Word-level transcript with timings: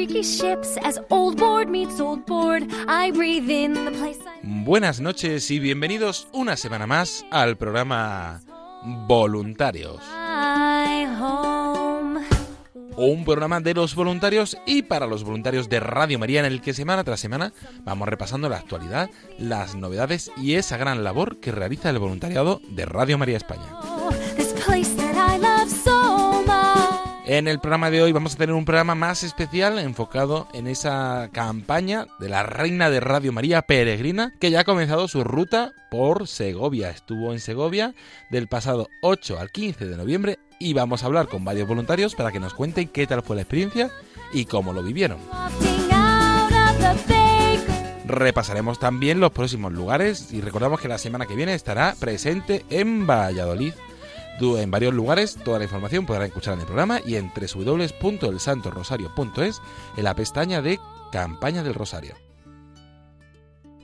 Hear 0.00 0.06
those 0.06 0.12
creaky 0.12 0.22
ships 0.22 0.76
as 0.82 1.00
old 1.10 1.38
board 1.38 1.68
meets 1.68 2.00
old 2.00 2.24
board. 2.26 2.64
I 2.88 3.10
breathe 3.12 3.50
in 3.50 3.72
the 3.74 3.90
place 3.92 4.18
I 4.26 4.40
Buenas 4.42 5.00
noches 5.00 5.50
y 5.50 5.58
bienvenidos 5.58 6.28
una 6.32 6.56
semana 6.56 6.86
más 6.86 7.24
al 7.30 7.56
programa 7.56 8.40
Voluntarios. 8.82 10.00
Un 12.96 13.24
programa 13.24 13.60
de 13.60 13.74
los 13.74 13.94
voluntarios 13.94 14.58
y 14.66 14.82
para 14.82 15.06
los 15.06 15.24
voluntarios 15.24 15.68
de 15.68 15.80
Radio 15.80 16.18
María 16.18 16.40
en 16.40 16.46
el 16.46 16.60
que 16.60 16.74
semana 16.74 17.04
tras 17.04 17.20
semana 17.20 17.52
vamos 17.82 18.08
repasando 18.08 18.48
la 18.48 18.58
actualidad, 18.58 19.10
las 19.38 19.74
novedades 19.74 20.30
y 20.36 20.54
esa 20.54 20.76
gran 20.76 21.02
labor 21.02 21.40
que 21.40 21.52
realiza 21.52 21.88
el 21.88 21.98
voluntariado 21.98 22.60
de 22.68 22.84
Radio 22.84 23.16
María 23.16 23.38
España. 23.38 23.99
En 27.32 27.46
el 27.46 27.60
programa 27.60 27.92
de 27.92 28.02
hoy 28.02 28.10
vamos 28.10 28.34
a 28.34 28.38
tener 28.38 28.56
un 28.56 28.64
programa 28.64 28.96
más 28.96 29.22
especial 29.22 29.78
enfocado 29.78 30.48
en 30.52 30.66
esa 30.66 31.30
campaña 31.32 32.08
de 32.18 32.28
la 32.28 32.42
Reina 32.42 32.90
de 32.90 32.98
Radio 32.98 33.30
María 33.30 33.62
Peregrina 33.62 34.32
que 34.40 34.50
ya 34.50 34.58
ha 34.58 34.64
comenzado 34.64 35.06
su 35.06 35.22
ruta 35.22 35.72
por 35.92 36.26
Segovia. 36.26 36.90
Estuvo 36.90 37.32
en 37.32 37.38
Segovia 37.38 37.94
del 38.30 38.48
pasado 38.48 38.88
8 39.02 39.38
al 39.38 39.52
15 39.52 39.86
de 39.86 39.96
noviembre 39.96 40.40
y 40.58 40.72
vamos 40.72 41.04
a 41.04 41.06
hablar 41.06 41.28
con 41.28 41.44
varios 41.44 41.68
voluntarios 41.68 42.16
para 42.16 42.32
que 42.32 42.40
nos 42.40 42.52
cuenten 42.52 42.88
qué 42.88 43.06
tal 43.06 43.22
fue 43.22 43.36
la 43.36 43.42
experiencia 43.42 43.92
y 44.32 44.46
cómo 44.46 44.72
lo 44.72 44.82
vivieron. 44.82 45.18
Repasaremos 48.06 48.80
también 48.80 49.20
los 49.20 49.30
próximos 49.30 49.72
lugares 49.72 50.32
y 50.32 50.40
recordamos 50.40 50.80
que 50.80 50.88
la 50.88 50.98
semana 50.98 51.26
que 51.26 51.36
viene 51.36 51.54
estará 51.54 51.94
presente 52.00 52.64
en 52.70 53.06
Valladolid. 53.06 53.74
En 54.40 54.70
varios 54.70 54.94
lugares, 54.94 55.36
toda 55.44 55.58
la 55.58 55.64
información 55.64 56.06
podrá 56.06 56.24
escuchar 56.24 56.54
en 56.54 56.60
el 56.60 56.66
programa 56.66 57.02
y 57.04 57.16
en 57.16 57.30
www.elsantorosario.es 57.30 59.60
en 59.98 60.04
la 60.04 60.14
pestaña 60.14 60.62
de 60.62 60.80
Campaña 61.12 61.62
del 61.62 61.74
Rosario. 61.74 62.14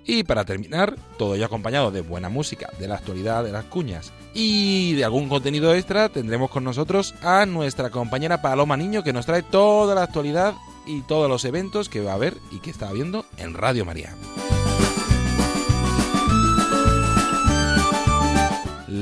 Y 0.07 0.25
para 0.25 0.47
terminar, 0.47 0.97
todo 1.19 1.35
ello 1.35 1.45
acompañado 1.45 1.91
de 1.91 2.01
buena 2.01 2.31
música, 2.31 2.71
de 2.79 2.89
la 2.89 2.95
actualidad 2.95 3.45
de 3.45 3.53
las 3.53 3.67
cuñas 3.67 4.15
y 4.33 4.95
de 4.95 5.05
algún 5.05 5.29
contenido 5.29 5.75
extra, 5.75 6.09
tendremos 6.09 6.49
con 6.49 6.65
nosotros 6.65 7.15
a 7.23 7.45
nuestra 7.45 7.91
compañera 7.91 8.41
Paloma 8.41 8.79
Niño 8.79 9.03
que 9.03 9.13
nos 9.13 9.27
trae 9.27 9.43
toda 9.43 9.95
la 9.95 10.05
actualidad 10.05 10.55
y 10.87 11.03
todos 11.03 11.29
los 11.29 11.45
eventos 11.45 11.91
que 11.91 12.01
va 12.01 12.13
a 12.13 12.15
haber 12.15 12.39
y 12.51 12.61
que 12.61 12.71
está 12.71 12.89
habiendo 12.89 13.27
en 13.37 13.53
Radio 13.53 13.85
María. 13.85 14.15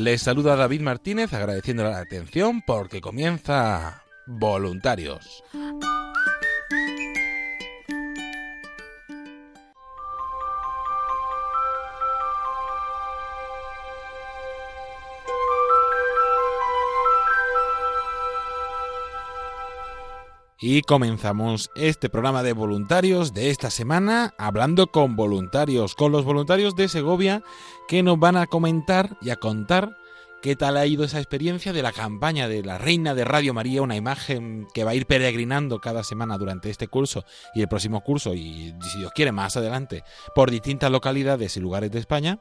Les 0.05 0.21
saluda 0.21 0.55
David 0.55 0.83
Martínez 0.83 1.33
agradeciéndole 1.33 1.89
la 1.89 2.01
atención 2.01 2.61
porque 2.61 3.01
comienza 3.01 4.03
Voluntarios. 4.27 5.43
Y 20.67 20.81
comenzamos 20.81 21.71
este 21.75 22.09
programa 22.09 22.43
de 22.43 22.55
voluntarios 22.55 23.35
de 23.35 23.51
esta 23.51 23.69
semana 23.69 24.33
hablando 24.39 24.87
con 24.87 25.15
voluntarios, 25.15 25.95
con 25.95 26.11
los 26.11 26.25
voluntarios 26.25 26.75
de 26.75 26.89
Segovia 26.89 27.43
que 27.89 28.03
nos 28.03 28.19
van 28.19 28.37
a 28.37 28.47
comentar 28.47 29.17
y 29.21 29.31
a 29.31 29.37
contar 29.37 29.97
qué 30.45 30.57
tal 30.57 30.77
ha 30.77 30.87
ido 30.87 31.05
esa 31.05 31.19
experiencia 31.19 31.73
de 31.73 31.83
la 31.83 31.93
campaña 31.93 32.49
de 32.49 32.63
la 32.63 32.77
Reina 32.77 33.15
de 33.15 33.25
Radio 33.25 33.55
María, 33.55 33.81
una 33.81 33.97
imagen 33.97 34.67
que 34.75 34.85
va 34.85 34.91
a 34.91 34.95
ir 34.95 35.07
peregrinando 35.07 35.81
cada 35.81 36.05
semana 36.05 36.37
durante 36.37 36.69
este 36.69 36.87
curso 36.87 37.25
y 37.55 37.63
el 37.63 37.69
próximo 37.69 38.03
curso 38.03 38.35
y 38.35 38.75
si 38.83 38.99
Dios 38.99 39.13
quiere 39.15 39.33
más 39.33 39.57
adelante 39.57 40.05
por 40.35 40.51
distintas 40.51 40.91
localidades 40.91 41.57
y 41.57 41.61
lugares 41.61 41.91
de 41.91 41.99
España. 41.99 42.41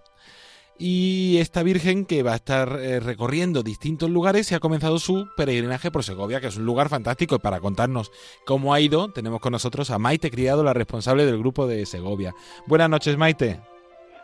Y 0.77 1.37
esta 1.37 1.63
Virgen 1.63 2.05
que 2.05 2.23
va 2.23 2.33
a 2.33 2.37
estar 2.37 2.77
eh, 2.81 2.99
recorriendo 2.99 3.63
distintos 3.63 4.09
lugares 4.09 4.51
y 4.51 4.55
ha 4.55 4.59
comenzado 4.59 4.99
su 4.99 5.29
peregrinaje 5.37 5.91
por 5.91 6.03
Segovia, 6.03 6.41
que 6.41 6.47
es 6.47 6.57
un 6.57 6.65
lugar 6.65 6.89
fantástico. 6.89 7.35
Y 7.35 7.39
para 7.39 7.59
contarnos 7.59 8.11
cómo 8.45 8.73
ha 8.73 8.81
ido, 8.81 9.13
tenemos 9.13 9.39
con 9.39 9.51
nosotros 9.51 9.91
a 9.91 9.99
Maite 9.99 10.31
Criado, 10.31 10.63
la 10.63 10.73
responsable 10.73 11.25
del 11.25 11.37
grupo 11.37 11.67
de 11.67 11.85
Segovia. 11.85 12.33
Buenas 12.67 12.89
noches, 12.89 13.17
Maite. 13.17 13.72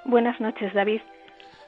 Buenas 0.05 0.39
noches, 0.39 0.73
David. 0.73 1.01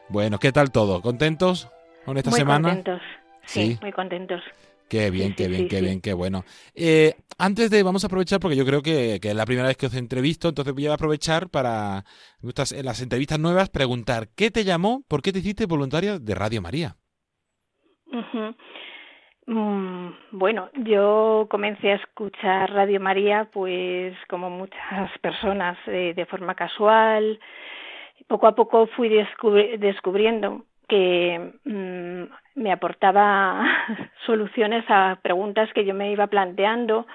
Bueno, 0.09 0.40
¿qué 0.40 0.52
tal 0.52 0.72
todo? 0.72 1.02
¿Contentos 1.02 1.69
con 2.06 2.18
esta 2.18 2.30
muy 2.30 2.40
semana? 2.40 2.69
contentos. 2.69 3.02
Sí, 3.46 3.74
Sí. 3.74 3.78
muy 3.81 3.92
contentos. 3.92 4.42
Qué 4.90 5.09
bien, 5.09 5.30
Sí, 5.30 5.36
qué 5.36 5.47
bien, 5.47 5.62
sí, 5.62 5.68
qué 5.69 5.81
bien, 5.81 6.02
qué 6.02 6.14
bueno. 6.14 6.44
Eh, 6.75 7.16
antes 7.38 7.70
de, 7.70 7.81
vamos 7.81 8.03
a 8.03 8.08
aprovechar, 8.08 8.41
porque 8.41 8.58
yo 8.58 8.66
creo 8.66 8.81
que, 8.81 9.20
que 9.22 9.30
es 9.30 9.36
la 9.36 9.46
primera 9.46 9.68
vez 9.70 9.78
que 9.78 9.86
os 9.86 9.96
entrevisto, 9.96 10.50
entonces 10.50 10.74
voy 10.74 10.88
a 10.88 10.94
aprovechar 10.94 11.50
para, 11.50 12.03
en 12.44 12.86
las 12.86 13.02
entrevistas 13.02 13.40
nuevas, 13.40 13.70
preguntar, 13.70 14.28
¿qué 14.36 14.52
te 14.52 14.66
llamó? 14.66 15.03
¿Por 15.08 15.22
qué 15.22 15.31
te 15.31 15.40
hiciste 15.40 15.66
voluntaria 15.66 16.20
de 16.20 16.36
Radio 16.36 16.62
María? 16.62 16.97
Mm, 19.47 20.09
bueno, 20.34 20.70
yo 20.84 21.47
comencé 21.50 21.91
a 21.94 21.96
escuchar 21.96 22.72
Radio 22.72 23.00
María, 23.00 23.50
pues 23.52 24.14
como 24.30 24.50
muchas 24.50 25.09
personas, 25.22 25.78
eh, 25.88 26.14
de 26.16 26.25
forma 26.25 26.53
casual. 26.56 27.40
Poco 28.32 28.48
a 28.48 28.56
poco 28.56 28.88
fui 28.96 29.10
descubri- 29.10 29.78
descubriendo 29.78 30.64
que 30.88 31.52
mm, 31.66 32.62
me 32.64 32.72
aportaba 32.72 33.62
soluciones 34.26 34.86
a 34.88 35.20
preguntas 35.22 35.68
que 35.74 35.84
yo 35.84 35.94
me 35.94 36.14
iba 36.14 36.28
planteando 36.28 37.06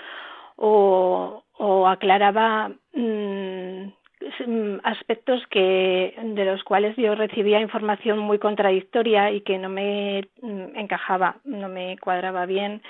o, 0.56 1.42
aclaraba 1.88 2.70
mm, 2.92 3.84
aspectos 4.82 5.42
que 5.48 6.14
de 6.22 6.44
los 6.44 6.62
cuales 6.64 6.94
yo 6.96 7.14
recibía 7.14 7.60
información 7.62 8.18
muy 8.18 8.38
contradictoria 8.38 9.30
y 9.30 9.40
que 9.40 9.56
no 9.56 9.70
me 9.70 10.28
mm, 10.42 10.76
encajaba, 10.76 11.36
no 11.44 11.70
me 11.70 11.96
cuadraba 11.96 12.44
bien. 12.44 12.82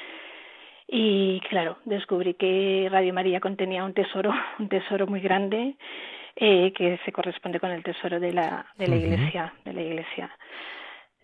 Y 0.88 1.38
claro, 1.48 1.76
descubrí 1.84 2.34
que 2.34 2.88
Radio 2.90 3.14
María 3.14 3.38
contenía 3.38 3.84
un 3.84 3.94
tesoro, 3.94 4.34
un 4.58 4.68
tesoro 4.68 5.06
muy 5.06 5.20
grande 5.20 5.76
eh, 6.38 6.72
que 6.72 6.98
se 7.04 7.12
corresponde 7.12 7.58
con 7.58 7.70
el 7.70 7.82
tesoro 7.82 8.20
de 8.20 8.32
la 8.32 8.66
de 8.76 8.88
la. 8.88 8.96
Iglesia, 8.96 9.54
de 9.64 9.72
la 9.72 9.80
Iglesia. 9.80 10.30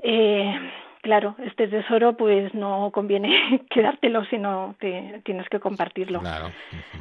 Eh, 0.03 0.59
claro, 1.03 1.37
este 1.45 1.69
tesoro 1.69 2.17
pues 2.17 2.55
no 2.55 2.91
conviene 2.93 3.63
quedártelo, 3.71 4.25
sino 4.27 4.75
que 4.81 5.21
tienes 5.25 5.49
que 5.51 5.61
compartirlo. 5.61 6.21
Claro. 6.21 6.51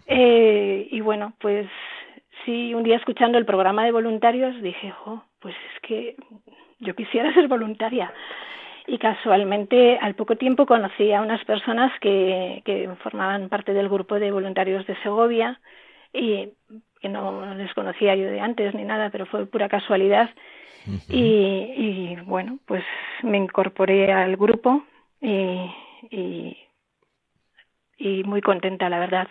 Eh, 0.08 0.90
y 0.92 1.00
bueno, 1.00 1.34
pues 1.40 1.68
sí, 2.44 2.74
un 2.74 2.84
día 2.84 2.98
escuchando 2.98 3.38
el 3.38 3.46
programa 3.46 3.86
de 3.86 3.94
voluntarios 3.94 4.62
dije, 4.62 4.94
oh, 5.06 5.24
pues 5.40 5.56
es 5.74 5.82
que 5.82 6.16
yo 6.80 6.94
quisiera 6.96 7.34
ser 7.34 7.48
voluntaria. 7.48 8.14
y 8.88 8.98
casualmente 8.98 9.98
al 10.02 10.16
poco 10.16 10.36
tiempo 10.36 10.66
conocí 10.66 11.14
a 11.14 11.22
unas 11.22 11.46
personas 11.46 11.98
que, 12.02 12.62
que 12.66 12.90
formaban 13.04 13.48
parte 13.48 13.74
del 13.74 13.88
grupo 13.88 14.20
de 14.20 14.32
voluntarios 14.32 14.86
de 14.86 14.98
Segovia 14.98 15.62
y 16.14 16.54
que 17.00 17.10
no 17.10 17.54
les 17.56 17.74
conocía 17.74 18.16
yo 18.16 18.26
de 18.26 18.40
antes 18.40 18.74
ni 18.76 18.84
nada, 18.84 19.10
pero 19.10 19.26
fue 19.26 19.46
pura 19.46 19.70
casualidad. 19.70 20.30
y, 21.10 21.20
y, 21.20 22.18
bueno, 22.26 22.60
pues 22.66 22.84
me 23.24 23.38
incorporé 23.38 24.12
al 24.12 24.36
grupo 24.36 24.84
y, 25.20 25.70
y, 26.10 26.58
y 27.98 28.24
muy 28.24 28.42
contenta, 28.42 28.90
la 28.90 29.00
verdad. 29.00 29.28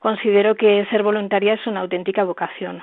Considero 0.00 0.56
que 0.56 0.86
ser 0.86 1.02
voluntaria 1.02 1.54
es 1.54 1.66
una 1.66 1.80
auténtica 1.80 2.24
vocación. 2.24 2.82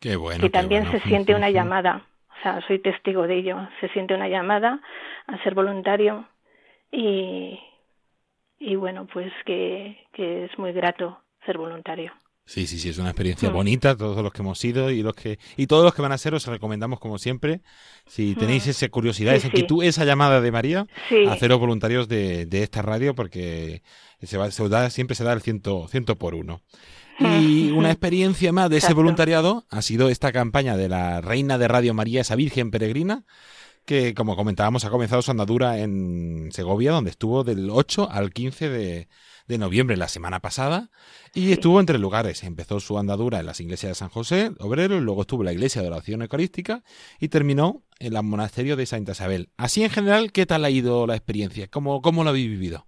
Qué 0.00 0.16
bueno. 0.16 0.40
Que 0.40 0.50
también 0.50 0.90
se 0.90 1.00
siente 1.00 1.34
una 1.34 1.50
llamada 1.50 2.06
o 2.38 2.42
sea, 2.42 2.60
soy 2.66 2.78
testigo 2.78 3.26
de 3.26 3.36
ello. 3.36 3.68
Se 3.80 3.88
siente 3.88 4.14
una 4.14 4.28
llamada 4.28 4.80
a 5.26 5.42
ser 5.42 5.54
voluntario 5.54 6.28
y, 6.90 7.58
y 8.58 8.76
bueno, 8.76 9.06
pues 9.12 9.32
que, 9.44 10.06
que 10.12 10.44
es 10.44 10.58
muy 10.58 10.72
grato 10.72 11.20
ser 11.44 11.58
voluntario. 11.58 12.12
Sí, 12.46 12.68
sí, 12.68 12.78
sí, 12.78 12.90
es 12.90 12.98
una 12.98 13.10
experiencia 13.10 13.50
mm. 13.50 13.52
bonita, 13.52 13.96
todos 13.96 14.22
los 14.22 14.32
que 14.32 14.40
hemos 14.40 14.64
ido 14.64 14.92
y 14.92 15.02
los 15.02 15.14
que 15.14 15.40
y 15.56 15.66
todos 15.66 15.84
los 15.84 15.92
que 15.94 16.00
van 16.00 16.12
a 16.12 16.18
ser 16.18 16.32
os 16.32 16.46
recomendamos 16.46 17.00
como 17.00 17.18
siempre, 17.18 17.60
si 18.06 18.34
mm. 18.36 18.38
tenéis 18.38 18.66
esa 18.68 18.88
curiosidad, 18.88 19.34
esa 19.34 19.48
inquietud, 19.48 19.82
esa 19.82 20.04
llamada 20.04 20.40
de 20.40 20.52
María, 20.52 20.86
a 21.26 21.32
haceros 21.32 21.58
voluntarios 21.58 22.06
de, 22.06 22.46
de, 22.46 22.62
esta 22.62 22.82
radio 22.82 23.16
porque 23.16 23.82
se 24.22 24.38
va, 24.38 24.52
se 24.52 24.68
da, 24.68 24.90
siempre 24.90 25.16
se 25.16 25.24
da 25.24 25.32
el 25.32 25.42
ciento, 25.42 25.88
ciento 25.88 26.16
por 26.16 26.36
uno. 26.36 26.62
Y 27.18 27.70
una 27.72 27.90
experiencia 27.90 28.52
más 28.52 28.70
de 28.70 28.76
ese 28.76 28.94
voluntariado 28.94 29.66
ha 29.68 29.82
sido 29.82 30.08
esta 30.08 30.30
campaña 30.30 30.76
de 30.76 30.88
la 30.88 31.20
Reina 31.20 31.58
de 31.58 31.66
Radio 31.66 31.94
María, 31.94 32.20
esa 32.20 32.36
Virgen 32.36 32.70
Peregrina, 32.70 33.24
que 33.86 34.14
como 34.14 34.36
comentábamos 34.36 34.84
ha 34.84 34.90
comenzado 34.90 35.22
su 35.22 35.30
andadura 35.30 35.78
en 35.78 36.50
Segovia, 36.52 36.92
donde 36.92 37.10
estuvo 37.10 37.44
del 37.44 37.70
8 37.70 38.08
al 38.10 38.32
15 38.32 38.68
de, 38.68 39.08
de 39.46 39.58
noviembre 39.58 39.96
la 39.96 40.08
semana 40.08 40.40
pasada 40.40 40.88
y 41.34 41.52
estuvo 41.52 41.80
en 41.80 41.86
tres 41.86 42.00
lugares. 42.00 42.42
Empezó 42.42 42.80
su 42.80 42.98
andadura 42.98 43.40
en 43.40 43.46
las 43.46 43.60
iglesias 43.60 43.90
de 43.90 43.94
San 43.94 44.08
José, 44.08 44.50
Obrero, 44.60 44.96
y 44.96 45.00
luego 45.00 45.22
estuvo 45.22 45.42
en 45.42 45.46
la 45.46 45.52
iglesia 45.52 45.82
de 45.82 45.88
oración 45.88 46.22
eucarística 46.22 46.82
y 47.20 47.28
terminó 47.28 47.82
en 47.98 48.16
el 48.16 48.22
monasterio 48.22 48.76
de 48.76 48.86
Santa 48.86 49.12
Isabel. 49.12 49.48
Así 49.56 49.84
en 49.84 49.90
general, 49.90 50.32
¿qué 50.32 50.46
tal 50.46 50.64
ha 50.64 50.70
ido 50.70 51.06
la 51.06 51.14
experiencia? 51.14 51.68
¿Cómo, 51.70 52.02
cómo 52.02 52.24
lo 52.24 52.30
habéis 52.30 52.48
vivido? 52.48 52.86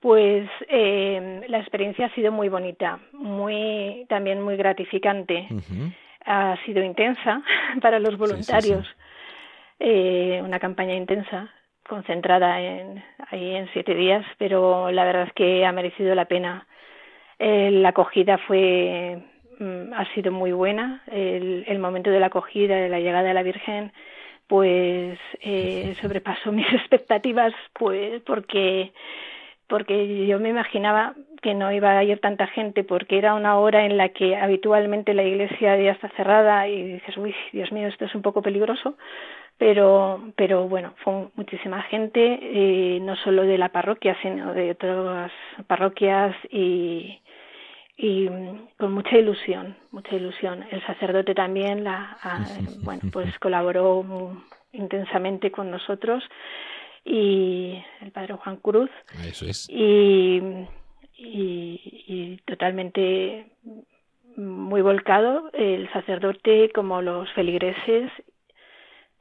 Pues 0.00 0.50
eh, 0.68 1.42
la 1.48 1.60
experiencia 1.60 2.06
ha 2.06 2.14
sido 2.14 2.32
muy 2.32 2.48
bonita, 2.48 2.98
muy 3.12 4.04
también 4.08 4.42
muy 4.42 4.56
gratificante. 4.56 5.46
Ha 6.26 6.56
sido 6.66 6.82
intensa 6.82 7.42
para 7.80 8.00
los 8.00 8.18
voluntarios, 8.18 8.84
Eh, 9.84 10.40
una 10.44 10.60
campaña 10.60 10.94
intensa, 10.94 11.48
concentrada 11.88 12.60
en, 12.60 13.02
ahí 13.30 13.56
en 13.56 13.68
siete 13.72 13.96
días, 13.96 14.24
pero 14.38 14.92
la 14.92 15.04
verdad 15.04 15.24
es 15.26 15.32
que 15.32 15.66
ha 15.66 15.72
merecido 15.72 16.14
la 16.14 16.26
pena. 16.26 16.68
Eh, 17.40 17.68
la 17.72 17.88
acogida 17.88 18.38
fue 18.38 19.20
mm, 19.58 19.92
ha 19.92 20.04
sido 20.14 20.30
muy 20.30 20.52
buena. 20.52 21.02
El, 21.10 21.64
el, 21.66 21.80
momento 21.80 22.10
de 22.10 22.20
la 22.20 22.26
acogida, 22.26 22.76
de 22.76 22.88
la 22.88 23.00
llegada 23.00 23.26
de 23.26 23.34
la 23.34 23.42
Virgen, 23.42 23.92
pues 24.46 25.18
eh, 25.40 25.96
sobrepasó 26.00 26.52
mis 26.52 26.72
expectativas, 26.72 27.52
pues 27.72 28.22
porque 28.22 28.92
porque 29.66 30.26
yo 30.26 30.38
me 30.38 30.50
imaginaba 30.50 31.14
que 31.40 31.54
no 31.54 31.72
iba 31.72 31.98
a 31.98 32.04
ir 32.04 32.20
tanta 32.20 32.46
gente 32.46 32.84
porque 32.84 33.18
era 33.18 33.34
una 33.34 33.58
hora 33.58 33.84
en 33.86 33.96
la 33.96 34.10
que 34.10 34.36
habitualmente 34.36 35.14
la 35.14 35.24
iglesia 35.24 35.76
ya 35.76 35.92
está 35.92 36.08
cerrada 36.10 36.68
y 36.68 36.92
dices, 36.92 37.16
uy, 37.16 37.34
Dios 37.52 37.72
mío, 37.72 37.88
esto 37.88 38.04
es 38.04 38.14
un 38.14 38.22
poco 38.22 38.42
peligroso, 38.42 38.96
pero, 39.62 40.32
pero 40.34 40.66
bueno, 40.66 40.92
fue 41.04 41.28
muchísima 41.36 41.82
gente, 41.82 42.40
eh, 42.42 42.98
no 43.00 43.14
solo 43.14 43.44
de 43.44 43.58
la 43.58 43.68
parroquia, 43.68 44.16
sino 44.20 44.52
de 44.54 44.72
otras 44.72 45.30
parroquias 45.68 46.34
y, 46.50 47.20
y 47.96 48.28
con 48.76 48.92
mucha 48.92 49.16
ilusión, 49.16 49.76
mucha 49.92 50.16
ilusión. 50.16 50.64
El 50.68 50.84
sacerdote 50.84 51.32
también, 51.36 51.84
la, 51.84 52.18
bueno, 52.82 53.02
pues 53.12 53.38
colaboró 53.38 54.04
intensamente 54.72 55.52
con 55.52 55.70
nosotros 55.70 56.24
y 57.04 57.80
el 58.00 58.10
padre 58.10 58.34
Juan 58.34 58.56
Cruz. 58.56 58.90
Eso 59.24 59.46
es. 59.46 59.68
Y, 59.70 60.42
y, 61.18 62.36
totalmente 62.46 63.46
muy 64.34 64.82
volcado. 64.82 65.50
El 65.52 65.88
sacerdote, 65.92 66.72
como 66.74 67.00
los 67.00 67.30
feligreses, 67.34 68.10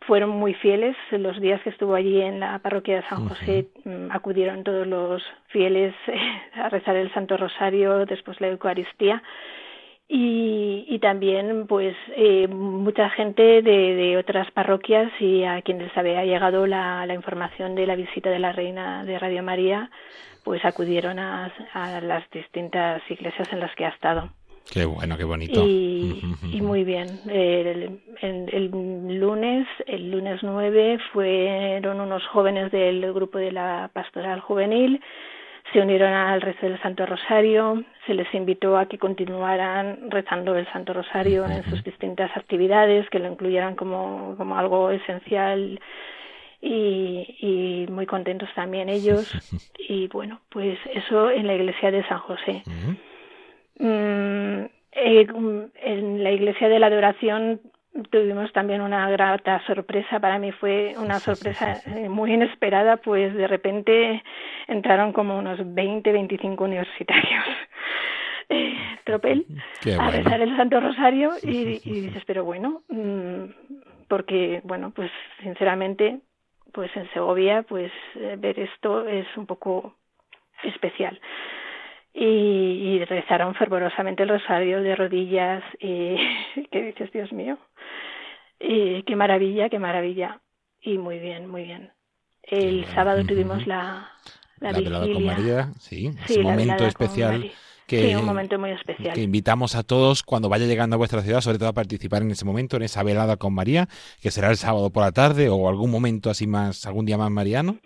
fueron 0.01 0.29
muy 0.29 0.53
fieles. 0.55 0.95
Los 1.11 1.39
días 1.39 1.61
que 1.61 1.69
estuvo 1.69 1.95
allí 1.95 2.21
en 2.21 2.39
la 2.39 2.59
parroquia 2.59 2.97
de 2.97 3.07
San 3.07 3.27
José 3.27 3.67
mm, 3.85 4.11
acudieron 4.11 4.63
todos 4.63 4.87
los 4.87 5.23
fieles 5.47 5.93
a 6.53 6.69
rezar 6.69 6.95
el 6.95 7.13
Santo 7.13 7.37
Rosario, 7.37 8.05
después 8.05 8.39
la 8.41 8.47
Eucaristía 8.47 9.23
y, 10.13 10.85
y 10.89 10.99
también 10.99 11.67
pues 11.67 11.95
eh, 12.17 12.45
mucha 12.49 13.09
gente 13.11 13.61
de, 13.61 13.95
de, 13.95 14.17
otras 14.17 14.51
parroquias 14.51 15.09
y 15.21 15.45
a 15.45 15.61
quienes 15.61 15.97
había 15.97 16.25
llegado 16.25 16.67
la, 16.67 17.05
la, 17.05 17.13
información 17.13 17.75
de 17.75 17.87
la 17.87 17.95
visita 17.95 18.29
de 18.29 18.39
la 18.39 18.51
reina 18.51 19.05
de 19.05 19.17
Radio 19.17 19.41
María 19.41 19.89
pues 20.43 20.65
acudieron 20.65 21.17
a, 21.17 21.53
a 21.73 22.01
las 22.01 22.29
distintas 22.29 23.01
iglesias 23.09 23.47
en 23.53 23.61
las 23.61 23.73
que 23.75 23.85
ha 23.85 23.89
estado. 23.89 24.29
Qué 24.69 24.85
bueno, 24.85 25.17
qué 25.17 25.23
bonito. 25.23 25.63
Y, 25.65 26.21
y 26.53 26.61
muy 26.61 26.83
bien. 26.83 27.07
El, 27.29 27.99
el, 28.21 28.49
el, 28.51 29.19
lunes, 29.19 29.67
el 29.85 30.11
lunes 30.11 30.39
9, 30.43 30.99
fueron 31.13 31.99
unos 31.99 32.25
jóvenes 32.27 32.71
del 32.71 33.13
grupo 33.13 33.37
de 33.37 33.51
la 33.51 33.89
Pastoral 33.93 34.39
Juvenil 34.41 35.01
se 35.71 35.79
unieron 35.79 36.11
al 36.11 36.41
rezo 36.41 36.65
del 36.65 36.81
Santo 36.81 37.05
Rosario, 37.05 37.83
se 38.05 38.13
les 38.13 38.31
invitó 38.33 38.77
a 38.77 38.87
que 38.87 38.97
continuaran 38.97 40.09
rezando 40.09 40.55
el 40.55 40.67
Santo 40.71 40.93
Rosario 40.93 41.45
en 41.45 41.63
sus 41.63 41.83
distintas 41.83 42.35
actividades, 42.35 43.09
que 43.09 43.19
lo 43.19 43.31
incluyeran 43.31 43.75
como, 43.75 44.35
como 44.37 44.57
algo 44.57 44.91
esencial 44.91 45.79
y, 46.61 47.35
y, 47.39 47.91
muy 47.91 48.05
contentos 48.05 48.49
también 48.55 48.89
ellos. 48.89 49.31
Y 49.93 50.07
bueno, 50.07 50.39
pues 50.47 50.79
eso 50.93 51.29
en 51.31 51.47
la 51.47 51.53
iglesia 51.53 51.91
de 51.91 52.07
San 52.07 52.19
José. 52.19 52.63
En 53.75 54.69
la 56.23 56.31
iglesia 56.31 56.69
de 56.69 56.79
la 56.79 56.87
adoración 56.87 57.61
tuvimos 58.09 58.51
también 58.53 58.81
una 58.81 59.09
grata 59.09 59.61
sorpresa. 59.65 60.19
Para 60.19 60.39
mí 60.39 60.51
fue 60.51 60.93
una 60.97 61.19
sorpresa 61.19 61.81
eh, 61.85 62.09
muy 62.09 62.33
inesperada, 62.33 62.97
pues 62.97 63.33
de 63.33 63.47
repente 63.47 64.23
entraron 64.67 65.13
como 65.13 65.37
unos 65.37 65.59
20, 65.61 66.11
25 66.11 66.63
universitarios. 66.63 67.45
Eh, 68.53 68.75
tropel 69.05 69.45
a 69.97 70.11
rezar 70.11 70.41
el 70.41 70.57
Santo 70.57 70.81
Rosario 70.81 71.31
y, 71.41 71.79
y, 71.85 72.01
dices, 72.01 72.21
pero 72.27 72.43
bueno, 72.43 72.81
mm, 72.89 73.45
porque, 74.09 74.59
bueno, 74.65 74.91
pues 74.93 75.09
sinceramente, 75.41 76.19
pues 76.73 76.93
en 76.97 77.09
Segovia, 77.13 77.63
pues 77.63 77.93
eh, 78.15 78.35
ver 78.37 78.59
esto 78.59 79.07
es 79.07 79.25
un 79.37 79.45
poco 79.45 79.95
especial. 80.63 81.17
Y, 82.13 82.25
y 82.25 83.05
rezaron 83.05 83.55
fervorosamente 83.55 84.23
el 84.23 84.29
rosario 84.29 84.81
de 84.81 84.95
rodillas 84.95 85.63
y 85.79 86.17
que 86.71 86.81
dices, 86.81 87.11
Dios 87.11 87.31
mío, 87.31 87.57
y 88.59 89.03
qué 89.03 89.15
maravilla, 89.15 89.69
qué 89.69 89.79
maravilla. 89.79 90.41
Y 90.81 90.97
muy 90.97 91.19
bien, 91.19 91.47
muy 91.47 91.63
bien. 91.63 91.91
El 92.43 92.85
sábado 92.87 93.23
tuvimos 93.25 93.65
la, 93.67 94.09
la, 94.59 94.71
vigilia. 94.71 95.13
con 95.13 95.25
María, 95.25 95.71
sí, 95.79 96.11
sí 96.25 96.39
momento 96.39 96.85
especial. 96.85 97.51
Que, 97.87 98.09
sí, 98.09 98.15
un 98.15 98.25
momento 98.25 98.57
muy 98.57 98.71
especial. 98.71 99.13
Que 99.13 99.21
invitamos 99.21 99.75
a 99.75 99.83
todos 99.83 100.23
cuando 100.23 100.47
vaya 100.49 100.65
llegando 100.65 100.95
a 100.95 100.97
vuestra 100.97 101.21
ciudad, 101.21 101.41
sobre 101.41 101.57
todo 101.59 101.69
a 101.69 101.73
participar 101.73 102.21
en 102.21 102.31
ese 102.31 102.45
momento, 102.45 102.77
en 102.77 102.83
esa 102.83 103.03
velada 103.03 103.37
con 103.37 103.53
María, 103.53 103.89
que 104.21 104.31
será 104.31 104.49
el 104.49 104.57
sábado 104.57 104.89
por 104.91 105.03
la 105.03 105.11
tarde 105.11 105.49
o 105.49 105.67
algún 105.67 105.91
momento 105.91 106.29
así 106.29 106.47
más, 106.47 106.85
algún 106.85 107.05
día 107.05 107.17
más 107.17 107.29
mariano. 107.31 107.77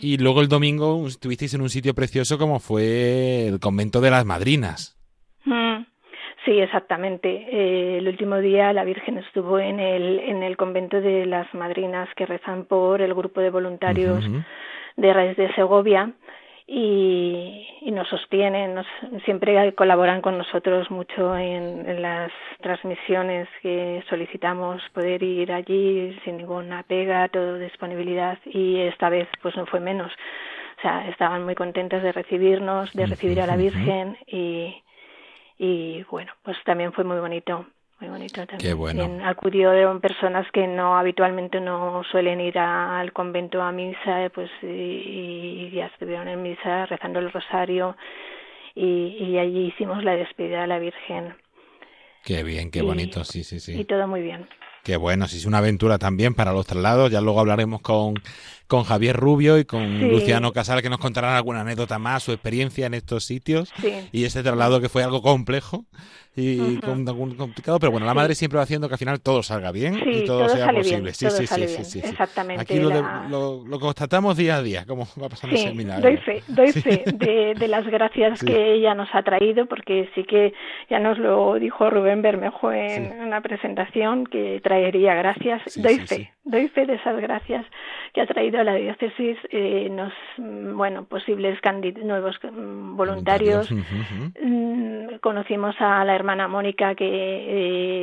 Y 0.00 0.18
luego 0.18 0.40
el 0.40 0.48
domingo 0.48 1.06
estuvisteis 1.06 1.54
en 1.54 1.62
un 1.62 1.68
sitio 1.68 1.94
precioso 1.94 2.38
como 2.38 2.58
fue 2.58 3.46
el 3.46 3.60
convento 3.60 4.00
de 4.00 4.10
las 4.10 4.24
madrinas. 4.24 4.98
Sí, 6.44 6.58
exactamente. 6.58 7.28
Eh, 7.28 7.98
el 7.98 8.08
último 8.08 8.38
día 8.38 8.72
la 8.72 8.84
Virgen 8.84 9.18
estuvo 9.18 9.60
en 9.60 9.78
el, 9.78 10.18
en 10.18 10.42
el 10.42 10.56
convento 10.56 11.00
de 11.00 11.24
las 11.24 11.52
madrinas 11.54 12.08
que 12.16 12.26
rezan 12.26 12.64
por 12.64 13.00
el 13.00 13.14
grupo 13.14 13.40
de 13.40 13.50
voluntarios 13.50 14.24
de 14.96 15.12
Raíz 15.12 15.36
de 15.36 15.54
Segovia 15.54 16.12
y, 16.74 17.66
y 17.82 17.90
nos 17.90 18.08
sostienen, 18.08 18.74
nos, 18.74 18.86
siempre 19.26 19.74
colaboran 19.74 20.22
con 20.22 20.38
nosotros 20.38 20.90
mucho 20.90 21.36
en, 21.36 21.86
en, 21.86 22.00
las 22.00 22.32
transmisiones 22.62 23.46
que 23.60 24.02
solicitamos 24.08 24.80
poder 24.94 25.22
ir 25.22 25.52
allí 25.52 26.18
sin 26.24 26.38
ninguna 26.38 26.82
pega, 26.84 27.28
toda 27.28 27.58
disponibilidad 27.58 28.38
y 28.46 28.80
esta 28.80 29.10
vez 29.10 29.28
pues 29.42 29.54
no 29.54 29.66
fue 29.66 29.80
menos. 29.80 30.10
O 30.78 30.80
sea, 30.80 31.08
estaban 31.10 31.44
muy 31.44 31.54
contentas 31.54 32.02
de 32.02 32.10
recibirnos, 32.10 32.90
de 32.94 33.04
recibir 33.04 33.42
a 33.42 33.46
la 33.46 33.56
Virgen 33.56 34.16
y 34.26 34.74
y 35.58 36.02
bueno, 36.10 36.32
pues 36.42 36.56
también 36.64 36.92
fue 36.92 37.04
muy 37.04 37.20
bonito. 37.20 37.66
Muy 38.02 38.10
bonito 38.10 38.44
también. 38.46 38.58
Qué 38.58 38.74
bueno. 38.74 39.06
Bien, 39.06 39.22
acudieron 39.22 40.00
personas 40.00 40.50
que 40.52 40.66
no 40.66 40.98
habitualmente 40.98 41.60
no 41.60 42.02
suelen 42.10 42.40
ir 42.40 42.58
a- 42.58 42.98
al 42.98 43.12
convento 43.12 43.62
a 43.62 43.70
misa, 43.70 44.28
pues 44.34 44.50
y, 44.62 44.66
y 44.66 45.70
ya 45.70 45.86
estuvieron 45.86 46.26
en 46.26 46.42
misa 46.42 46.86
rezando 46.86 47.20
el 47.20 47.30
rosario 47.30 47.96
y, 48.74 49.16
y 49.20 49.38
allí 49.38 49.66
hicimos 49.66 50.02
la 50.02 50.16
despedida 50.16 50.64
a 50.64 50.66
la 50.66 50.78
Virgen 50.80 51.34
Qué 52.24 52.42
bien, 52.44 52.70
qué 52.70 52.80
Y- 52.80 52.86
bonito, 52.86 53.24
sí, 53.24 53.42
sí, 53.44 53.56
y 53.56 53.60
sí. 53.60 53.84
todo 53.84 54.06
muy 54.08 54.22
bien. 54.22 54.48
Qué 54.82 54.96
bueno, 54.96 55.28
sí, 55.28 55.36
es 55.36 55.46
una 55.46 55.58
aventura 55.58 55.98
también 55.98 56.34
para 56.34 56.52
los 56.52 56.66
traslados. 56.66 57.10
Ya 57.10 57.20
luego 57.20 57.38
hablaremos 57.40 57.80
con, 57.82 58.14
con 58.66 58.82
Javier 58.82 59.16
Rubio 59.16 59.58
y 59.58 59.64
con 59.64 59.82
Sí. 60.00 60.08
Luciano 60.08 60.52
Casal 60.52 60.82
que 60.82 60.90
nos 60.90 60.98
contarán 60.98 61.34
alguna 61.36 61.60
anécdota 61.60 61.98
más, 62.00 62.24
su 62.24 62.32
experiencia 62.32 62.86
en 62.86 62.94
estos 62.94 63.24
sitios. 63.24 63.72
Sí. 63.80 64.08
Y 64.10 64.24
ese 64.24 64.42
traslado 64.42 64.80
que 64.80 64.88
fue 64.88 65.04
algo 65.04 65.22
complejo 65.22 65.84
y 66.34 66.78
con- 66.78 67.06
algún 67.06 67.34
complicado, 67.34 67.78
pero 67.78 67.92
bueno, 67.92 68.06
la 68.06 68.14
madre 68.14 68.34
siempre 68.34 68.56
va 68.56 68.62
haciendo 68.62 68.88
que 68.88 68.94
al 68.94 68.98
final 68.98 69.20
todo 69.20 69.42
salga 69.42 69.70
bien 69.70 69.96
y 70.06 70.24
todo, 70.24 70.46
todo 70.46 70.48
sea 70.56 70.72
posible. 70.72 71.00
bien, 71.02 71.14
sí, 71.14 71.26
todo 71.26 71.36
sí, 71.36 71.46
sale 71.46 71.68
sí, 71.68 71.74
bien, 71.74 71.84
sí, 71.84 71.98
exactamente, 72.02 72.62
Aquí 72.62 72.78
lo, 72.80 72.88
la- 72.88 73.26
lo- 73.28 73.62
lo 73.66 73.78
constatamos 73.78 74.38
día 74.38 74.56
a 74.56 74.62
día, 74.62 74.86
cómo 74.86 75.06
va 75.22 75.28
pasando 75.28 75.54
Sí, 75.54 75.64
ese 75.64 75.74
milagro. 75.74 76.08
doy 76.08 76.16
fe, 76.16 76.42
doy 76.48 76.72
fe 76.72 77.04
de, 77.12 77.52
de 77.54 77.68
las 77.68 77.86
gracias 77.86 78.42
que 78.42 78.72
ella 78.76 78.94
nos 78.94 79.10
ha 79.12 79.22
traído, 79.22 79.66
porque 79.66 80.08
sí 80.14 80.24
que 80.24 80.54
ya 80.88 80.98
nos 81.00 81.18
lo 81.18 81.52
dijo 81.56 81.90
Rubén 81.90 82.22
Bermejo 82.22 82.72
en 82.72 83.20
una 83.20 83.42
presentación 83.42 84.24
que 84.24 84.58
traería 84.72 85.14
gracias. 85.14 85.62
Sí, 85.66 85.82
doy 85.82 85.94
sí, 85.94 86.06
fe, 86.06 86.16
sí. 86.16 86.28
doy 86.44 86.68
fe 86.68 86.86
de 86.86 86.94
esas 86.94 87.20
gracias 87.20 87.66
que 88.12 88.20
ha 88.20 88.26
traído 88.26 88.60
a 88.60 88.64
la 88.64 88.74
diócesis, 88.74 89.38
eh, 89.50 89.88
nos, 89.90 90.12
mm, 90.38 90.76
bueno, 90.76 91.04
posibles 91.04 91.58
nuevos 92.02 92.38
mm, 92.42 92.96
voluntarios. 92.96 93.70
Mm, 93.70 95.16
Conocimos 95.20 95.76
a 95.78 96.04
la 96.04 96.14
hermana 96.14 96.48
Mónica 96.48 96.94
que 96.94 97.04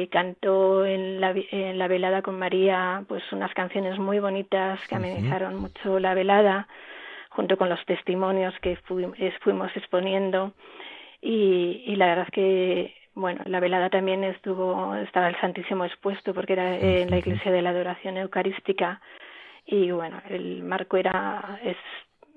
eh, 0.03 0.07
cantó 0.09 0.85
en 0.85 1.19
la, 1.19 1.33
en 1.51 1.77
la 1.77 1.87
velada 1.87 2.21
con 2.21 2.37
María 2.37 3.03
pues 3.07 3.23
unas 3.31 3.53
canciones 3.53 3.97
muy 3.99 4.19
bonitas 4.19 4.79
que 4.87 4.95
amenizaron 4.95 5.55
mucho 5.55 5.99
la 5.99 6.13
velada 6.13 6.67
junto 7.29 7.57
con 7.57 7.67
los 7.69 7.83
testimonios 7.85 8.53
que 8.61 8.77
fuimos 9.41 9.75
exponiendo 9.75 10.53
y, 11.21 11.83
y 11.85 11.95
la 11.95 12.07
verdad 12.07 12.25
es 12.27 12.31
que 12.31 12.93
bueno 13.19 13.41
la 13.45 13.59
velada 13.59 13.89
también 13.89 14.23
estuvo 14.23 14.95
estaba 14.95 15.27
el 15.27 15.39
Santísimo 15.39 15.85
expuesto 15.85 16.33
porque 16.33 16.53
era 16.53 16.77
en 16.77 17.09
la 17.09 17.17
iglesia 17.17 17.51
de 17.51 17.61
la 17.61 17.69
adoración 17.71 18.17
eucarística 18.17 19.01
y 19.65 19.91
bueno 19.91 20.21
el 20.29 20.63
marco 20.63 20.97
era 20.97 21.59
es 21.63 21.77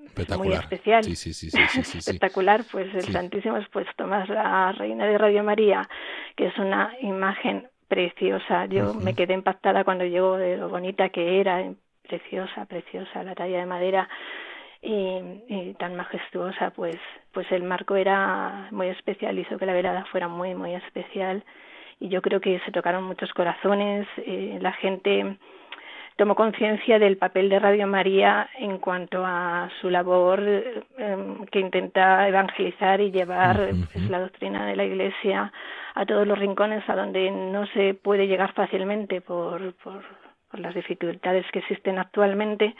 Espectacular. 0.05 0.47
muy 0.47 0.57
especial 0.57 1.03
Sí, 1.03 1.15
sí, 1.15 1.33
sí, 1.33 1.49
sí, 1.49 1.57
sí, 1.69 1.83
sí, 1.83 1.83
sí. 2.01 2.11
espectacular, 2.11 2.61
pues 2.71 2.93
el. 2.93 3.03
Santísimo 3.03 3.57
expuesto 3.57 4.05
más 4.05 4.29
la 4.29 4.71
Reina 4.73 5.05
de 5.07 5.17
Radio 5.17 5.43
María, 5.43 5.87
que 6.35 6.47
es 6.47 6.57
una 6.59 6.93
imagen 7.01 7.67
preciosa. 7.87 8.65
Yo 8.65 8.93
me 8.93 9.13
quedé 9.15 9.33
impactada 9.33 9.83
cuando 9.83 10.03
llegó 10.05 10.37
de 10.37 10.57
lo 10.57 10.69
bonita 10.69 11.09
que 11.09 11.39
era, 11.39 11.63
preciosa, 12.07 12.65
preciosa, 12.65 13.23
la 13.23 13.33
talla 13.33 13.59
de 13.59 13.65
madera 13.65 14.09
y, 14.83 15.43
y 15.47 15.73
tan 15.79 15.95
majestuosa, 15.95 16.71
pues, 16.71 16.97
pues 17.31 17.49
el 17.51 17.63
marco 17.63 17.95
era 17.95 18.67
muy 18.71 18.89
especial, 18.89 19.39
hizo 19.39 19.57
que 19.57 19.65
la 19.65 19.73
velada 19.73 20.05
fuera 20.05 20.27
muy, 20.27 20.53
muy 20.55 20.75
especial. 20.75 21.43
Y 21.99 22.09
yo 22.09 22.21
creo 22.21 22.41
que 22.41 22.59
se 22.65 22.71
tocaron 22.71 23.05
muchos 23.05 23.31
corazones, 23.33 24.05
eh, 24.17 24.57
la 24.61 24.73
gente 24.73 25.37
tomó 26.17 26.35
conciencia 26.35 26.99
del 26.99 27.17
papel 27.17 27.49
de 27.49 27.59
Radio 27.59 27.87
María 27.87 28.49
en 28.59 28.77
cuanto 28.77 29.23
a 29.25 29.69
su 29.79 29.89
labor 29.89 30.41
eh, 30.43 30.83
em, 30.97 31.45
que 31.45 31.59
intenta 31.59 32.27
evangelizar 32.27 32.99
y 32.99 33.11
llevar 33.11 33.69
pues, 33.91 34.09
la 34.09 34.19
doctrina 34.19 34.65
de 34.67 34.75
la 34.75 34.83
Iglesia 34.83 35.51
a 35.95 36.05
todos 36.05 36.27
los 36.27 36.37
rincones 36.37 36.87
a 36.89 36.95
donde 36.95 37.31
no 37.31 37.65
se 37.67 37.93
puede 37.93 38.27
llegar 38.27 38.53
fácilmente 38.53 39.21
por, 39.21 39.73
por, 39.75 40.03
por 40.51 40.59
las 40.59 40.75
dificultades 40.75 41.45
que 41.51 41.59
existen 41.59 41.97
actualmente 41.97 42.75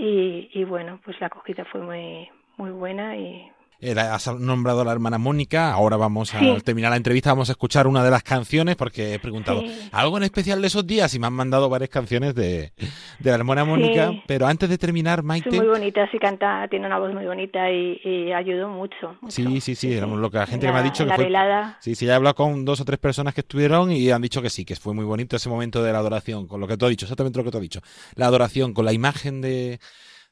y, 0.00 0.50
y 0.54 0.64
bueno 0.64 0.98
pues 1.04 1.20
la 1.20 1.26
acogida 1.26 1.64
fue 1.66 1.80
muy 1.82 2.28
muy 2.56 2.70
buena 2.70 3.16
y 3.16 3.50
Has 3.82 4.26
nombrado 4.38 4.82
a 4.82 4.84
la 4.84 4.92
hermana 4.92 5.16
Mónica, 5.16 5.72
ahora 5.72 5.96
vamos 5.96 6.34
a 6.34 6.38
Sí. 6.40 6.56
terminar 6.62 6.90
la 6.90 6.96
entrevista, 6.98 7.30
vamos 7.30 7.48
a 7.48 7.52
escuchar 7.52 7.86
una 7.86 8.04
de 8.04 8.10
las 8.10 8.22
canciones 8.22 8.76
porque 8.76 9.14
he 9.14 9.18
preguntado 9.18 9.62
Sí. 9.62 9.88
algo 9.92 10.18
en 10.18 10.24
especial 10.24 10.60
de 10.60 10.66
esos 10.66 10.86
días 10.86 11.14
y 11.14 11.18
me 11.18 11.26
han 11.26 11.32
mandado 11.32 11.68
varias 11.70 11.88
canciones 11.88 12.34
de, 12.34 12.72
de 13.18 13.30
la 13.30 13.36
hermana 13.36 13.64
Mónica, 13.64 14.10
Sí. 14.10 14.22
pero 14.26 14.46
antes 14.46 14.68
de 14.68 14.76
terminar, 14.76 15.22
Maite, 15.22 15.50
muy 15.56 15.66
bonitas 15.66 16.10
y 16.12 16.18
canta 16.18 16.66
tiene 16.68 16.86
una 16.86 16.98
voz 16.98 17.14
muy 17.14 17.24
bonita 17.24 17.70
y, 17.70 17.98
y 18.04 18.32
ayudó 18.32 18.68
mucho, 18.68 19.16
mucho. 19.22 19.30
Sí, 19.34 19.60
sí, 19.62 19.74
sí, 19.74 19.98
lo 19.98 20.30
que 20.30 20.36
la 20.38 20.46
gente 20.46 20.66
En 20.66 20.72
que 20.72 20.74
me 20.74 20.80
ha 20.80 20.82
dicho 20.82 21.04
que 21.04 21.08
la 21.10 21.14
fue- 21.16 21.24
velada 21.24 21.78
Sí, 21.80 21.94
sí, 21.94 22.04
ya 22.04 22.12
he 22.12 22.16
hablado 22.16 22.34
con 22.34 22.64
dos 22.66 22.80
o 22.80 22.84
tres 22.84 22.98
personas 22.98 23.32
que 23.34 23.40
estuvieron 23.40 23.90
y 23.92 24.10
han 24.10 24.20
dicho 24.20 24.42
que 24.42 24.50
sí, 24.50 24.64
que 24.66 24.76
fue 24.76 24.92
muy 24.92 25.06
bonito 25.06 25.36
ese 25.36 25.48
momento 25.48 25.82
de 25.82 25.92
la 25.92 25.98
adoración, 26.00 26.46
con 26.46 26.60
lo 26.60 26.68
que 26.68 26.76
tú 26.76 26.84
has 26.84 26.90
dicho, 26.90 27.06
exactamente 27.06 27.38
lo 27.38 27.44
que 27.44 27.50
tú 27.50 27.56
has 27.56 27.62
dicho. 27.62 27.80
La 28.14 28.26
adoración 28.26 28.74
con 28.74 28.84
la 28.84 28.92
imagen 28.92 29.40
de, 29.40 29.80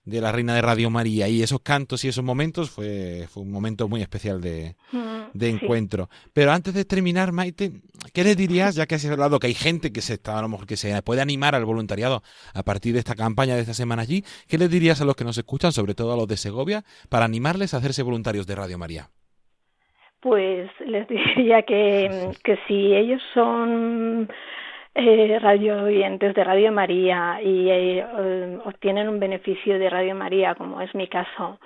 de 0.08 0.20
la 0.20 0.32
reina 0.32 0.54
de 0.54 0.62
Radio 0.62 0.90
María 0.90 1.28
y 1.28 1.42
esos 1.42 1.60
cantos 1.60 2.04
y 2.04 2.08
esos 2.08 2.24
momentos 2.24 2.70
fue, 2.70 3.26
fue 3.30 3.42
un 3.42 3.50
momento 3.50 3.88
muy 3.88 4.00
especial 4.02 4.40
de, 4.40 4.74
Mm, 4.92 5.30
de 5.34 5.46
sí. 5.50 5.58
encuentro. 5.60 6.08
Pero 6.32 6.52
antes 6.52 6.74
de 6.74 6.84
terminar, 6.84 7.32
Maite, 7.32 7.72
¿qué 8.12 8.24
le 8.24 8.34
dirías, 8.34 8.74
ya 8.74 8.86
que 8.86 8.94
has 8.94 9.04
hablado 9.06 9.38
que 9.38 9.48
hay 9.48 9.54
gente 9.54 9.92
que 9.92 10.00
se 10.00 10.14
está, 10.14 10.38
a 10.38 10.42
lo 10.42 10.48
mejor 10.48 10.66
que 10.66 10.76
se 10.76 11.00
puede 11.02 11.20
animar 11.20 11.54
al 11.54 11.64
voluntariado 11.64 12.22
a 12.54 12.62
partir 12.62 12.94
de 12.94 13.00
esta 13.00 13.14
campaña 13.14 13.54
de 13.54 13.60
esta 13.62 13.74
semana 13.74 14.02
allí, 14.02 14.24
¿qué 14.48 14.58
le 14.58 14.68
dirías 14.68 15.00
a 15.00 15.04
los 15.04 15.16
que 15.16 15.24
nos 15.24 15.38
escuchan, 15.38 15.72
sobre 15.72 15.94
todo 15.94 16.12
a 16.12 16.16
los 16.16 16.28
de 16.28 16.36
Segovia, 16.36 16.84
para 17.08 17.24
animarles 17.24 17.74
a 17.74 17.78
hacerse 17.78 18.02
voluntarios 18.02 18.46
de 18.46 18.54
Radio 18.54 18.78
María? 18.78 19.10
Pues 20.20 20.70
les 20.86 21.06
diría 21.36 21.62
que, 21.62 22.30
que 22.44 22.58
si 22.66 22.94
ellos 22.94 23.22
son 23.34 24.28
eh, 24.98 25.38
radio 25.40 25.84
oyentes 25.84 26.34
de 26.34 26.44
Radio 26.44 26.72
María 26.72 27.40
y 27.42 27.70
eh, 27.70 28.04
obtienen 28.64 29.08
un 29.08 29.20
beneficio 29.20 29.78
de 29.78 29.88
Radio 29.88 30.14
María, 30.14 30.56
como 30.56 30.80
es 30.80 30.92
mi 30.94 31.06
caso, 31.06 31.60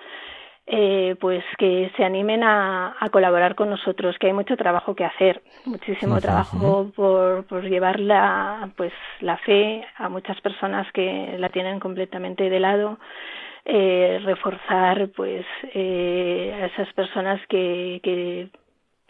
eh, 0.67 1.17
pues 1.19 1.43
que 1.59 1.91
se 1.97 2.05
animen 2.05 2.45
a, 2.45 2.95
a 3.01 3.09
colaborar 3.09 3.55
con 3.55 3.71
nosotros, 3.71 4.17
que 4.19 4.27
hay 4.27 4.33
mucho 4.35 4.57
trabajo 4.57 4.95
que 4.95 5.05
hacer, 5.05 5.43
muchísimo 5.65 6.21
trabajo 6.21 6.93
por, 6.95 7.45
por 7.47 7.65
llevar 7.65 7.99
la, 8.01 8.71
pues, 8.77 8.93
la 9.21 9.39
fe 9.39 9.83
a 9.97 10.11
muchas 10.11 10.39
personas 10.43 10.87
que 10.93 11.37
la 11.39 11.49
tienen 11.49 11.81
completamente 11.81 12.51
de 12.51 12.61
lado 12.61 12.99
eh, 13.65 14.21
reforzar 14.25 15.11
pues 15.15 15.47
eh, 15.73 16.53
a 16.61 16.67
esas 16.67 16.93
personas 16.95 17.41
que, 17.49 18.01
que 18.03 18.49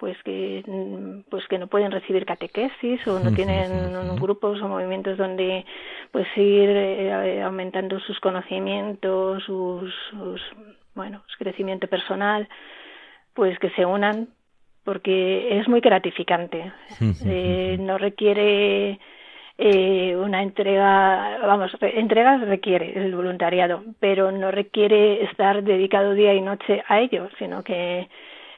pues 0.02 0.20
que 0.24 0.64
mm, 0.66 1.30
pues 1.30 1.46
que 1.46 1.58
no 1.58 1.68
pueden 1.68 1.92
recibir 1.92 2.26
catequesis 2.26 3.06
o 3.06 3.20
no 3.20 3.32
tienen 3.32 4.16
grupos 4.16 4.60
o 4.60 4.66
movimientos 4.66 5.16
donde 5.16 5.64
pues 6.10 6.26
ir 6.36 6.70
eh, 6.70 7.40
aumentando 7.40 8.00
sus 8.00 8.18
conocimientos 8.18 9.44
sus, 9.44 9.94
sus 10.10 10.40
bueno 10.96 11.22
su 11.28 11.38
crecimiento 11.38 11.86
personal 11.86 12.48
pues 13.32 13.56
que 13.60 13.70
se 13.70 13.86
unan 13.86 14.26
porque 14.82 15.56
es 15.60 15.68
muy 15.68 15.78
gratificante. 15.80 16.72
Eh, 17.24 17.76
no 17.78 17.96
requiere 17.96 18.98
eh, 19.56 20.16
una 20.16 20.42
entrega, 20.42 21.38
vamos, 21.46 21.70
re- 21.78 22.00
entregas 22.00 22.40
requiere 22.40 22.98
el 22.98 23.14
voluntariado, 23.14 23.84
pero 24.00 24.32
no 24.32 24.50
requiere 24.50 25.22
estar 25.22 25.62
dedicado 25.62 26.14
día 26.14 26.34
y 26.34 26.40
noche 26.40 26.82
a 26.88 26.98
ello, 26.98 27.28
sino 27.38 27.62
que 27.62 28.08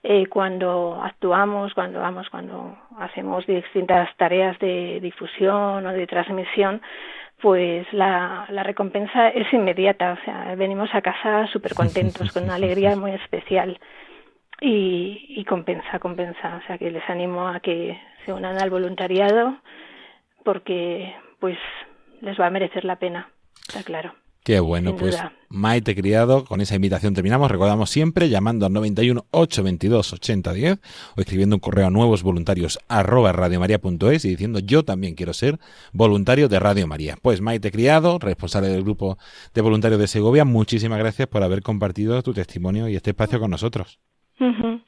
eh, 0.06 0.26
cuando 0.26 1.00
actuamos, 1.02 1.72
cuando 1.72 2.00
vamos, 2.00 2.28
cuando 2.28 2.76
hacemos 2.98 3.46
distintas 3.46 4.14
tareas 4.18 4.58
de 4.58 5.00
difusión 5.00 5.86
o 5.86 5.92
de 5.92 6.06
transmisión, 6.06 6.82
pues 7.40 7.90
la, 7.90 8.44
la 8.50 8.62
recompensa 8.62 9.28
es 9.30 9.50
inmediata, 9.50 10.12
o 10.12 10.24
sea, 10.24 10.54
venimos 10.56 10.94
a 10.94 11.00
casa 11.00 11.46
súper 11.46 11.72
contentos, 11.72 12.32
con 12.32 12.44
una 12.44 12.56
alegría 12.56 12.94
muy 12.96 13.12
especial. 13.12 13.80
Y, 14.60 15.24
y 15.30 15.44
compensa, 15.44 15.98
compensa, 15.98 16.60
o 16.62 16.66
sea 16.66 16.76
que 16.78 16.90
les 16.90 17.08
animo 17.08 17.48
a 17.48 17.60
que 17.60 17.98
se 18.24 18.32
unan 18.32 18.60
al 18.60 18.70
voluntariado 18.70 19.56
porque 20.44 21.14
pues 21.40 21.58
les 22.20 22.38
va 22.38 22.46
a 22.46 22.50
merecer 22.50 22.84
la 22.84 22.96
pena, 22.96 23.30
está 23.66 23.82
claro. 23.82 24.14
Qué 24.44 24.60
bueno, 24.60 24.94
pues. 24.94 25.16
Maite 25.48 25.94
Criado, 25.94 26.44
con 26.44 26.60
esa 26.60 26.74
invitación 26.74 27.14
terminamos. 27.14 27.50
Recordamos 27.50 27.88
siempre 27.88 28.28
llamando 28.28 28.66
al 28.66 28.72
91 28.74 29.24
822 29.30 30.12
8010 30.12 30.78
o 31.16 31.20
escribiendo 31.20 31.56
un 31.56 31.60
correo 31.60 31.86
a 31.86 31.90
nuevos 31.90 32.22
voluntarios 32.22 32.78
arroba 32.88 33.32
radiomaria.es 33.32 34.24
y 34.26 34.28
diciendo 34.28 34.58
yo 34.58 34.84
también 34.84 35.14
quiero 35.14 35.32
ser 35.32 35.58
voluntario 35.94 36.48
de 36.48 36.58
Radio 36.58 36.86
María. 36.86 37.16
Pues 37.22 37.40
Maite 37.40 37.70
Criado, 37.70 38.18
responsable 38.18 38.68
del 38.68 38.82
grupo 38.82 39.16
de 39.54 39.62
voluntarios 39.62 39.98
de 39.98 40.08
Segovia, 40.08 40.44
muchísimas 40.44 40.98
gracias 40.98 41.26
por 41.26 41.42
haber 41.42 41.62
compartido 41.62 42.22
tu 42.22 42.34
testimonio 42.34 42.86
y 42.88 42.96
este 42.96 43.10
espacio 43.10 43.40
con 43.40 43.50
nosotros. 43.50 43.98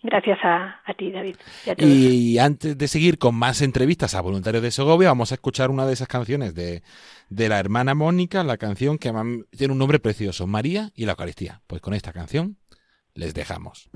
Gracias 0.03 0.39
a, 0.43 0.81
a 0.85 0.95
ti, 0.95 1.13
David. 1.13 1.37
y 1.67 1.71
a. 1.71 1.75
Y 1.79 2.39
antes 2.39 2.77
de 2.77 2.89
seguir 2.89 3.19
con 3.19 3.35
más 3.35 3.63
entrevistas 3.63 4.15
a 4.15 4.21
voluntarios 4.21 4.63
de 4.63 4.71
Segovia, 4.71 5.09
vamos 5.09 5.31
a 5.31 5.37
escuchar 5.37 5.71
una 5.71 5.87
de 5.87 5.93
esas 5.93 6.09
canciones 6.09 6.55
de, 6.55 6.83
de 7.31 7.49
la 7.49 7.59
hermana 7.59 7.95
Mónica, 7.95 8.43
la 8.43 8.57
canción 8.57 8.99
que 8.99 9.13
tiene 9.57 9.73
un 9.73 9.79
nombre 9.79 10.01
precioso, 10.01 10.47
María 10.47 10.91
y 10.95 11.05
la 11.05 11.13
Eucaristía. 11.13 11.63
Pues 11.67 11.81
con 11.81 11.95
esta 11.95 12.13
canción 12.13 12.57
les 13.15 13.35
dejamos. 13.35 13.89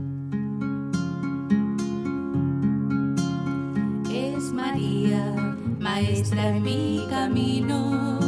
Es 4.12 4.52
María 4.52 4.70
María, 4.70 5.34
maestra 5.78 6.48
en 6.48 6.62
mi 6.62 7.06
camino, 7.10 8.18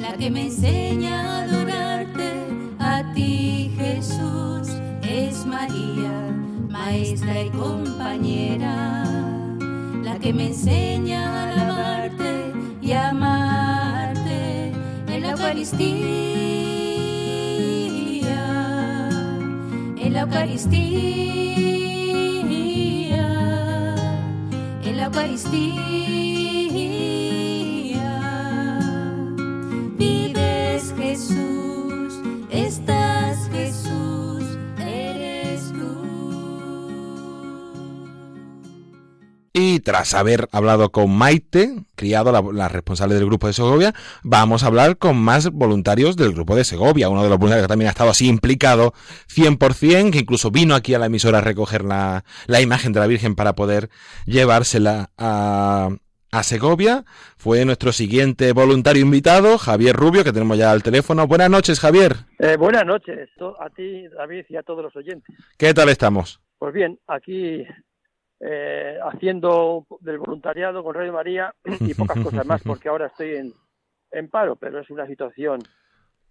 la 0.00 0.16
que 0.16 0.30
me 0.30 0.46
enseña 0.46 1.20
a 1.20 1.42
adorarte 1.42 2.46
a 2.78 3.12
ti 3.12 3.70
Jesús. 3.76 4.61
María, 5.52 6.14
maestra 6.68 7.42
y 7.42 7.50
compañera, 7.50 9.04
la 10.02 10.18
que 10.18 10.32
me 10.32 10.46
enseña 10.48 11.20
a 11.22 11.52
alabarte 11.52 12.52
y 12.80 12.92
amarte 12.92 14.72
en 15.08 15.22
la 15.22 15.30
Eucaristía 15.32 16.32
en 20.02 20.12
la 20.14 20.22
Eucaristía, 20.22 20.84
en 24.84 24.96
la 24.96 25.04
Eucaristía. 25.04 25.72
Vives 29.96 30.94
Jesús, 30.98 32.20
estás 32.50 33.01
Y 39.64 39.78
tras 39.78 40.12
haber 40.14 40.48
hablado 40.50 40.90
con 40.90 41.16
Maite, 41.16 41.84
criado, 41.94 42.52
la, 42.52 42.68
responsable 42.68 43.14
del 43.14 43.26
grupo 43.26 43.46
de 43.46 43.52
Segovia, 43.52 43.94
vamos 44.24 44.64
a 44.64 44.66
hablar 44.66 44.98
con 44.98 45.16
más 45.16 45.52
voluntarios 45.52 46.16
del 46.16 46.32
grupo 46.32 46.56
de 46.56 46.64
Segovia, 46.64 47.08
uno 47.08 47.22
de 47.22 47.28
los 47.28 47.38
voluntarios 47.38 47.66
que 47.66 47.68
también 47.68 47.86
ha 47.86 47.92
estado 47.92 48.10
así 48.10 48.26
implicado 48.26 48.92
100%, 49.32 50.10
que 50.10 50.18
incluso 50.18 50.50
vino 50.50 50.74
aquí 50.74 50.94
a 50.94 50.98
la 50.98 51.06
emisora 51.06 51.38
a 51.38 51.42
recoger 51.42 51.84
la, 51.84 52.24
la 52.48 52.60
imagen 52.60 52.92
de 52.92 52.98
la 52.98 53.06
Virgen 53.06 53.36
para 53.36 53.52
poder 53.52 53.88
llevársela 54.26 55.10
a, 55.16 55.90
a 56.32 56.42
Segovia. 56.42 57.04
Fue 57.36 57.64
nuestro 57.64 57.92
siguiente 57.92 58.52
voluntario 58.52 59.02
invitado, 59.02 59.58
Javier 59.58 59.94
Rubio, 59.94 60.24
que 60.24 60.32
tenemos 60.32 60.58
ya 60.58 60.72
al 60.72 60.82
teléfono. 60.82 61.28
Buenas 61.28 61.50
noches, 61.50 61.78
Javier. 61.78 62.16
Eh, 62.40 62.56
buenas 62.56 62.84
noches 62.84 63.30
a 63.60 63.70
ti, 63.70 64.08
David, 64.08 64.44
y 64.48 64.56
a 64.56 64.64
todos 64.64 64.82
los 64.82 64.96
oyentes. 64.96 65.36
¿Qué 65.56 65.72
tal 65.72 65.88
estamos? 65.88 66.40
Pues 66.58 66.74
bien, 66.74 66.98
aquí 67.06 67.64
eh, 68.44 68.98
haciendo 69.04 69.86
del 70.00 70.18
voluntariado 70.18 70.82
con 70.82 70.94
Radio 70.94 71.12
María 71.12 71.54
y 71.80 71.94
pocas 71.94 72.18
cosas 72.22 72.44
más, 72.44 72.62
porque 72.62 72.88
ahora 72.88 73.06
estoy 73.06 73.36
en, 73.36 73.54
en 74.10 74.28
paro, 74.28 74.56
pero 74.56 74.80
es 74.80 74.90
una 74.90 75.06
situación 75.06 75.62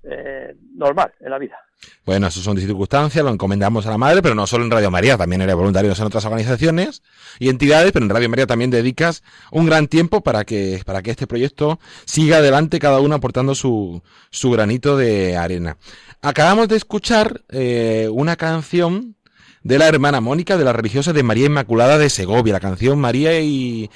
eh, 0.03 0.55
normal 0.75 1.13
en 1.19 1.29
la 1.29 1.37
vida. 1.37 1.57
Bueno, 2.05 2.27
eso 2.27 2.41
son 2.41 2.57
circunstancias, 2.57 3.23
lo 3.23 3.31
encomendamos 3.31 3.85
a 3.85 3.91
la 3.91 3.97
madre, 3.99 4.21
pero 4.21 4.33
no 4.33 4.47
solo 4.47 4.65
en 4.65 4.71
Radio 4.71 4.89
María, 4.89 5.15
también 5.15 5.41
eres 5.41 5.55
voluntario 5.55 5.93
en 5.95 6.03
otras 6.03 6.25
organizaciones 6.25 7.03
y 7.39 7.49
entidades, 7.49 7.91
pero 7.91 8.05
en 8.05 8.09
Radio 8.09 8.27
María 8.27 8.47
también 8.47 8.71
dedicas 8.71 9.23
un 9.51 9.67
gran 9.67 9.87
tiempo 9.87 10.21
para 10.21 10.43
que, 10.43 10.81
para 10.85 11.03
que 11.03 11.11
este 11.11 11.27
proyecto 11.27 11.79
siga 12.05 12.37
adelante, 12.37 12.79
cada 12.79 12.99
uno 12.99 13.15
aportando 13.15 13.53
su, 13.53 14.01
su 14.31 14.51
granito 14.51 14.97
de 14.97 15.37
arena. 15.37 15.77
Acabamos 16.23 16.67
de 16.67 16.77
escuchar 16.77 17.41
eh, 17.49 18.09
una 18.11 18.35
canción 18.35 19.15
de 19.63 19.77
la 19.77 19.87
hermana 19.87 20.21
Mónica 20.21 20.57
de 20.57 20.65
la 20.65 20.73
religiosa 20.73 21.13
de 21.13 21.23
María 21.23 21.45
Inmaculada 21.45 21.97
de 21.97 22.09
Segovia, 22.09 22.53
la 22.53 22.59
canción 22.59 22.99
María 22.99 23.39
y, 23.39 23.89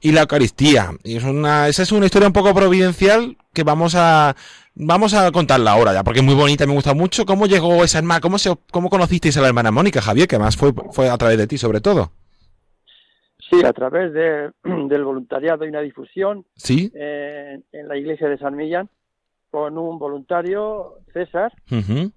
y 0.00 0.12
la 0.12 0.22
Eucaristía. 0.22 0.90
Y 1.04 1.16
es 1.16 1.24
una, 1.24 1.68
esa 1.68 1.82
es 1.82 1.92
una 1.92 2.06
historia 2.06 2.28
un 2.28 2.32
poco 2.32 2.54
providencial 2.54 3.36
que 3.52 3.64
vamos 3.64 3.94
a, 3.96 4.34
vamos 4.74 5.14
a 5.14 5.30
contarla 5.32 5.72
ahora 5.72 5.92
ya, 5.92 6.04
porque 6.04 6.20
es 6.20 6.26
muy 6.26 6.34
bonita, 6.34 6.66
me 6.66 6.72
gusta 6.72 6.94
mucho. 6.94 7.26
¿Cómo 7.26 7.46
llegó 7.46 7.84
esa 7.84 7.98
hermana? 7.98 8.20
¿Cómo, 8.20 8.38
se, 8.38 8.56
cómo 8.70 8.88
conocisteis 8.88 9.36
a 9.36 9.42
la 9.42 9.48
hermana 9.48 9.70
Mónica, 9.70 10.00
Javier? 10.00 10.26
Que 10.26 10.36
además 10.36 10.56
fue, 10.56 10.72
fue 10.92 11.08
a 11.08 11.18
través 11.18 11.38
de 11.38 11.46
ti, 11.46 11.58
sobre 11.58 11.80
todo. 11.80 12.12
Sí, 13.50 13.64
a 13.64 13.72
través 13.72 14.12
de, 14.12 14.50
del 14.64 15.04
voluntariado 15.04 15.64
y 15.64 15.68
una 15.68 15.80
difusión 15.80 16.46
¿Sí? 16.54 16.90
en, 16.94 17.64
en 17.72 17.88
la 17.88 17.96
iglesia 17.96 18.28
de 18.28 18.38
San 18.38 18.56
Millán 18.56 18.88
con 19.50 19.76
un 19.76 19.98
voluntario, 19.98 20.98
César, 21.12 21.52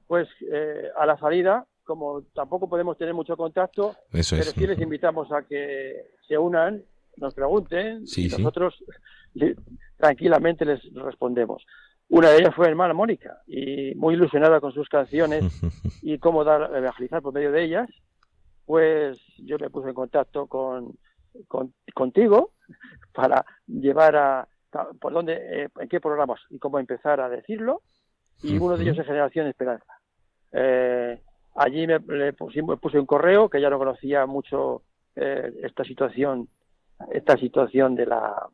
pues 0.08 0.28
eh, 0.52 0.90
a 0.96 1.06
la 1.06 1.18
salida, 1.18 1.66
como 1.84 2.24
tampoco 2.34 2.68
podemos 2.70 2.98
tener 2.98 3.14
mucho 3.14 3.36
contacto, 3.38 3.96
Eso 4.12 4.36
pero 4.38 4.50
es. 4.50 4.56
sí 4.56 4.68
les 4.68 4.80
invitamos 4.80 5.32
a 5.32 5.44
que 5.44 6.12
se 6.28 6.38
unan, 6.38 6.84
nos 7.18 7.34
pregunten, 7.34 8.08
Sí, 8.08 8.26
y 8.28 8.30
nosotros 8.30 8.76
tranquilamente 9.98 10.66
les 10.66 10.82
respondemos. 10.94 11.66
Una 12.10 12.30
de 12.30 12.38
ellas 12.38 12.56
fue 12.56 12.68
hermana 12.68 12.94
Mónica, 12.94 13.42
y 13.48 13.96
muy 13.96 14.14
ilusionada 14.16 14.60
con 14.60 14.72
sus 14.74 14.88
canciones 14.90 15.44
y 16.02 16.20
cómo 16.20 16.44
dar, 16.44 16.76
evangelizar 16.76 17.22
por 17.22 17.34
medio 17.34 17.52
de 17.52 17.64
ellas, 17.64 17.90
pues 18.66 19.20
yo 19.38 19.58
me 19.58 19.70
puse 19.70 19.90
en 19.90 19.96
contacto 19.96 20.48
con, 20.48 20.98
con- 21.48 21.74
contigo 21.94 22.52
para 23.14 23.46
llevar 23.68 24.16
a 24.16 24.48
por 25.00 25.14
dónde, 25.14 25.34
eh, 25.66 25.70
en 25.80 25.88
qué 25.88 26.00
programas 26.02 26.40
y 26.50 26.58
cómo 26.58 26.80
empezar 26.80 27.20
a 27.22 27.30
decirlo, 27.30 27.84
y 28.42 28.58
uno 28.58 28.76
de 28.76 28.84
ellos 28.84 28.98
es 28.98 29.06
Generación 29.06 29.46
Esperanza. 29.48 29.86
Eh, 30.52 31.22
allí 31.56 31.86
me, 31.88 32.00
le 32.00 32.36
pusi- 32.36 32.66
me 32.68 32.78
puse 32.78 33.00
un 33.00 33.06
correo 33.06 33.50
que 33.50 33.62
ya 33.62 33.70
no 33.70 33.78
conocía 33.78 34.26
mucho 34.26 34.84
eh, 35.16 35.52
esta 35.64 35.84
situación, 35.84 36.48
esta 37.12 37.38
situación 37.38 37.96
de 37.96 38.06
la 38.06 38.48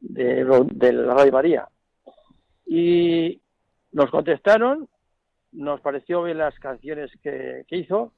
de, 0.00 0.44
la 0.92 1.14
Radio 1.14 1.32
María. 1.32 1.68
Y 2.66 3.40
nos 3.92 4.10
contestaron, 4.10 4.88
nos 5.52 5.80
pareció 5.80 6.22
bien 6.22 6.38
las 6.38 6.58
canciones 6.58 7.10
que, 7.22 7.64
que 7.68 7.76
hizo 7.76 8.12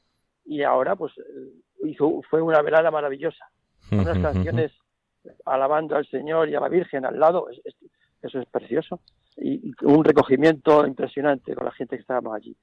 y 0.45 0.63
ahora 0.63 0.97
pues 0.97 1.13
eh, 1.19 1.53
hizo 1.89 2.23
fue 2.31 2.41
una 2.41 2.63
velada 2.63 2.91
maravillosa, 2.91 3.45
unas 3.93 4.19
canciones 4.23 4.73
alabando 5.45 5.97
al 5.97 6.07
Señor 6.07 6.49
y 6.49 6.55
a 6.55 6.61
la 6.61 6.69
Virgen 6.69 7.05
al 7.05 7.19
lado, 7.19 7.49
es- 7.51 7.61
es- 7.65 7.77
eso 8.23 8.41
es 8.41 8.47
precioso. 8.49 9.01
Y 9.37 9.73
un 9.83 10.03
recogimiento 10.03 10.87
impresionante 10.87 11.55
con 11.55 11.67
la 11.67 11.71
gente 11.73 11.97
que 11.97 12.01
estábamos 12.01 12.35
allí. 12.35 12.57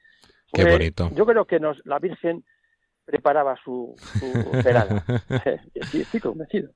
Qué 0.53 0.63
bonito. 0.71 1.09
Yo 1.13 1.25
creo 1.25 1.45
que 1.45 1.59
nos 1.59 1.83
la 1.85 1.99
Virgen 1.99 2.43
preparaba 3.05 3.55
su, 3.63 3.95
su 3.97 4.51
velada. 4.63 5.03
Estoy 5.93 6.19
convencido. 6.19 6.71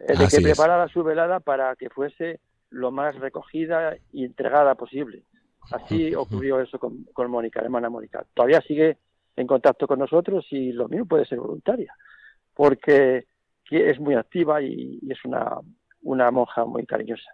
Eh, 0.00 0.16
De 0.16 0.24
Así 0.24 0.36
que 0.42 0.50
es. 0.50 0.56
preparaba 0.58 0.88
su 0.88 1.02
velada 1.02 1.40
para 1.40 1.74
que 1.76 1.88
fuese 1.90 2.40
lo 2.70 2.90
más 2.90 3.16
recogida 3.16 3.96
y 4.12 4.24
entregada 4.24 4.74
posible. 4.74 5.24
Así 5.72 6.14
ocurrió 6.14 6.60
eso 6.60 6.78
con, 6.78 7.04
con 7.12 7.30
Mónica, 7.30 7.60
la 7.60 7.66
hermana 7.66 7.88
Mónica. 7.90 8.24
Todavía 8.34 8.60
sigue 8.62 8.98
en 9.36 9.46
contacto 9.46 9.86
con 9.86 9.98
nosotros 9.98 10.46
y 10.50 10.72
lo 10.72 10.88
mismo 10.88 11.06
puede 11.06 11.24
ser 11.26 11.38
voluntaria, 11.38 11.94
porque 12.54 13.26
que 13.64 13.90
es 13.90 14.00
muy 14.00 14.14
activa 14.14 14.60
y, 14.60 14.98
y 15.00 15.12
es 15.12 15.24
una, 15.24 15.58
una 16.02 16.30
monja 16.30 16.64
muy 16.64 16.84
cariñosa. 16.86 17.30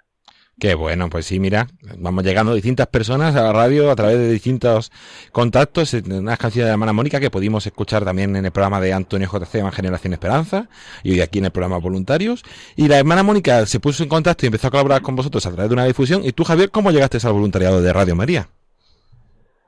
Qué 0.59 0.75
bueno, 0.75 1.11
pues 1.11 1.27
sí, 1.27 1.39
mira, 1.39 1.67
vamos 1.99 2.25
llegando 2.25 2.55
distintas 2.55 2.87
personas 2.87 3.37
a 3.37 3.43
la 3.43 3.53
radio 3.53 3.91
a 3.91 3.95
través 3.95 4.17
de 4.17 4.31
distintos 4.31 4.91
contactos, 5.31 5.93
unas 5.93 6.39
canciones 6.39 6.65
de 6.65 6.71
la 6.71 6.73
hermana 6.73 6.95
Mónica 6.95 7.21
que 7.21 7.31
pudimos 7.31 7.67
escuchar 7.67 8.07
también 8.07 8.35
en 8.37 8.47
el 8.47 8.53
programa 8.53 8.81
de 8.81 8.95
Antonio 8.95 9.29
JC 9.31 9.57
en 9.57 9.71
Generación 9.71 10.15
Esperanza 10.15 10.71
y 11.03 11.13
hoy 11.13 11.21
aquí 11.21 11.41
en 11.41 11.45
el 11.45 11.51
programa 11.51 11.77
Voluntarios. 11.77 12.43
Y 12.75 12.89
la 12.89 12.99
hermana 12.99 13.23
Mónica 13.23 13.67
se 13.67 13.81
puso 13.81 14.03
en 14.03 14.09
contacto 14.09 14.47
y 14.47 14.49
empezó 14.49 14.69
a 14.69 14.71
colaborar 14.71 15.03
con 15.03 15.15
vosotros 15.15 15.45
a 15.45 15.53
través 15.53 15.69
de 15.69 15.75
una 15.75 15.85
difusión. 15.85 16.25
¿Y 16.25 16.33
tú, 16.33 16.43
Javier, 16.43 16.71
cómo 16.71 16.91
llegaste 16.91 17.19
al 17.23 17.35
voluntariado 17.35 17.83
de 17.83 17.93
Radio 17.93 18.17
María? 18.17 18.49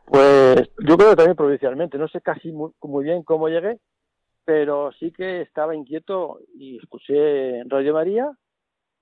Pues 0.07 0.71
yo 0.79 0.97
creo 0.97 1.11
que 1.11 1.17
también 1.17 1.37
provincialmente, 1.37 1.99
no 1.99 2.09
sé 2.09 2.23
casi 2.23 2.51
muy, 2.51 3.05
bien 3.05 3.25
cómo 3.25 3.51
llegué, 3.51 3.79
pero 4.47 4.91
sí 4.99 5.13
que 5.13 5.43
estaba 5.43 5.77
inquieto 5.77 6.41
y 6.59 6.79
escuché 6.79 7.63
Radio 7.65 7.93
María 7.93 8.27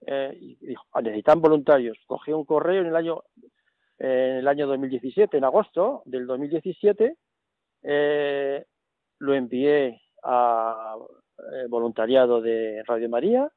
eh, 0.06 0.36
y 0.40 0.54
dijo, 0.66 0.84
"Ah, 0.92 1.02
necesitan 1.02 1.40
voluntarios. 1.40 1.98
Cogí 2.06 2.32
un 2.32 2.44
correo 2.44 2.80
en 2.82 2.86
el 2.88 2.96
año 2.96 3.22
en 3.98 4.36
el 4.36 4.48
año 4.48 4.66
2017, 4.66 5.38
en 5.38 5.44
agosto 5.44 6.02
del 6.04 6.26
2017, 6.26 7.16
eh, 7.82 8.64
lo 9.20 9.34
envié 9.34 10.02
a 10.22 10.96
eh, 11.38 11.66
voluntariado 11.68 12.42
de 12.42 12.82
Radio 12.86 13.08
María 13.08 13.50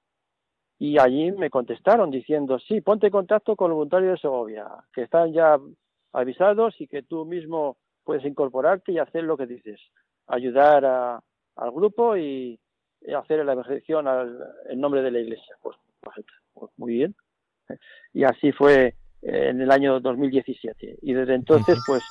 y 0.77 0.97
allí 0.97 1.31
me 1.33 1.49
contestaron 1.49 2.09
diciendo, 2.09 2.57
sí, 2.59 2.79
ponte 2.79 3.07
en 3.07 3.11
contacto 3.11 3.57
con 3.57 3.69
el 3.71 3.75
voluntario 3.75 4.11
de 4.11 4.17
Segovia, 4.17 4.65
que 4.93 5.01
están 5.01 5.33
ya 5.33 5.59
avisados 6.13 6.79
y 6.79 6.87
que 6.87 7.03
tú 7.03 7.25
mismo 7.25 7.75
puedes 8.05 8.23
incorporarte 8.23 8.93
y 8.93 8.97
hacer 8.99 9.25
lo 9.25 9.35
que 9.35 9.45
dices, 9.45 9.79
ayudar 10.27 10.85
a- 10.85 11.19
al 11.57 11.71
grupo 11.71 12.15
y 12.15 12.57
hacer 13.13 13.43
la 13.45 13.51
evangelización 13.53 14.07
al, 14.07 14.41
en 14.69 14.79
nombre 14.79 15.01
de 15.01 15.11
la 15.11 15.19
iglesia. 15.19 15.55
Pues, 15.61 15.75
pues, 16.01 16.71
muy 16.77 16.93
bien. 16.93 17.15
Y 18.13 18.23
así 18.23 18.51
fue 18.51 18.95
eh, 19.21 19.49
en 19.49 19.61
el 19.61 19.71
año 19.71 19.99
2017. 19.99 20.97
Y 21.03 21.13
desde 21.13 21.35
entonces, 21.35 21.77
pues, 21.85 22.03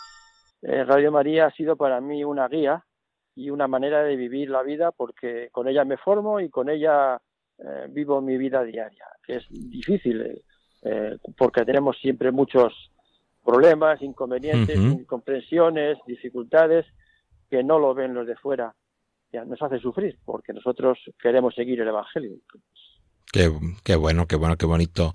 eh, 0.63 0.85
Radio 0.85 1.11
María 1.11 1.47
ha 1.47 1.51
sido 1.53 1.77
para 1.77 2.01
mí 2.01 2.23
una 2.25 2.49
guía 2.49 2.85
y 3.35 3.51
una 3.51 3.69
manera 3.69 4.03
de 4.03 4.17
vivir 4.17 4.51
la 4.51 4.63
vida 4.63 4.91
porque 4.91 5.49
con 5.53 5.69
ella 5.69 5.85
me 5.85 5.97
formo 5.97 6.41
y 6.41 6.49
con 6.49 6.69
ella 6.69 7.21
eh, 7.59 7.87
vivo 7.89 8.21
mi 8.21 8.37
vida 8.37 8.65
diaria, 8.65 9.07
que 9.25 9.37
es 9.37 9.47
difícil 9.49 10.43
eh, 10.83 11.17
porque 11.37 11.65
tenemos 11.65 11.97
siempre 11.99 12.33
muchos 12.33 12.73
problemas, 13.45 14.03
inconvenientes, 14.03 14.77
incomprensiones, 14.77 15.99
dificultades 16.07 16.87
que 17.49 17.63
no 17.63 17.79
lo 17.79 17.95
ven 17.95 18.15
los 18.15 18.27
de 18.27 18.37
fuera. 18.37 18.75
Ya 19.33 19.45
nos 19.45 19.61
hace 19.63 19.79
sufrir 19.79 20.19
porque 20.25 20.53
nosotros 20.53 20.99
queremos 21.21 21.55
seguir 21.55 21.81
el 21.81 21.89
Evangelio. 21.89 22.39
Qué, 23.33 23.53
qué 23.83 23.97
bueno, 23.97 24.27
qué 24.27 24.37
bueno, 24.37 24.57
qué 24.57 24.67
bonito 24.67 25.15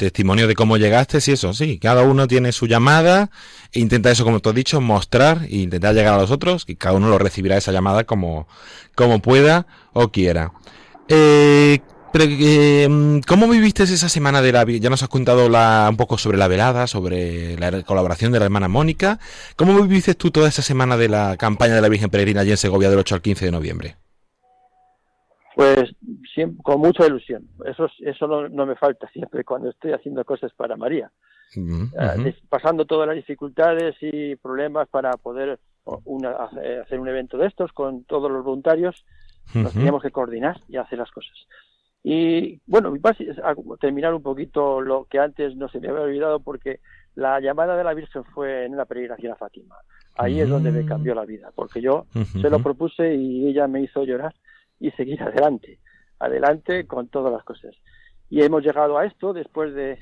testimonio 0.00 0.48
de 0.48 0.54
cómo 0.54 0.78
llegaste, 0.78 1.20
sí, 1.20 1.32
eso, 1.32 1.52
sí, 1.52 1.78
cada 1.78 2.02
uno 2.04 2.26
tiene 2.26 2.52
su 2.52 2.66
llamada 2.66 3.30
e 3.70 3.80
intenta 3.80 4.10
eso, 4.10 4.24
como 4.24 4.40
tú 4.40 4.48
has 4.48 4.54
dicho, 4.54 4.80
mostrar 4.80 5.44
e 5.44 5.58
intentar 5.58 5.94
llegar 5.94 6.14
a 6.14 6.16
los 6.16 6.30
otros 6.30 6.64
y 6.66 6.76
cada 6.76 6.96
uno 6.96 7.10
lo 7.10 7.18
recibirá 7.18 7.58
esa 7.58 7.70
llamada 7.70 8.04
como, 8.04 8.48
como 8.94 9.20
pueda 9.20 9.66
o 9.92 10.10
quiera. 10.10 10.52
Eh, 11.08 11.80
pero, 12.12 12.24
eh, 12.26 13.20
¿Cómo 13.26 13.46
viviste 13.46 13.82
esa 13.82 14.08
semana 14.08 14.40
de 14.40 14.52
la 14.52 14.64
Ya 14.64 14.90
nos 14.90 15.02
has 15.02 15.08
contado 15.08 15.48
la, 15.48 15.86
un 15.90 15.96
poco 15.96 16.16
sobre 16.16 16.38
la 16.38 16.48
velada, 16.48 16.86
sobre 16.86 17.56
la 17.58 17.82
colaboración 17.82 18.32
de 18.32 18.38
la 18.38 18.46
hermana 18.46 18.68
Mónica. 18.68 19.20
¿Cómo 19.54 19.80
viviste 19.82 20.14
tú 20.14 20.30
toda 20.30 20.48
esa 20.48 20.62
semana 20.62 20.96
de 20.96 21.08
la 21.08 21.36
campaña 21.36 21.74
de 21.74 21.82
la 21.82 21.88
Virgen 21.88 22.10
Peregrina 22.10 22.40
allí 22.40 22.50
en 22.50 22.56
Segovia 22.56 22.90
del 22.90 22.98
8 22.98 23.16
al 23.16 23.22
15 23.22 23.44
de 23.44 23.52
noviembre? 23.52 23.96
Pues 25.60 25.94
siempre, 26.34 26.62
con 26.62 26.80
mucha 26.80 27.06
ilusión. 27.06 27.46
Eso, 27.66 27.86
eso 27.98 28.26
no, 28.26 28.48
no 28.48 28.64
me 28.64 28.76
falta 28.76 29.06
siempre 29.10 29.44
cuando 29.44 29.68
estoy 29.68 29.92
haciendo 29.92 30.24
cosas 30.24 30.50
para 30.54 30.74
María. 30.74 31.10
Mm, 31.54 31.82
Ah, 31.98 32.12
ujú. 32.14 32.22
des- 32.24 32.40
pasando 32.48 32.86
todas 32.86 33.06
las 33.06 33.16
dificultades 33.16 33.94
y 34.00 34.36
problemas 34.36 34.88
para 34.88 35.10
poder 35.18 35.58
una- 36.06 36.30
hacer 36.82 36.98
un 36.98 37.08
evento 37.08 37.36
de 37.36 37.46
estos 37.48 37.72
con 37.72 38.04
todos 38.04 38.30
los 38.30 38.42
voluntarios, 38.42 39.04
nos 39.54 39.66
Ujú. 39.66 39.74
teníamos 39.74 40.02
que 40.02 40.10
coordinar 40.10 40.58
y 40.66 40.78
hacer 40.78 40.98
las 40.98 41.10
cosas. 41.10 41.36
Y 42.02 42.58
bueno, 42.66 42.94
a- 43.04 43.54
terminar 43.78 44.14
un 44.14 44.22
poquito 44.22 44.80
lo 44.80 45.04
que 45.10 45.18
antes 45.18 45.56
no 45.56 45.68
se 45.68 45.78
me 45.78 45.88
había 45.88 46.00
olvidado 46.04 46.40
porque 46.40 46.80
la 47.16 47.38
llamada 47.38 47.76
de 47.76 47.84
la 47.84 47.92
Virgen 47.92 48.24
fue 48.24 48.64
en 48.64 48.72
una 48.72 48.86
peregrinación 48.86 49.32
a 49.32 49.36
Fátima. 49.36 49.76
Ahí 50.16 50.40
es 50.40 50.48
donde 50.48 50.72
me 50.72 50.84
Mm. 50.84 50.86
cambió 50.86 51.14
la 51.14 51.26
vida, 51.26 51.50
porque 51.54 51.82
yo 51.82 52.06
se 52.40 52.48
lo 52.48 52.60
propuse 52.60 53.14
y 53.14 53.46
ella 53.48 53.66
me 53.68 53.82
hizo 53.82 54.04
llorar 54.04 54.34
y 54.80 54.90
seguir 54.92 55.22
adelante, 55.22 55.78
adelante 56.18 56.86
con 56.86 57.08
todas 57.08 57.32
las 57.32 57.44
cosas. 57.44 57.76
Y 58.28 58.42
hemos 58.42 58.64
llegado 58.64 58.98
a 58.98 59.06
esto 59.06 59.32
después 59.32 59.74
de, 59.74 59.98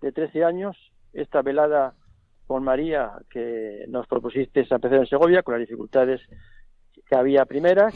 de 0.00 0.12
13 0.12 0.44
años, 0.44 0.76
esta 1.12 1.42
velada 1.42 1.94
con 2.46 2.64
María 2.64 3.12
que 3.30 3.84
nos 3.88 4.06
propusiste 4.06 4.66
a 4.70 4.74
empezar 4.74 4.98
en 4.98 5.06
Segovia 5.06 5.42
con 5.42 5.54
las 5.54 5.60
dificultades 5.60 6.20
que 7.06 7.16
había 7.16 7.44
primeras 7.44 7.94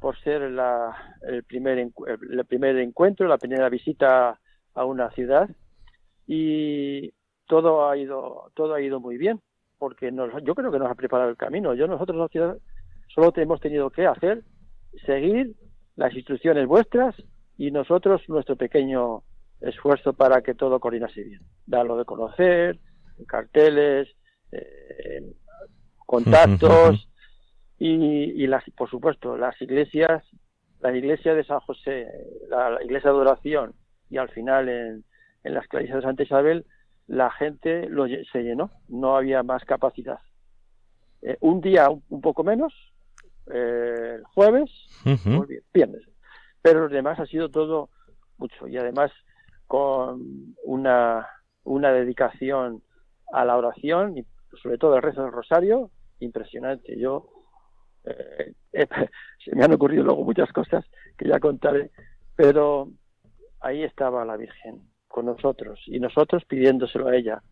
por 0.00 0.18
ser 0.20 0.50
la, 0.50 1.16
el, 1.28 1.44
primer, 1.44 1.78
el 1.78 2.44
primer 2.46 2.78
encuentro, 2.78 3.28
la 3.28 3.38
primera 3.38 3.68
visita 3.68 4.38
a 4.74 4.84
una 4.84 5.10
ciudad 5.10 5.48
y 6.26 7.12
todo 7.46 7.88
ha 7.88 7.96
ido 7.96 8.50
todo 8.54 8.74
ha 8.74 8.80
ido 8.80 8.98
muy 8.98 9.18
bien 9.18 9.40
porque 9.78 10.10
nos, 10.10 10.30
yo 10.44 10.54
creo 10.54 10.72
que 10.72 10.78
nos 10.78 10.90
ha 10.90 10.94
preparado 10.94 11.30
el 11.30 11.36
camino. 11.36 11.74
Yo 11.74 11.86
nosotros 11.86 12.16
la 12.16 12.28
ciudad 12.28 12.56
solo 13.08 13.32
hemos 13.36 13.60
tenido 13.60 13.90
que 13.90 14.06
hacer 14.06 14.42
seguir 15.06 15.54
las 15.96 16.14
instrucciones 16.14 16.66
vuestras 16.66 17.14
y 17.56 17.70
nosotros 17.70 18.22
nuestro 18.28 18.56
pequeño 18.56 19.22
esfuerzo 19.60 20.12
para 20.12 20.42
que 20.42 20.54
todo 20.54 20.80
coordinase 20.80 21.22
bien. 21.22 21.40
Darlo 21.66 21.96
de 21.96 22.04
conocer, 22.04 22.78
carteles, 23.26 24.08
eh, 24.52 25.34
contactos 26.06 27.08
y, 27.78 28.42
y 28.42 28.46
las, 28.46 28.64
por 28.76 28.90
supuesto, 28.90 29.36
las 29.36 29.60
iglesias, 29.60 30.24
la 30.80 30.94
iglesia 30.96 31.34
de 31.34 31.44
San 31.44 31.60
José, 31.60 32.08
la, 32.48 32.78
iglesia 32.82 33.10
de 33.10 33.16
adoración 33.16 33.74
y 34.10 34.18
al 34.18 34.28
final 34.28 34.68
en, 34.68 35.04
en 35.44 35.54
las 35.54 35.64
iglesias 35.66 35.96
de 35.96 36.02
Santa 36.02 36.22
Isabel, 36.22 36.66
la 37.06 37.30
gente 37.30 37.88
lo, 37.88 38.06
se 38.06 38.42
llenó, 38.42 38.70
no 38.88 39.16
había 39.16 39.42
más 39.42 39.64
capacidad. 39.64 40.18
Eh, 41.22 41.36
un 41.40 41.60
día 41.60 41.88
un, 41.90 42.02
un 42.08 42.20
poco 42.20 42.44
menos, 42.44 42.74
eh, 43.52 44.16
el 44.16 44.24
jueves, 44.24 44.70
viernes. 45.72 46.02
Pero 46.62 46.80
los 46.80 46.92
demás 46.92 47.18
ha 47.20 47.26
sido 47.26 47.50
todo 47.50 47.90
mucho 48.38 48.66
y 48.66 48.76
además 48.76 49.10
con 49.66 50.54
una, 50.64 51.26
una 51.64 51.92
dedicación 51.92 52.82
a 53.32 53.44
la 53.44 53.56
oración 53.56 54.18
y 54.18 54.26
sobre 54.62 54.78
todo 54.78 54.96
el 54.96 55.02
rezo 55.02 55.22
del 55.22 55.32
rosario 55.32 55.90
impresionante. 56.20 56.98
Yo 56.98 57.28
eh, 58.04 58.54
eh, 58.72 58.86
se 59.44 59.54
me 59.54 59.64
han 59.64 59.72
ocurrido 59.72 60.04
luego 60.04 60.24
muchas 60.24 60.52
cosas 60.52 60.84
que 61.16 61.28
ya 61.28 61.40
contaré, 61.40 61.90
pero 62.36 62.88
ahí 63.60 63.82
estaba 63.82 64.24
la 64.24 64.36
Virgen 64.36 64.82
con 65.08 65.26
nosotros 65.26 65.80
y 65.86 66.00
nosotros 66.00 66.44
pidiéndoselo 66.44 67.08
a 67.08 67.16
ella. 67.16 67.42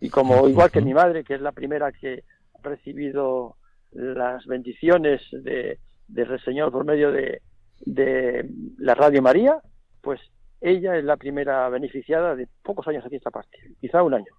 Y 0.00 0.10
como 0.10 0.48
igual 0.48 0.70
que 0.70 0.80
mi 0.80 0.94
madre, 0.94 1.24
que 1.24 1.34
es 1.34 1.40
la 1.40 1.52
primera 1.52 1.90
que 1.92 2.22
ha 2.54 2.62
recibido 2.62 3.56
las 3.92 4.44
bendiciones 4.46 5.22
de, 5.32 5.78
del 6.06 6.40
Señor 6.44 6.72
por 6.72 6.84
medio 6.84 7.12
de, 7.12 7.42
de 7.80 8.48
la 8.78 8.94
Radio 8.94 9.22
María, 9.22 9.60
pues 10.00 10.20
ella 10.60 10.96
es 10.96 11.04
la 11.04 11.16
primera 11.16 11.68
beneficiada 11.68 12.34
de 12.34 12.48
pocos 12.62 12.86
años 12.88 13.04
aquí 13.04 13.16
esta 13.16 13.30
parte, 13.30 13.58
quizá 13.80 14.02
un 14.02 14.14
año, 14.14 14.32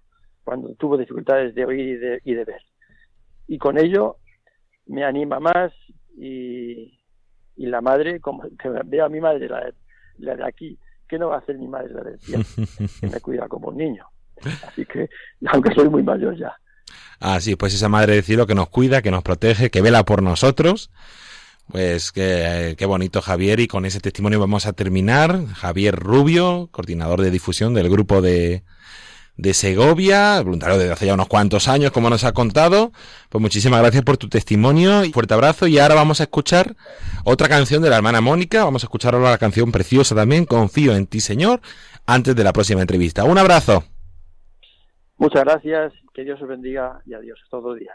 cuando 0.44 0.74
tuvo 0.74 0.96
dificultades 0.96 1.54
de 1.54 1.64
oír 1.64 1.80
y 1.80 1.96
de, 1.96 2.20
y 2.24 2.34
de 2.34 2.44
ver. 2.44 2.62
Y 3.46 3.58
con 3.58 3.78
ello 3.78 4.16
me 4.86 5.04
anima 5.04 5.40
más 5.40 5.72
y, 6.16 6.98
y 7.56 7.66
la 7.66 7.80
madre, 7.80 8.20
como 8.20 8.42
que 8.42 8.68
veo 8.84 9.04
a 9.04 9.08
mi 9.08 9.20
madre, 9.20 9.48
la, 9.48 9.72
la 10.18 10.36
de 10.36 10.44
aquí, 10.44 10.78
¿qué 11.08 11.18
no 11.18 11.28
va 11.28 11.36
a 11.36 11.38
hacer 11.38 11.58
mi 11.58 11.68
madre 11.68 11.94
la 11.94 12.02
del 12.02 12.20
cielo? 12.20 12.44
Que 13.00 13.06
me 13.06 13.20
cuida 13.20 13.48
como 13.48 13.68
un 13.68 13.76
niño. 13.76 14.06
Así 14.66 14.86
que, 14.86 15.08
aunque 15.46 15.74
soy 15.74 15.88
muy 15.88 16.02
mayor 16.02 16.36
ya. 16.36 16.54
Así, 17.20 17.54
pues 17.54 17.74
esa 17.74 17.88
Madre 17.88 18.14
del 18.14 18.24
Cielo 18.24 18.46
que 18.46 18.54
nos 18.54 18.68
cuida, 18.68 19.02
que 19.02 19.10
nos 19.10 19.22
protege, 19.22 19.70
que 19.70 19.82
vela 19.82 20.04
por 20.04 20.22
nosotros. 20.22 20.90
Pues 21.70 22.10
qué, 22.10 22.74
qué 22.76 22.86
bonito 22.86 23.22
Javier 23.22 23.60
y 23.60 23.68
con 23.68 23.84
ese 23.84 24.00
testimonio 24.00 24.40
vamos 24.40 24.66
a 24.66 24.72
terminar. 24.72 25.46
Javier 25.54 25.94
Rubio, 25.94 26.68
coordinador 26.72 27.20
de 27.20 27.30
difusión 27.30 27.74
del 27.74 27.90
grupo 27.90 28.22
de, 28.22 28.64
de 29.36 29.54
Segovia, 29.54 30.40
voluntario 30.42 30.78
desde 30.78 30.92
hace 30.92 31.06
ya 31.06 31.14
unos 31.14 31.28
cuantos 31.28 31.68
años, 31.68 31.92
como 31.92 32.10
nos 32.10 32.24
ha 32.24 32.32
contado. 32.32 32.92
Pues 33.28 33.40
muchísimas 33.40 33.80
gracias 33.80 34.02
por 34.02 34.16
tu 34.16 34.28
testimonio 34.28 35.04
y 35.04 35.12
fuerte 35.12 35.34
abrazo. 35.34 35.66
Y 35.66 35.78
ahora 35.78 35.94
vamos 35.94 36.20
a 36.20 36.24
escuchar 36.24 36.76
otra 37.24 37.48
canción 37.48 37.82
de 37.82 37.90
la 37.90 37.96
hermana 37.96 38.20
Mónica. 38.20 38.64
Vamos 38.64 38.82
a 38.82 38.86
escuchar 38.86 39.14
ahora 39.14 39.30
la 39.30 39.38
canción 39.38 39.72
preciosa 39.72 40.14
también, 40.14 40.44
Confío 40.44 40.94
en 40.94 41.06
ti, 41.06 41.20
Señor, 41.20 41.60
antes 42.06 42.34
de 42.36 42.44
la 42.44 42.52
próxima 42.52 42.80
entrevista. 42.80 43.24
Un 43.24 43.38
abrazo. 43.38 43.84
Muchas 45.16 45.44
gracias, 45.44 45.92
Dios 46.24 46.40
os 46.42 46.48
bendiga 46.48 47.00
y 47.06 47.14
adiós 47.14 47.40
todo 47.50 47.72
el 47.72 47.80
día. 47.80 47.94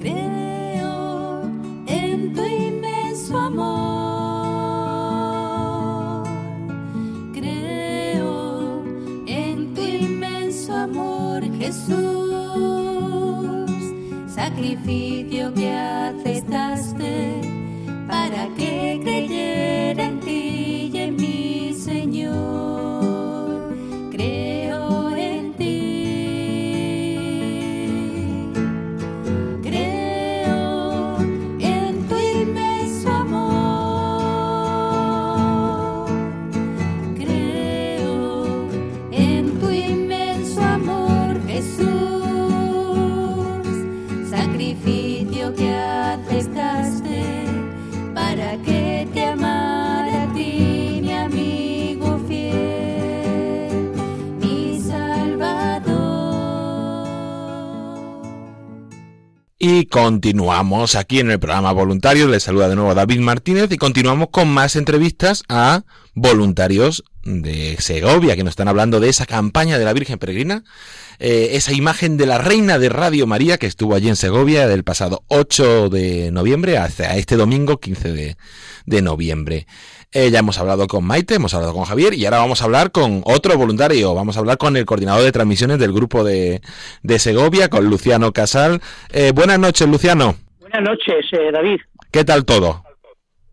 Creo 0.00 1.42
en 1.86 2.32
tu 2.34 2.44
inmenso 2.44 3.36
amor. 3.36 3.80
Creo 7.32 8.84
en 9.26 9.74
tu 9.74 9.80
inmenso 9.80 10.74
amor, 10.74 11.42
Jesús. 11.58 12.00
Sacrificio 14.28 15.52
que 15.54 15.72
aceptaste 15.72 17.40
para 18.08 18.48
que 18.56 19.00
creyera 19.02 20.04
en 20.04 20.20
ti 20.20 20.90
y 20.92 20.98
en 20.98 21.16
mi 21.16 21.72
Señor. 21.74 22.79
Y 59.62 59.84
continuamos 59.84 60.94
aquí 60.94 61.20
en 61.20 61.30
el 61.30 61.38
programa 61.38 61.72
Voluntarios. 61.72 62.30
Les 62.30 62.42
saluda 62.42 62.66
de 62.66 62.76
nuevo 62.76 62.94
David 62.94 63.20
Martínez 63.20 63.70
y 63.70 63.76
continuamos 63.76 64.28
con 64.30 64.48
más 64.48 64.74
entrevistas 64.74 65.44
a 65.50 65.82
voluntarios 66.14 67.04
de 67.24 67.76
Segovia 67.78 68.36
que 68.36 68.42
nos 68.42 68.52
están 68.52 68.68
hablando 68.68 69.00
de 69.00 69.10
esa 69.10 69.26
campaña 69.26 69.78
de 69.78 69.84
la 69.84 69.92
Virgen 69.92 70.18
Peregrina, 70.18 70.64
eh, 71.18 71.50
esa 71.52 71.74
imagen 71.74 72.16
de 72.16 72.24
la 72.24 72.38
Reina 72.38 72.78
de 72.78 72.88
Radio 72.88 73.26
María 73.26 73.58
que 73.58 73.66
estuvo 73.66 73.94
allí 73.94 74.08
en 74.08 74.16
Segovia 74.16 74.66
del 74.66 74.82
pasado 74.82 75.24
8 75.28 75.90
de 75.90 76.30
noviembre 76.30 76.78
hasta 76.78 77.14
este 77.18 77.36
domingo 77.36 77.80
15 77.80 78.12
de, 78.12 78.36
de 78.86 79.02
noviembre. 79.02 79.66
Eh, 80.12 80.30
ya 80.32 80.40
hemos 80.40 80.58
hablado 80.58 80.88
con 80.88 81.04
Maite, 81.04 81.36
hemos 81.36 81.54
hablado 81.54 81.72
con 81.72 81.84
Javier 81.84 82.14
y 82.14 82.24
ahora 82.24 82.38
vamos 82.38 82.60
a 82.62 82.64
hablar 82.64 82.90
con 82.90 83.22
otro 83.24 83.56
voluntario. 83.56 84.12
Vamos 84.12 84.36
a 84.36 84.40
hablar 84.40 84.58
con 84.58 84.76
el 84.76 84.84
coordinador 84.84 85.22
de 85.22 85.30
transmisiones 85.30 85.78
del 85.78 85.92
grupo 85.92 86.24
de, 86.24 86.60
de 87.04 87.18
Segovia, 87.20 87.68
con 87.68 87.84
Luciano 87.86 88.32
Casal. 88.32 88.80
Eh, 89.12 89.30
buenas 89.32 89.60
noches, 89.60 89.88
Luciano. 89.88 90.34
Buenas 90.58 90.82
noches, 90.82 91.26
eh, 91.32 91.52
David. 91.52 91.78
¿Qué 92.10 92.24
tal 92.24 92.44
todo? 92.44 92.82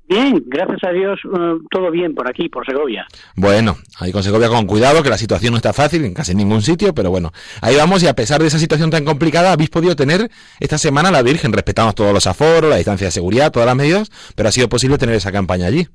Bien, 0.10 0.42
gracias 0.48 0.80
a 0.84 0.92
Dios, 0.92 1.20
eh, 1.26 1.58
todo 1.70 1.92
bien 1.92 2.16
por 2.16 2.28
aquí, 2.30 2.48
por 2.50 2.66
Segovia. 2.66 3.06
Bueno, 3.36 3.78
ahí 4.00 4.12
con 4.12 4.24
Segovia 4.24 4.48
con 4.48 4.66
cuidado, 4.66 5.04
que 5.04 5.10
la 5.10 5.18
situación 5.18 5.52
no 5.52 5.58
está 5.58 5.74
fácil 5.74 6.06
en 6.06 6.14
casi 6.14 6.34
ningún 6.34 6.62
sitio, 6.62 6.96
pero 6.96 7.12
bueno, 7.12 7.34
ahí 7.62 7.76
vamos 7.76 8.02
y 8.04 8.08
a 8.08 8.16
pesar 8.16 8.42
de 8.42 8.48
esa 8.48 8.58
situación 8.58 8.90
tan 8.90 9.04
complicada, 9.04 9.52
habéis 9.52 9.70
podido 9.70 9.96
tener 9.96 10.32
esta 10.60 10.78
semana 10.78 11.12
la 11.12 11.22
Virgen, 11.22 11.52
respetamos 11.52 11.94
todos 11.94 12.14
los 12.14 12.26
aforos, 12.26 12.70
la 12.70 12.78
distancia 12.78 13.08
de 13.08 13.12
seguridad, 13.12 13.52
todas 13.52 13.68
las 13.68 13.76
medidas, 13.76 14.10
pero 14.36 14.48
ha 14.48 14.52
sido 14.52 14.70
posible 14.70 14.98
tener 14.98 15.14
esa 15.14 15.34
campaña 15.34 15.68
allí. 15.68 15.88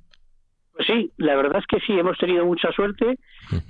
Sí, 0.86 1.10
la 1.16 1.36
verdad 1.36 1.60
es 1.60 1.66
que 1.66 1.84
sí, 1.86 1.98
hemos 1.98 2.18
tenido 2.18 2.44
mucha 2.44 2.70
suerte 2.72 3.18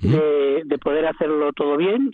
de, 0.01 0.61
de 0.65 0.77
poder 0.77 1.05
hacerlo 1.05 1.51
todo 1.53 1.77
bien 1.77 2.11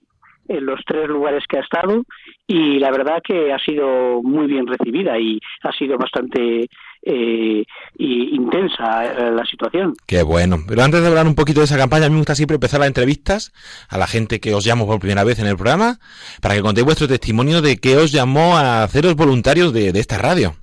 en 0.50 0.66
los 0.66 0.80
tres 0.86 1.08
lugares 1.08 1.44
que 1.48 1.58
ha 1.58 1.62
estado 1.62 2.04
y 2.48 2.80
la 2.80 2.92
verdad 2.92 3.22
que 3.24 3.54
ha 3.54 3.60
sido 3.60 4.22
muy 4.24 4.48
bien 4.48 4.66
recibida 4.66 5.18
y 5.20 5.40
ha 5.62 5.72
sido 5.72 5.98
bastante 5.98 6.68
eh, 7.04 7.64
intensa 7.98 9.06
eh, 9.06 9.32
la 9.32 9.46
situación. 9.46 9.94
Qué 10.08 10.24
bueno. 10.24 10.58
Pero 10.68 10.84
antes 10.84 11.02
de 11.02 11.08
hablar 11.08 11.28
un 11.28 11.36
poquito 11.36 11.62
de 11.62 11.66
esa 11.66 11.78
campaña, 11.78 12.08
a 12.08 12.10
mí 12.10 12.14
me 12.14 12.22
gusta 12.22 12.36
siempre 12.36 12.56
empezar 12.56 12.80
las 12.80 12.88
entrevistas 12.88 13.54
a 13.90 13.98
la 13.98 14.08
gente 14.08 14.40
que 14.40 14.54
os 14.54 14.66
llamo 14.66 14.88
por 14.88 15.00
primera 15.00 15.24
vez 15.24 15.40
en 15.40 15.48
el 15.48 15.56
programa 15.56 16.00
para 16.42 16.56
que 16.56 16.62
contéis 16.62 16.86
vuestro 16.86 17.08
testimonio 17.08 17.62
de 17.62 17.78
qué 17.78 17.98
os 17.98 18.12
llamó 18.12 18.58
a 18.58 18.84
haceros 18.84 19.16
voluntarios 19.16 19.72
de, 19.72 19.90
esta 19.90 20.18
radio. 20.18 20.56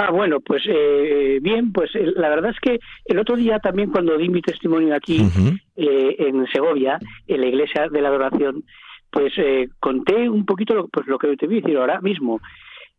Ah, 0.00 0.12
bueno, 0.12 0.38
pues 0.40 0.62
eh, 0.68 1.40
bien, 1.42 1.72
pues 1.72 1.92
eh, 1.96 2.12
la 2.14 2.28
verdad 2.28 2.52
es 2.52 2.60
que 2.60 2.78
el 3.04 3.18
otro 3.18 3.34
día 3.34 3.58
también 3.58 3.90
cuando 3.90 4.16
di 4.16 4.28
mi 4.28 4.40
testimonio 4.40 4.94
aquí 4.94 5.20
en 5.74 6.46
Segovia, 6.52 6.98
en 7.26 7.40
la 7.40 7.46
iglesia 7.48 7.88
de 7.90 8.00
la 8.00 8.08
adoración, 8.08 8.62
pues 9.10 9.32
conté 9.80 10.28
un 10.28 10.46
poquito 10.46 10.74
lo, 10.74 10.88
pues, 10.88 11.06
lo 11.08 11.18
que 11.18 11.36
te 11.36 11.46
voy 11.46 11.58
a 11.58 11.60
decir 11.62 11.76
ahora 11.76 12.00
mismo. 12.00 12.40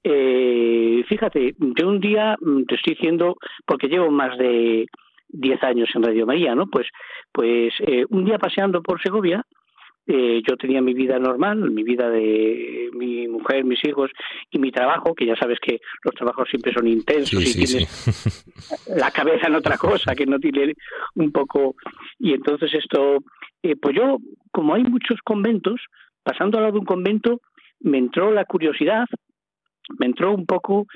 Eh, 0.04 1.04
fíjate, 1.08 1.56
de 1.58 1.86
un 1.86 2.00
día 2.00 2.38
mm, 2.40 2.64
te 2.64 2.76
estoy 2.76 2.96
diciendo, 2.96 3.38
porque 3.66 3.88
llevo 3.88 4.10
más 4.12 4.38
de 4.38 4.88
10 5.30 5.64
años 5.64 5.90
en 5.94 6.04
Radio 6.04 6.26
María, 6.26 6.56
¿no? 6.56 6.68
Pues, 6.68 6.88
pues 7.32 7.74
eh, 7.86 8.06
un 8.10 8.26
día 8.26 8.38
paseando 8.38 8.82
por 8.82 9.02
Segovia, 9.02 9.46
eh, 10.12 10.42
yo 10.46 10.58
tenía 10.58 10.82
mi 10.82 10.94
vida 10.94 11.20
normal, 11.20 11.70
mi 11.72 11.84
vida 11.84 12.10
de 12.10 12.90
mi 12.94 13.28
mujer, 13.28 13.64
mis 13.64 13.84
hijos 13.86 14.12
y 14.52 14.60
mi 14.60 14.72
trabajo, 14.72 15.14
que 15.14 15.26
ya 15.26 15.36
sabes 15.36 15.60
que 15.62 15.80
los 16.04 16.16
trabajos 16.16 16.50
siempre 16.50 16.74
son 16.74 16.88
intensos 16.88 17.42
y 17.42 17.54
tienes 17.54 18.46
la 18.88 19.12
cabeza 19.12 19.48
en 19.48 19.56
otra 19.56 19.78
cosa, 19.78 20.16
que 20.16 20.26
no 20.26 20.40
tiene 20.40 20.74
un 21.16 21.32
poco. 21.32 21.76
Y 22.18 22.34
entonces 22.34 22.74
esto, 22.74 23.20
eh, 23.64 23.76
pues 23.76 23.96
yo, 23.96 24.18
como 24.52 24.74
hay 24.74 24.84
muchos 24.84 25.20
conventos, 25.24 25.80
pasando 26.24 26.58
al 26.58 26.64
lado 26.64 26.74
de 26.74 26.80
un 26.80 26.86
convento, 26.86 27.42
me 27.82 27.98
entró 28.00 28.32
la 28.32 28.46
curiosidad 28.46 29.06
me 29.98 30.06
entró 30.06 30.34
un 30.34 30.46
poco 30.46 30.88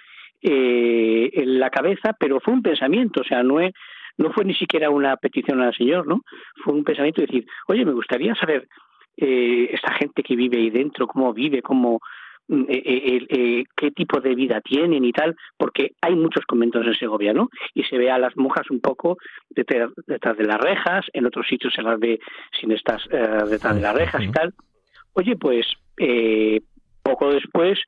eh, 0.41 1.29
en 1.33 1.59
la 1.59 1.69
cabeza, 1.69 2.15
pero 2.19 2.39
fue 2.39 2.53
un 2.53 2.61
pensamiento, 2.61 3.21
o 3.21 3.23
sea, 3.23 3.43
no, 3.43 3.55
no 4.17 4.31
fue 4.33 4.45
ni 4.45 4.53
siquiera 4.53 4.89
una 4.89 5.15
petición 5.17 5.61
al 5.61 5.75
Señor, 5.75 6.07
¿no? 6.07 6.21
Fue 6.63 6.73
un 6.73 6.83
pensamiento 6.83 7.21
de 7.21 7.27
decir, 7.27 7.45
oye, 7.67 7.85
me 7.85 7.93
gustaría 7.93 8.35
saber 8.35 8.67
eh, 9.17 9.69
esta 9.71 9.93
gente 9.93 10.23
que 10.23 10.35
vive 10.35 10.57
ahí 10.57 10.69
dentro, 10.69 11.07
cómo 11.07 11.33
vive, 11.33 11.61
cómo, 11.61 11.99
mm, 12.47 12.63
eh, 12.67 13.25
eh, 13.29 13.63
qué 13.75 13.91
tipo 13.91 14.19
de 14.19 14.35
vida 14.35 14.61
tienen 14.61 15.05
y 15.05 15.11
tal, 15.11 15.35
porque 15.57 15.91
hay 16.01 16.15
muchos 16.15 16.45
conventos 16.45 16.85
en 16.85 16.95
Segovia, 16.95 17.33
¿no? 17.33 17.49
Y 17.73 17.83
se 17.83 17.97
ve 17.97 18.11
a 18.11 18.19
las 18.19 18.35
monjas 18.37 18.69
un 18.69 18.81
poco 18.81 19.17
detrás, 19.49 19.91
detrás 20.07 20.37
de 20.37 20.45
las 20.45 20.59
rejas, 20.59 21.05
en 21.13 21.25
otros 21.25 21.47
sitios 21.47 21.73
se 21.73 21.81
las 21.81 21.99
ve 21.99 22.19
sin 22.59 22.71
estas 22.71 23.07
detrás 23.49 23.75
de 23.75 23.81
las 23.81 23.95
rejas 23.95 24.23
y 24.23 24.31
tal. 24.31 24.53
Oye, 25.13 25.35
pues 25.35 25.67
poco 27.03 27.31
después 27.31 27.79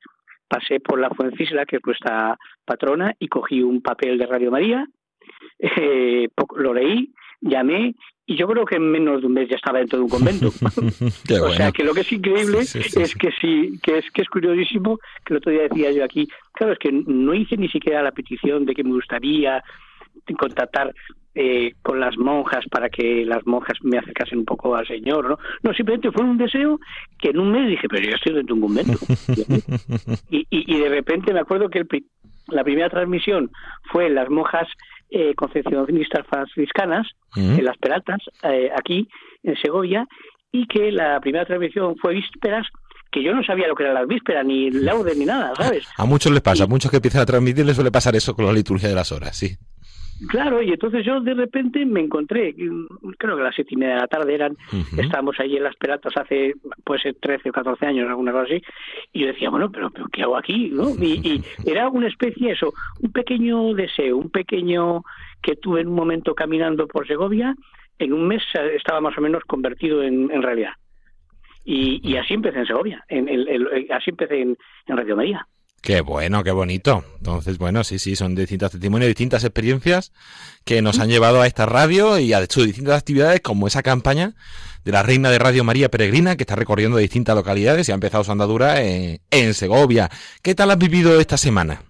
pasé 0.48 0.80
por 0.80 1.00
la 1.00 1.10
Fuencisla, 1.10 1.66
que 1.66 1.76
es 1.76 1.82
nuestra 1.84 2.38
patrona, 2.64 3.14
y 3.18 3.28
cogí 3.28 3.62
un 3.62 3.82
papel 3.82 4.18
de 4.18 4.26
Radio 4.26 4.50
María, 4.50 4.86
eh, 5.58 6.28
lo 6.56 6.74
leí, 6.74 7.12
llamé 7.40 7.94
y 8.26 8.36
yo 8.36 8.48
creo 8.48 8.64
que 8.64 8.76
en 8.76 8.90
menos 8.90 9.20
de 9.20 9.28
un 9.28 9.34
mes 9.34 9.48
ya 9.48 9.56
estaba 9.56 9.78
dentro 9.78 9.98
de 9.98 10.04
un 10.04 10.10
convento. 10.10 10.48
o 11.42 11.50
sea 11.50 11.70
que 11.70 11.84
lo 11.84 11.94
que 11.94 12.00
es 12.00 12.12
increíble 12.12 12.58
es 12.60 12.72
que 13.14 13.30
sí, 13.40 13.78
que 13.82 13.98
es 13.98 14.10
que 14.10 14.22
es 14.22 14.28
curiosísimo, 14.28 14.98
que 15.24 15.34
el 15.34 15.38
otro 15.38 15.52
día 15.52 15.62
decía 15.62 15.92
yo 15.92 16.04
aquí, 16.04 16.26
claro, 16.52 16.72
es 16.72 16.78
que 16.78 16.90
no 16.92 17.34
hice 17.34 17.56
ni 17.56 17.68
siquiera 17.68 18.02
la 18.02 18.12
petición 18.12 18.66
de 18.66 18.74
que 18.74 18.84
me 18.84 18.92
gustaría 18.92 19.62
contactar 20.38 20.92
eh, 21.38 21.74
con 21.82 22.00
las 22.00 22.16
monjas 22.16 22.64
para 22.70 22.88
que 22.88 23.24
las 23.26 23.46
monjas 23.46 23.78
me 23.82 23.98
acercasen 23.98 24.38
un 24.38 24.44
poco 24.46 24.74
al 24.74 24.86
Señor, 24.86 25.28
¿no? 25.28 25.38
No, 25.62 25.74
simplemente 25.74 26.10
fue 26.10 26.24
un 26.24 26.38
deseo 26.38 26.80
que 27.18 27.28
en 27.28 27.38
un 27.38 27.52
mes 27.52 27.68
dije, 27.68 27.86
pero 27.88 28.08
yo 28.08 28.16
estoy 28.16 28.32
dentro 28.32 28.56
de 28.56 28.62
un 28.62 28.66
convento. 28.66 28.98
y, 30.30 30.46
y, 30.50 30.80
de 30.80 30.88
repente 30.88 31.34
me 31.34 31.40
acuerdo 31.40 31.68
que 31.68 31.84
la 32.48 32.64
primera 32.64 32.88
transmisión 32.88 33.50
fue 33.92 34.08
las 34.08 34.30
monjas 34.30 34.66
eh, 35.10 35.34
concepcionistas 35.34 36.26
franciscanas, 36.26 37.06
en 37.36 37.64
las 37.64 37.76
Peraltas, 37.76 38.18
eh, 38.44 38.70
aquí 38.74 39.08
en 39.42 39.56
Segovia, 39.56 40.06
y 40.50 40.66
que 40.66 40.90
la 40.90 41.20
primera 41.20 41.44
transmisión 41.44 41.96
fue 41.96 42.14
vísperas 42.14 42.66
que 43.10 43.22
yo 43.22 43.34
no 43.34 43.42
sabía 43.44 43.68
lo 43.68 43.74
que 43.74 43.84
eran 43.84 43.94
las 43.94 44.06
vísperas, 44.06 44.44
ni 44.44 44.70
laudes, 44.70 45.16
ni 45.16 45.24
nada, 45.24 45.54
¿sabes? 45.54 45.86
A 45.96 46.04
muchos 46.06 46.32
les 46.32 46.42
pasa, 46.42 46.64
a 46.64 46.66
muchos 46.66 46.90
que 46.90 46.96
empiezan 46.96 47.22
a 47.22 47.26
transmitir 47.26 47.64
les 47.64 47.74
suele 47.74 47.90
pasar 47.90 48.16
eso 48.16 48.34
con 48.34 48.46
la 48.46 48.52
liturgia 48.52 48.88
de 48.88 48.94
las 48.94 49.12
horas, 49.12 49.36
sí. 49.36 49.56
Claro, 50.28 50.62
y 50.62 50.70
entonces 50.70 51.04
yo 51.04 51.20
de 51.20 51.34
repente 51.34 51.84
me 51.84 52.00
encontré, 52.00 52.54
creo 53.18 53.36
que 53.36 53.42
a 53.42 53.44
las 53.44 53.54
siete 53.54 53.74
y 53.74 53.76
media 53.76 53.94
de 53.94 54.00
la 54.00 54.06
tarde 54.06 54.34
eran, 54.34 54.56
estábamos 54.96 55.38
ahí 55.38 55.56
en 55.56 55.64
las 55.64 55.76
Peratas 55.76 56.16
hace, 56.16 56.54
pues, 56.84 57.02
13 57.20 57.50
o 57.50 57.52
14 57.52 57.86
años, 57.86 58.08
alguna 58.08 58.32
cosa 58.32 58.44
así, 58.44 58.62
y 59.12 59.20
yo 59.20 59.26
decía, 59.26 59.50
bueno, 59.50 59.70
pero, 59.70 59.90
¿qué 60.12 60.22
hago 60.22 60.36
aquí? 60.36 60.70
¿no? 60.72 60.90
Y, 60.90 61.42
era 61.66 61.88
una 61.88 62.08
especie, 62.08 62.52
eso, 62.52 62.72
un 63.00 63.12
pequeño 63.12 63.74
deseo, 63.74 64.16
un 64.16 64.30
pequeño 64.30 65.02
que 65.42 65.56
tuve 65.56 65.82
en 65.82 65.88
un 65.88 65.94
momento 65.94 66.34
caminando 66.34 66.86
por 66.86 67.06
Segovia, 67.06 67.54
en 67.98 68.12
un 68.12 68.26
mes 68.26 68.42
estaba 68.74 69.00
más 69.00 69.16
o 69.18 69.20
menos 69.20 69.44
convertido 69.44 70.02
en, 70.02 70.42
realidad. 70.42 70.72
Y, 71.64 72.16
así 72.16 72.34
empecé 72.34 72.60
en 72.60 72.66
Segovia, 72.66 73.04
en, 73.08 73.28
así 73.90 74.10
empecé 74.10 74.40
en 74.40 74.56
Radio 74.86 75.16
María. 75.16 75.46
Qué 75.82 76.00
bueno, 76.00 76.42
qué 76.42 76.50
bonito. 76.50 77.04
Entonces, 77.18 77.58
bueno, 77.58 77.84
sí, 77.84 77.98
sí, 77.98 78.16
son 78.16 78.34
distintos 78.34 78.72
testimonios, 78.72 79.08
distintas 79.08 79.44
experiencias 79.44 80.12
que 80.64 80.82
nos 80.82 80.98
han 80.98 81.08
llevado 81.08 81.40
a 81.40 81.46
esta 81.46 81.66
radio 81.66 82.18
y 82.18 82.32
a 82.32 82.42
hecho 82.42 82.62
distintas 82.62 82.98
actividades 82.98 83.40
como 83.40 83.66
esa 83.66 83.82
campaña 83.82 84.32
de 84.84 84.92
la 84.92 85.02
Reina 85.02 85.30
de 85.30 85.38
Radio 85.38 85.64
María 85.64 85.88
Peregrina 85.88 86.36
que 86.36 86.42
está 86.42 86.56
recorriendo 86.56 86.96
distintas 86.96 87.36
localidades 87.36 87.88
y 87.88 87.92
ha 87.92 87.96
empezado 87.96 88.24
su 88.24 88.32
andadura 88.32 88.82
en, 88.82 89.54
Segovia. 89.54 90.08
¿Qué 90.42 90.54
tal 90.54 90.70
has 90.70 90.78
vivido 90.78 91.20
esta 91.20 91.36
semana, 91.36 91.82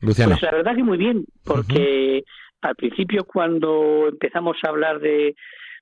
Luciano? 0.00 0.32
Pues 0.32 0.42
la 0.42 0.56
verdad 0.56 0.74
que 0.74 0.82
muy 0.82 0.98
bien, 0.98 1.24
porque 1.44 2.24
al 2.62 2.74
principio 2.74 3.24
cuando 3.24 4.08
empezamos 4.08 4.56
a 4.64 4.70
hablar 4.70 5.00
de, 5.00 5.34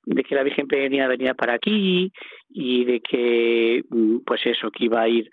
de 0.07 0.23
que 0.23 0.35
la 0.35 0.43
Virgen 0.43 0.67
Peregrina 0.67 1.09
venía 1.09 1.35
para 1.35 1.55
aquí 1.55 2.13
y 2.51 2.85
de 2.85 3.01
que, 3.01 3.83
mm, 3.89 4.19
pues 4.27 4.41
eso, 4.45 4.71
que 4.71 4.85
iba 4.85 5.03
a 5.03 5.09
ir 5.09 5.31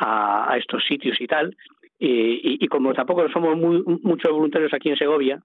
a, 0.00 0.56
estos 0.58 0.82
sitios 0.86 1.20
y 1.20 1.26
tal. 1.26 1.56
y, 1.98 2.66
como 2.68 2.94
tampoco 2.94 3.28
somos 3.30 3.56
muy, 3.56 3.82
muchos 4.02 4.32
voluntarios 4.32 4.72
aquí 4.72 4.88
en 4.88 4.96
Segovia, 4.96 5.42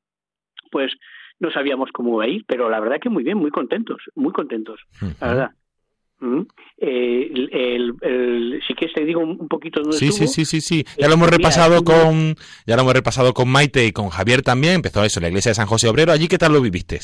pues 0.71 0.91
no 1.39 1.51
sabíamos 1.51 1.89
cómo 1.91 2.15
iba 2.15 2.23
a 2.23 2.35
ir, 2.35 2.45
pero 2.47 2.69
la 2.69 2.79
verdad 2.79 2.99
que 3.01 3.09
muy 3.09 3.23
bien, 3.23 3.37
muy 3.37 3.51
contentos, 3.51 4.01
muy 4.15 4.31
contentos, 4.31 4.79
la 5.19 5.27
verdad. 5.27 5.51
Mm. 6.19 6.41
Eh, 6.77 7.29
el, 7.51 8.61
si 8.65 8.73
quieres 8.73 8.95
te 8.95 9.03
digo 9.03 9.19
un 9.19 9.47
poquito 9.49 9.81
dónde 9.81 9.97
sí, 9.97 10.11
sí, 10.11 10.27
sí, 10.27 10.45
sí, 10.45 10.61
sí. 10.61 10.85
Ya 10.97 11.07
lo 11.07 11.15
hemos 11.15 11.29
repasado 11.29 11.83
con 11.83 12.35
ya 12.65 12.75
lo 12.75 12.83
hemos 12.83 12.93
repasado 12.93 13.33
con 13.33 13.51
Maite 13.51 13.85
y 13.85 13.91
con 13.91 14.09
Javier 14.09 14.41
también. 14.41 14.75
Empezó 14.75 15.03
eso, 15.03 15.19
la 15.19 15.27
iglesia 15.27 15.51
de 15.51 15.55
San 15.55 15.67
José 15.67 15.89
Obrero. 15.89 16.11
¿Allí 16.11 16.27
qué 16.27 16.37
tal 16.37 16.53
lo 16.53 16.61
viviste? 16.61 16.99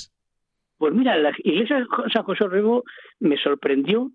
Pues 0.77 0.93
mira, 0.93 1.15
la 1.17 1.31
iglesia 1.43 1.77
de 1.77 1.85
San 2.11 2.23
José 2.23 2.45
Obrero 2.45 2.83
me 3.19 3.37
sorprendió 3.37 4.11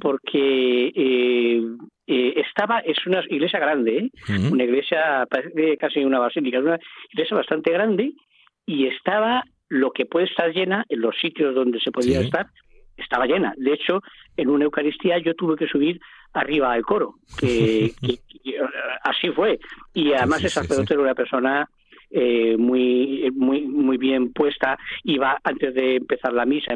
porque 0.00 0.90
eh, 0.94 1.62
eh, 2.12 2.42
estaba, 2.44 2.80
es 2.80 3.06
una 3.06 3.22
iglesia 3.28 3.60
grande, 3.60 3.98
¿eh? 3.98 4.10
una 4.50 4.64
iglesia, 4.64 5.28
casi 5.78 6.04
una 6.04 6.18
basílica, 6.18 6.58
una 6.58 6.76
iglesia 7.12 7.36
bastante 7.36 7.70
grande 7.70 8.14
y 8.66 8.88
estaba 8.88 9.44
lo 9.68 9.92
que 9.92 10.06
puede 10.06 10.26
estar 10.26 10.52
llena 10.52 10.84
en 10.88 11.02
los 11.02 11.14
sitios 11.20 11.54
donde 11.54 11.78
se 11.78 11.92
podía 11.92 12.20
estar, 12.20 12.48
estaba 12.96 13.26
llena. 13.26 13.54
De 13.56 13.74
hecho, 13.74 14.00
en 14.36 14.48
una 14.48 14.64
Eucaristía 14.64 15.18
yo 15.18 15.34
tuve 15.34 15.54
que 15.54 15.68
subir 15.68 16.00
arriba 16.32 16.72
al 16.72 16.82
coro, 16.82 17.14
que, 17.38 17.92
así 19.04 19.30
fue. 19.30 19.60
Y 19.94 20.12
además 20.12 20.42
el 20.42 20.50
sacerdote 20.50 20.94
era 20.94 21.02
una 21.04 21.14
persona 21.14 21.70
eh, 22.10 22.56
muy, 22.56 23.30
muy, 23.36 23.68
muy 23.68 23.98
bien 23.98 24.32
puesta. 24.32 24.76
Iba 25.04 25.38
antes 25.44 25.72
de 25.74 25.94
empezar 25.94 26.32
la 26.32 26.44
misa, 26.44 26.74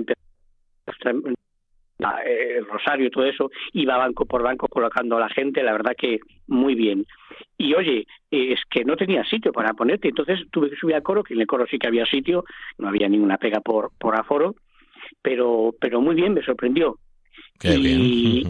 empezar 1.99 2.27
el 2.27 2.67
rosario 2.67 3.07
y 3.07 3.11
todo 3.11 3.25
eso, 3.25 3.51
iba 3.73 3.97
banco 3.97 4.25
por 4.27 4.43
banco 4.43 4.69
colocando 4.69 5.17
a 5.17 5.21
la 5.21 5.29
gente, 5.29 5.63
la 5.63 5.73
verdad 5.73 5.95
que 5.97 6.19
muy 6.47 6.75
bien. 6.75 7.07
Y 7.57 7.75
oye, 7.75 8.07
es 8.31 8.61
que 8.71 8.85
no 8.85 8.97
tenía 8.97 9.25
sitio 9.25 9.53
para 9.53 9.75
ponerte, 9.75 10.09
entonces 10.09 10.41
tuve 10.51 10.71
que 10.71 10.77
subir 10.77 10.97
al 10.97 11.03
coro, 11.03 11.23
que 11.23 11.35
en 11.35 11.41
el 11.41 11.47
coro 11.47 11.67
sí 11.67 11.79
que 11.79 11.87
había 11.87 12.07
sitio, 12.07 12.45
no 12.79 12.89
había 12.89 13.09
ninguna 13.09 13.39
pega 13.39 13.61
por, 13.61 13.91
por 13.99 14.19
aforo, 14.19 14.55
pero, 15.23 15.75
pero 15.81 16.01
muy 16.01 16.15
bien, 16.15 16.35
me 16.35 16.43
sorprendió. 16.43 16.99
y, 17.63 18.45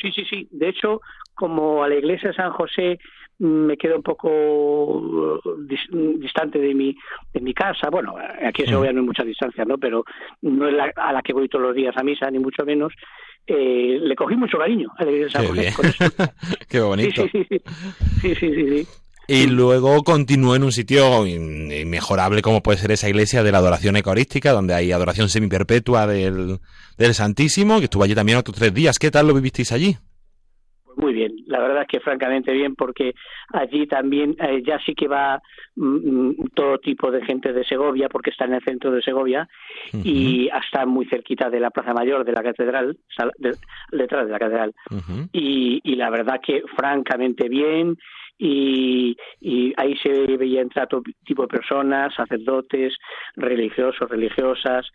Sí, 0.00 0.12
sí, 0.12 0.24
sí. 0.30 0.48
De 0.52 0.68
hecho, 0.68 1.00
como 1.34 1.82
a 1.82 1.88
la 1.88 1.96
iglesia 1.96 2.30
de 2.30 2.36
San 2.36 2.52
José 2.52 2.98
me 3.38 3.76
quedo 3.76 3.96
un 3.96 4.02
poco 4.02 4.28
uh, 4.28 5.40
distante 6.18 6.58
de 6.58 6.74
mi 6.74 6.96
de 7.32 7.40
mi 7.40 7.52
casa. 7.54 7.88
Bueno, 7.90 8.14
aquí 8.46 8.62
en 8.62 8.68
Segovia 8.68 8.92
no 8.92 9.00
hay 9.00 9.06
mucha 9.06 9.24
distancia, 9.24 9.64
¿no? 9.64 9.78
Pero 9.78 10.04
no 10.42 10.68
es 10.68 10.74
la, 10.74 10.92
a 10.96 11.12
la 11.12 11.22
que 11.22 11.32
voy 11.32 11.48
todos 11.48 11.64
los 11.64 11.74
días 11.74 11.96
a 11.96 12.02
misa, 12.02 12.30
ni 12.30 12.38
mucho 12.38 12.64
menos. 12.64 12.92
Eh, 13.46 13.98
le 14.00 14.14
cogí 14.14 14.36
mucho 14.36 14.56
cariño 14.56 14.88
a 14.96 15.04
la 15.04 15.10
iglesia 15.10 15.40
Qué 16.68 16.80
bonito. 16.80 17.22
Sí, 17.24 17.30
sí, 17.32 17.46
sí. 17.48 17.62
sí, 18.20 18.34
sí, 18.36 18.54
sí, 18.54 18.68
sí. 18.68 18.86
Y 19.28 19.46
luego 19.46 20.02
continuó 20.02 20.56
en 20.56 20.64
un 20.64 20.72
sitio 20.72 21.26
inmejorable 21.26 22.42
como 22.42 22.62
puede 22.62 22.78
ser 22.78 22.90
esa 22.90 23.08
iglesia 23.08 23.42
de 23.42 23.52
la 23.52 23.58
adoración 23.58 23.96
eucarística, 23.96 24.52
donde 24.52 24.74
hay 24.74 24.92
adoración 24.92 25.28
semiperpetua 25.28 26.06
del, 26.06 26.58
del 26.98 27.14
Santísimo, 27.14 27.78
que 27.78 27.84
estuvo 27.84 28.02
allí 28.02 28.14
también 28.14 28.38
otros 28.38 28.56
tres 28.56 28.74
días. 28.74 28.98
¿Qué 28.98 29.10
tal 29.10 29.28
lo 29.28 29.34
vivisteis 29.34 29.72
allí? 29.72 29.96
Muy 30.96 31.12
bien, 31.12 31.32
la 31.46 31.60
verdad 31.60 31.82
es 31.82 31.88
que 31.88 32.00
francamente 32.00 32.52
bien, 32.52 32.74
porque 32.74 33.14
allí 33.52 33.86
también 33.86 34.36
eh, 34.38 34.62
ya 34.64 34.78
sí 34.84 34.94
que 34.94 35.08
va 35.08 35.40
mm, 35.76 36.30
mm, 36.30 36.36
todo 36.54 36.78
tipo 36.78 37.10
de 37.10 37.24
gente 37.24 37.52
de 37.52 37.64
Segovia, 37.64 38.08
porque 38.08 38.30
está 38.30 38.44
en 38.44 38.54
el 38.54 38.64
centro 38.64 38.90
de 38.90 39.02
Segovia 39.02 39.48
y 39.92 40.48
hasta 40.50 40.86
muy 40.86 41.06
cerquita 41.06 41.50
de 41.50 41.60
la 41.60 41.70
Plaza 41.70 41.94
Mayor 41.94 42.24
de 42.24 42.32
la 42.32 42.42
Catedral, 42.42 42.96
detrás 43.90 44.26
de 44.26 44.32
la 44.32 44.38
Catedral. 44.38 44.74
y, 45.32 45.80
y 45.82 45.96
la 45.96 46.10
verdad 46.10 46.40
que 46.44 46.62
francamente 46.76 47.48
bien, 47.48 47.96
y, 48.38 49.16
y, 49.40 49.72
ahí 49.76 49.96
se 49.98 50.36
veía 50.36 50.62
entrar 50.62 50.88
todo 50.88 51.02
tipo 51.24 51.42
de 51.42 51.48
personas, 51.48 52.12
sacerdotes, 52.14 52.94
religiosos, 53.36 54.08
religiosas, 54.10 54.90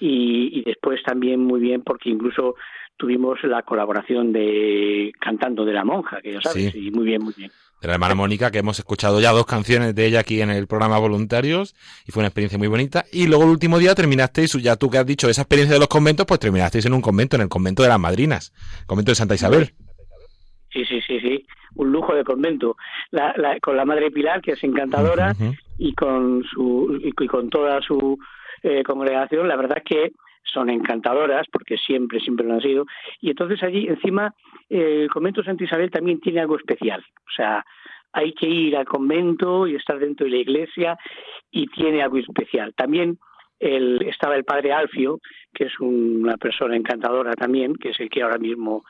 y, 0.00 0.58
y, 0.58 0.62
después 0.62 1.00
también 1.04 1.40
muy 1.40 1.60
bien 1.60 1.82
porque 1.82 2.10
incluso 2.10 2.56
tuvimos 2.98 3.42
la 3.44 3.62
colaboración 3.62 4.32
de 4.32 5.12
Cantando 5.18 5.64
de 5.64 5.72
la 5.72 5.84
Monja, 5.84 6.20
que 6.20 6.32
ya 6.34 6.40
sabes, 6.42 6.74
y 6.74 6.90
muy 6.90 7.06
bien, 7.06 7.22
muy 7.22 7.32
bien. 7.34 7.50
De 7.80 7.86
la 7.86 7.94
hermana 7.94 8.16
Mónica, 8.16 8.50
que 8.50 8.58
hemos 8.58 8.78
escuchado 8.78 9.20
ya 9.20 9.30
dos 9.30 9.46
canciones 9.46 9.94
de 9.94 10.04
ella 10.04 10.20
aquí 10.20 10.42
en 10.42 10.50
el 10.50 10.66
programa 10.66 10.98
Voluntarios, 10.98 11.76
y 12.06 12.12
fue 12.12 12.22
una 12.22 12.28
experiencia 12.28 12.58
muy 12.58 12.66
bonita. 12.66 13.04
Y 13.12 13.28
luego 13.28 13.44
el 13.44 13.50
último 13.50 13.78
día 13.78 13.94
terminasteis, 13.94 14.52
ya 14.54 14.76
tú 14.76 14.90
que 14.90 14.98
has 14.98 15.06
dicho 15.06 15.30
esa 15.30 15.42
experiencia 15.42 15.74
de 15.74 15.80
los 15.80 15.88
conventos, 15.88 16.26
pues 16.26 16.40
terminasteis 16.40 16.86
en 16.86 16.92
un 16.92 17.00
convento, 17.00 17.36
en 17.36 17.42
el 17.42 17.48
convento 17.48 17.84
de 17.84 17.88
las 17.88 18.00
madrinas, 18.00 18.52
convento 18.86 19.12
de 19.12 19.14
Santa 19.14 19.36
Isabel. 19.36 19.70
Sí, 20.72 20.84
sí, 20.84 21.00
sí, 21.06 21.20
sí, 21.20 21.46
un 21.76 21.92
lujo 21.92 22.14
de 22.14 22.24
convento. 22.24 22.76
La, 23.12 23.32
la, 23.36 23.58
con 23.60 23.76
la 23.76 23.84
Madre 23.84 24.10
Pilar, 24.10 24.42
que 24.42 24.52
es 24.52 24.64
encantadora, 24.64 25.34
y 25.78 25.94
con 25.94 26.42
su 26.44 26.98
y, 27.00 27.12
con 27.12 27.48
toda 27.48 27.80
su 27.80 28.18
eh, 28.64 28.82
congregación, 28.82 29.46
la 29.46 29.56
verdad 29.56 29.78
es 29.78 29.84
que 29.84 30.12
son 30.52 30.70
encantadoras 30.70 31.46
porque 31.52 31.76
siempre, 31.76 32.20
siempre 32.20 32.46
lo 32.46 32.54
han 32.54 32.60
sido. 32.60 32.86
Y 33.20 33.30
entonces 33.30 33.62
allí 33.62 33.86
encima 33.86 34.34
eh, 34.68 35.02
el 35.02 35.10
convento 35.10 35.42
Santa 35.42 35.64
Isabel 35.64 35.90
también 35.90 36.20
tiene 36.20 36.40
algo 36.40 36.56
especial. 36.56 37.04
O 37.18 37.30
sea, 37.34 37.64
hay 38.12 38.32
que 38.32 38.46
ir 38.46 38.76
al 38.76 38.86
convento 38.86 39.66
y 39.66 39.74
estar 39.74 39.98
dentro 39.98 40.24
de 40.24 40.32
la 40.32 40.38
iglesia 40.38 40.98
y 41.50 41.66
tiene 41.66 42.02
algo 42.02 42.18
especial. 42.18 42.74
También 42.74 43.18
el, 43.58 44.02
estaba 44.02 44.36
el 44.36 44.44
padre 44.44 44.72
Alfio, 44.72 45.20
que 45.52 45.64
es 45.64 45.80
una 45.80 46.36
persona 46.36 46.76
encantadora 46.76 47.34
también, 47.34 47.74
que 47.74 47.90
es 47.90 48.00
el 48.00 48.08
que 48.08 48.22
ahora 48.22 48.38
mismo 48.38 48.84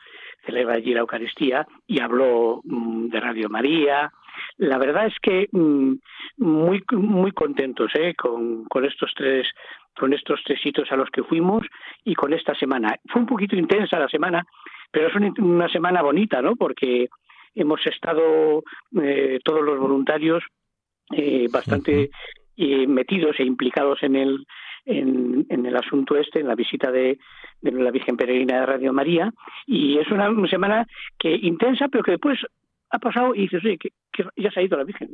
celebra 0.45 0.75
allí 0.75 0.93
la 0.93 1.01
Eucaristía, 1.01 1.67
y 1.87 1.99
habló 1.99 2.61
mm, 2.63 3.07
de 3.07 3.19
Radio 3.19 3.49
María. 3.49 4.11
La 4.57 4.77
verdad 4.77 5.07
es 5.07 5.15
que 5.21 5.49
mm, 5.51 5.93
muy 6.37 6.83
muy 6.91 7.31
contentos 7.31 7.91
¿eh? 7.95 8.13
con, 8.15 8.63
con 8.65 8.85
estos 8.85 9.11
tres 9.15 9.47
con 9.99 10.13
estos 10.13 10.41
tres 10.45 10.59
sitios 10.61 10.91
a 10.91 10.95
los 10.95 11.09
que 11.09 11.23
fuimos 11.23 11.65
y 12.03 12.15
con 12.15 12.33
esta 12.33 12.55
semana. 12.55 12.95
Fue 13.07 13.21
un 13.21 13.27
poquito 13.27 13.55
intensa 13.55 13.99
la 13.99 14.07
semana, 14.07 14.45
pero 14.91 15.07
es 15.07 15.39
una 15.39 15.69
semana 15.69 16.01
bonita, 16.01 16.41
¿no? 16.41 16.55
Porque 16.55 17.09
hemos 17.53 17.85
estado 17.85 18.63
eh, 19.01 19.39
todos 19.43 19.61
los 19.61 19.77
voluntarios 19.77 20.43
eh, 21.11 21.47
bastante 21.51 22.09
eh, 22.57 22.87
metidos 22.87 23.39
e 23.39 23.43
implicados 23.43 24.01
en 24.03 24.15
el 24.15 24.45
en, 24.85 25.45
en, 25.49 25.65
el 25.65 25.75
asunto 25.75 26.15
este, 26.15 26.39
en 26.39 26.47
la 26.47 26.55
visita 26.55 26.89
de, 26.91 27.19
de, 27.61 27.71
la 27.71 27.91
Virgen 27.91 28.17
Peregrina 28.17 28.61
de 28.61 28.65
Radio 28.65 28.93
María, 28.93 29.31
y 29.67 29.99
es 29.99 30.07
una 30.09 30.33
semana 30.47 30.87
que 31.19 31.35
intensa, 31.35 31.89
pero 31.89 32.03
que 32.03 32.11
después 32.11 32.39
ha 32.89 32.97
pasado 32.97 33.35
y 33.35 33.41
dices, 33.41 33.63
oye, 33.63 33.77
que, 34.11 34.23
ya 34.37 34.51
se 34.51 34.59
ha 34.59 34.63
ido 34.63 34.77
la 34.77 34.83
Virgen. 34.83 35.09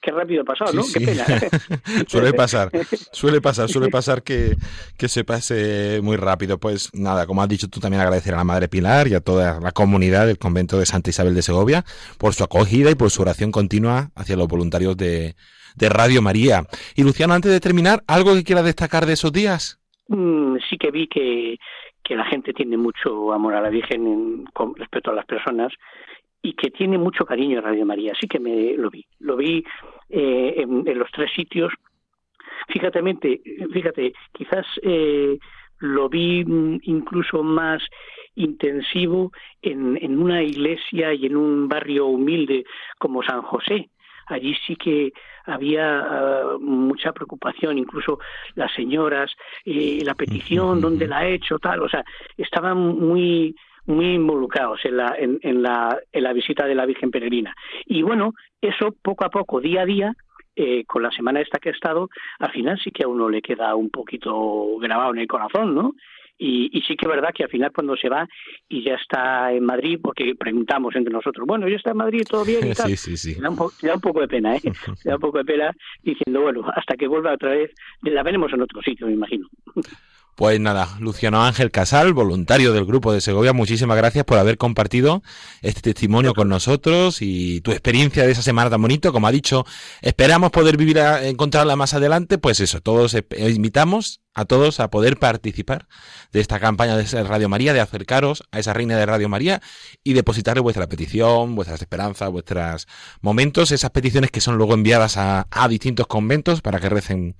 Qué 0.00 0.10
rápido 0.10 0.42
ha 0.42 0.44
pasado, 0.44 0.72
¿no? 0.72 0.82
Qué 0.92 1.00
pena. 1.00 1.24
suele 2.06 2.32
pasar, 2.32 2.70
suele 3.12 3.40
pasar, 3.40 3.68
suele 3.68 3.88
pasar 3.88 4.22
que, 4.22 4.56
que 4.98 5.08
se 5.08 5.24
pase 5.24 6.00
muy 6.02 6.16
rápido. 6.16 6.58
Pues 6.58 6.90
nada, 6.94 7.26
como 7.26 7.42
has 7.42 7.48
dicho 7.48 7.68
tú, 7.68 7.80
también 7.80 8.02
agradecer 8.02 8.34
a 8.34 8.38
la 8.38 8.44
Madre 8.44 8.68
Pilar 8.68 9.08
y 9.08 9.14
a 9.14 9.20
toda 9.20 9.60
la 9.60 9.72
comunidad 9.72 10.26
del 10.26 10.38
convento 10.38 10.78
de 10.78 10.86
Santa 10.86 11.10
Isabel 11.10 11.34
de 11.34 11.42
Segovia 11.42 11.84
por 12.18 12.34
su 12.34 12.44
acogida 12.44 12.90
y 12.90 12.94
por 12.94 13.10
su 13.10 13.22
oración 13.22 13.50
continua 13.50 14.10
hacia 14.14 14.36
los 14.36 14.48
voluntarios 14.48 14.96
de, 14.96 15.34
de 15.76 15.88
Radio 15.88 16.22
María. 16.22 16.62
Y 16.96 17.02
Luciano, 17.02 17.34
antes 17.34 17.50
de 17.50 17.60
terminar, 17.60 18.02
¿algo 18.06 18.34
que 18.34 18.44
quiera 18.44 18.62
destacar 18.62 19.06
de 19.06 19.14
esos 19.14 19.32
días? 19.32 19.80
Mm, 20.08 20.56
sí 20.68 20.76
que 20.76 20.90
vi 20.90 21.08
que, 21.08 21.58
que 22.02 22.14
la 22.14 22.24
gente 22.26 22.52
tiene 22.52 22.76
mucho 22.76 23.32
amor 23.32 23.54
a 23.54 23.60
la 23.60 23.70
Virgen 23.70 24.44
con 24.52 24.74
respecto 24.76 25.10
a 25.10 25.14
las 25.14 25.26
personas 25.26 25.72
y 26.44 26.52
que 26.52 26.70
tiene 26.70 26.98
mucho 26.98 27.24
cariño 27.24 27.58
a 27.58 27.62
Radio 27.62 27.86
María. 27.86 28.12
Así 28.12 28.28
que 28.28 28.38
me 28.38 28.74
lo 28.76 28.90
vi. 28.90 29.04
Lo 29.18 29.34
vi 29.36 29.64
eh, 30.10 30.54
en, 30.58 30.98
los 30.98 31.10
tres 31.10 31.32
sitios. 31.34 31.72
Fíjate, 32.68 33.00
fíjate 33.72 34.12
quizás 34.32 34.66
eh, 34.82 35.38
lo 35.78 36.08
vi 36.10 36.44
mm, 36.44 36.80
incluso 36.82 37.42
más 37.42 37.82
intensivo 38.34 39.32
en, 39.62 39.98
en 40.02 40.18
una 40.18 40.42
iglesia 40.42 41.14
y 41.14 41.24
en 41.26 41.36
un 41.36 41.66
barrio 41.66 42.06
humilde 42.06 42.64
como 42.98 43.22
San 43.22 43.40
José. 43.40 43.88
Allí 44.26 44.54
sí 44.66 44.76
que 44.76 45.12
había 45.46 46.00
ah, 46.00 46.56
mucha 46.60 47.12
preocupación, 47.12 47.78
incluso 47.78 48.18
las 48.54 48.72
señoras, 48.74 49.32
eh, 49.64 50.00
la 50.04 50.14
petición, 50.14 50.82
dónde 50.82 51.06
la 51.06 51.18
ha 51.18 51.28
hecho, 51.28 51.58
tal, 51.58 51.82
o 51.82 51.88
sea, 51.88 52.04
estaban 52.36 52.78
muy 52.78 53.54
muy 53.86 54.14
involucrados 54.14 54.80
en 54.84 54.96
la, 54.96 55.14
en, 55.18 55.38
en, 55.42 55.62
la, 55.62 55.98
en 56.12 56.22
la 56.22 56.32
visita 56.32 56.66
de 56.66 56.74
la 56.74 56.86
Virgen 56.86 57.10
Peregrina. 57.10 57.54
Y 57.86 58.02
bueno, 58.02 58.32
eso 58.60 58.94
poco 59.02 59.24
a 59.24 59.30
poco, 59.30 59.60
día 59.60 59.82
a 59.82 59.86
día, 59.86 60.14
eh, 60.56 60.84
con 60.86 61.02
la 61.02 61.10
semana 61.10 61.40
esta 61.40 61.58
que 61.58 61.70
he 61.70 61.72
estado, 61.72 62.08
al 62.38 62.52
final 62.52 62.78
sí 62.82 62.90
que 62.90 63.04
a 63.04 63.08
uno 63.08 63.28
le 63.28 63.42
queda 63.42 63.74
un 63.74 63.90
poquito 63.90 64.78
grabado 64.78 65.12
en 65.12 65.18
el 65.18 65.26
corazón, 65.26 65.74
¿no? 65.74 65.94
Y, 66.36 66.76
y, 66.76 66.82
sí 66.82 66.96
que 66.96 67.06
es 67.06 67.08
verdad 67.08 67.30
que 67.32 67.44
al 67.44 67.48
final 67.48 67.70
cuando 67.72 67.96
se 67.96 68.08
va 68.08 68.26
y 68.68 68.82
ya 68.82 68.94
está 68.94 69.52
en 69.52 69.64
Madrid, 69.64 70.00
porque 70.02 70.34
preguntamos 70.36 70.94
entre 70.96 71.12
nosotros, 71.12 71.46
bueno, 71.46 71.68
ya 71.68 71.76
está 71.76 71.92
en 71.92 71.96
Madrid, 71.96 72.22
todo 72.28 72.44
bien 72.44 72.66
y 72.66 72.74
tal, 72.74 72.88
sí, 72.90 72.96
sí, 72.96 73.16
sí. 73.16 73.40
Da, 73.40 73.50
un 73.50 73.56
da, 73.56 73.94
un 73.94 74.00
poco 74.00 74.20
de 74.20 74.28
pena, 74.28 74.56
¿eh? 74.56 74.60
da 75.04 75.14
un 75.14 75.20
poco 75.20 75.38
de 75.38 75.44
pena 75.44 75.72
diciendo, 76.02 76.42
bueno, 76.42 76.64
hasta 76.74 76.96
que 76.96 77.06
vuelva 77.06 77.34
otra 77.34 77.50
vez, 77.50 77.72
la 78.02 78.22
veremos 78.22 78.52
en 78.52 78.62
otro 78.62 78.82
sitio, 78.82 79.06
me 79.06 79.12
imagino. 79.12 79.48
Pues 80.36 80.58
nada, 80.58 80.96
Luciano 80.98 81.44
Ángel 81.44 81.70
Casal, 81.70 82.12
voluntario 82.12 82.72
del 82.72 82.84
Grupo 82.84 83.12
de 83.12 83.20
Segovia, 83.20 83.52
muchísimas 83.52 83.96
gracias 83.96 84.24
por 84.24 84.36
haber 84.36 84.58
compartido 84.58 85.22
este 85.62 85.80
testimonio 85.80 86.34
con 86.34 86.48
nosotros 86.48 87.22
y 87.22 87.60
tu 87.60 87.70
experiencia 87.70 88.26
de 88.26 88.32
esa 88.32 88.42
semana 88.42 88.68
tan 88.68 88.82
bonito. 88.82 89.12
Como 89.12 89.28
ha 89.28 89.30
dicho, 89.30 89.64
esperamos 90.02 90.50
poder 90.50 90.76
vivir 90.76 90.98
a 90.98 91.24
encontrarla 91.28 91.76
más 91.76 91.94
adelante. 91.94 92.38
Pues 92.38 92.58
eso, 92.58 92.80
todos 92.80 93.16
invitamos 93.38 94.22
a 94.34 94.44
todos 94.44 94.80
a 94.80 94.90
poder 94.90 95.20
participar 95.20 95.86
de 96.32 96.40
esta 96.40 96.58
campaña 96.58 96.96
de 96.96 97.22
Radio 97.22 97.48
María, 97.48 97.72
de 97.72 97.80
acercaros 97.80 98.42
a 98.50 98.58
esa 98.58 98.72
reina 98.72 98.96
de 98.96 99.06
Radio 99.06 99.28
María 99.28 99.62
y 100.02 100.14
depositarle 100.14 100.60
vuestra 100.60 100.88
petición, 100.88 101.54
vuestras 101.54 101.80
esperanzas, 101.80 102.28
vuestros 102.30 102.88
momentos, 103.20 103.70
esas 103.70 103.90
peticiones 103.90 104.32
que 104.32 104.40
son 104.40 104.56
luego 104.56 104.74
enviadas 104.74 105.16
a 105.16 105.46
distintos 105.68 106.08
conventos 106.08 106.60
para 106.60 106.80
que 106.80 106.88
recen 106.88 107.36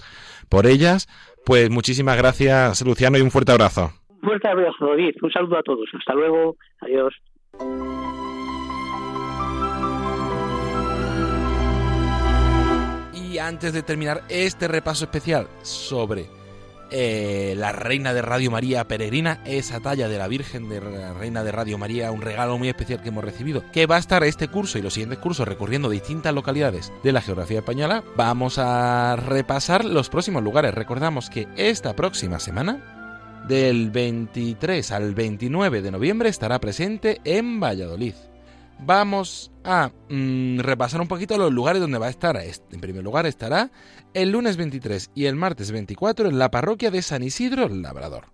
por 0.48 0.68
ellas. 0.68 1.08
Pues 1.44 1.70
muchísimas 1.70 2.16
gracias, 2.16 2.84
Luciano, 2.86 3.18
y 3.18 3.20
un 3.20 3.30
fuerte 3.30 3.52
abrazo. 3.52 3.92
Un 4.08 4.20
fuerte 4.20 4.48
abrazo, 4.48 4.86
David. 4.86 5.14
Un 5.22 5.30
saludo 5.30 5.58
a 5.58 5.62
todos. 5.62 5.88
Hasta 5.92 6.14
luego. 6.14 6.56
Adiós. 6.80 7.14
Y 13.12 13.38
antes 13.38 13.72
de 13.72 13.82
terminar 13.82 14.22
este 14.28 14.68
repaso 14.68 15.04
especial 15.04 15.48
sobre 15.62 16.26
eh, 16.90 17.54
la 17.56 17.72
Reina 17.72 18.14
de 18.14 18.22
Radio 18.22 18.50
María 18.50 18.86
Peregrina, 18.86 19.40
esa 19.44 19.80
talla 19.80 20.08
de 20.08 20.18
la 20.18 20.28
Virgen 20.28 20.68
de 20.68 20.80
la 20.80 21.14
Reina 21.14 21.44
de 21.44 21.52
Radio 21.52 21.78
María, 21.78 22.10
un 22.10 22.22
regalo 22.22 22.58
muy 22.58 22.68
especial 22.68 23.02
que 23.02 23.08
hemos 23.08 23.24
recibido, 23.24 23.64
que 23.72 23.86
va 23.86 23.96
a 23.96 24.00
estar 24.00 24.22
este 24.24 24.48
curso 24.48 24.78
y 24.78 24.82
los 24.82 24.94
siguientes 24.94 25.18
cursos 25.18 25.48
recorriendo 25.48 25.88
distintas 25.88 26.34
localidades 26.34 26.92
de 27.02 27.12
la 27.12 27.22
geografía 27.22 27.58
española. 27.58 28.04
Vamos 28.16 28.58
a 28.58 29.16
repasar 29.16 29.84
los 29.84 30.08
próximos 30.10 30.42
lugares. 30.42 30.74
Recordamos 30.74 31.30
que 31.30 31.48
esta 31.56 31.94
próxima 31.96 32.38
semana, 32.38 33.42
del 33.48 33.90
23 33.90 34.90
al 34.92 35.14
29 35.14 35.82
de 35.82 35.90
noviembre, 35.90 36.28
estará 36.28 36.58
presente 36.60 37.20
en 37.24 37.60
Valladolid 37.60 38.14
vamos 38.80 39.50
a 39.64 39.90
mm, 40.08 40.60
repasar 40.60 41.00
un 41.00 41.08
poquito 41.08 41.38
los 41.38 41.52
lugares 41.52 41.80
donde 41.80 41.98
va 41.98 42.06
a 42.06 42.10
estar. 42.10 42.36
En 42.36 42.80
primer 42.80 43.02
lugar 43.02 43.26
estará 43.26 43.70
el 44.12 44.30
lunes 44.30 44.56
23 44.56 45.10
y 45.14 45.26
el 45.26 45.36
martes 45.36 45.70
24 45.70 46.28
en 46.28 46.38
la 46.38 46.50
parroquia 46.50 46.90
de 46.90 47.02
San 47.02 47.22
Isidro 47.22 47.68
Labrador. 47.68 48.26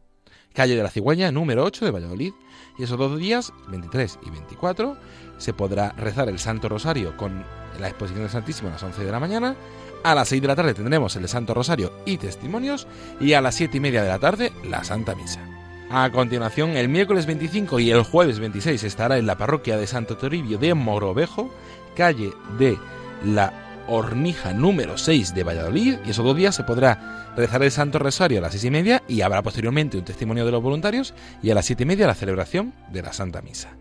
calle 0.53 0.75
de 0.75 0.83
la 0.83 0.91
Cigüeña, 0.91 1.31
número 1.31 1.65
8 1.65 1.85
de 1.85 1.91
Valladolid. 1.91 2.33
Y 2.79 2.85
esos 2.85 2.99
dos 2.99 3.19
días, 3.19 3.53
23 3.69 4.19
y 4.27 4.31
24, 4.31 4.97
se 5.39 5.53
podrá 5.53 5.91
rezar 5.93 6.29
el 6.29 6.39
Santo 6.39 6.69
Rosario 6.69 7.17
con 7.17 7.45
la 7.79 7.89
exposición 7.89 8.23
del 8.23 8.31
Santísimo 8.31 8.69
a 8.69 8.73
las 8.73 8.83
11 8.83 9.05
de 9.05 9.13
la 9.13 9.21
mañana. 9.21 9.57
A 10.03 10.15
las 10.15 10.29
6 10.29 10.43
de 10.43 10.49
la 10.49 10.57
tarde 10.57 10.75
tendremos 10.75 11.15
el 11.17 11.29
Santo 11.29 11.55
Rosario 11.55 11.93
y 12.07 12.17
testimonios. 12.17 12.87
Y 13.21 13.35
a 13.35 13.41
las 13.41 13.55
7 13.55 13.77
y 13.77 13.81
media 13.81 14.03
de 14.03 14.09
la 14.09 14.19
tarde, 14.19 14.53
la 14.65 14.83
Santa 14.83 15.15
Misa. 15.15 15.60
A 15.93 16.09
continuación, 16.11 16.77
el 16.77 16.89
miércoles 16.89 17.27
25 17.27 17.81
y 17.81 17.91
el 17.91 18.05
jueves 18.05 18.39
26 18.39 18.85
estará 18.85 19.19
en 19.19 19.27
la 19.27 19.37
parroquia 19.37 19.77
de 19.77 19.89
Santo 19.89 20.17
Toribio 20.17 20.57
de 20.57 20.73
Morovejo, 20.73 21.53
calle 21.97 22.33
de 22.61 22.79
la 23.25 23.83
Hornija 23.89 24.53
número 24.53 24.97
6 24.97 25.35
de 25.35 25.43
Valladolid, 25.43 25.97
y 26.07 26.11
esos 26.11 26.25
dos 26.25 26.37
días 26.37 26.55
se 26.55 26.63
podrá 26.63 27.35
rezar 27.37 27.65
el 27.65 27.73
Santo 27.73 27.99
Rosario 27.99 28.39
a 28.39 28.43
las 28.43 28.53
seis 28.53 28.67
y 28.67 28.71
media 28.71 29.03
y 29.09 29.23
habrá 29.23 29.43
posteriormente 29.43 29.99
un 29.99 30.05
testimonio 30.05 30.47
de 30.47 30.53
los 30.53 30.63
voluntarios 30.63 31.13
y 31.43 31.51
a 31.51 31.57
las 31.57 31.67
siete 31.67 31.83
y 31.83 31.87
media 31.87 32.07
la 32.07 32.15
celebración 32.15 32.73
de 32.93 33.03
la 33.03 33.13
Santa 33.13 33.43
Misa. 33.43 33.77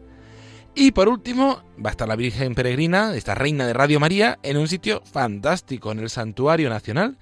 Y 0.74 0.92
por 0.92 1.10
último, 1.10 1.62
va 1.84 1.90
a 1.90 1.92
estar 1.92 2.08
la 2.08 2.16
Virgen 2.16 2.56
Peregrina, 2.56 3.14
esta 3.14 3.36
reina 3.36 3.68
de 3.68 3.74
Radio 3.74 4.00
María, 4.00 4.40
en 4.42 4.58
un 4.58 4.68
sitio 4.68 5.04
fantástico, 5.06 5.92
en 5.92 6.00
el 6.00 6.10
Santuario 6.10 6.70
Nacional 6.70 7.18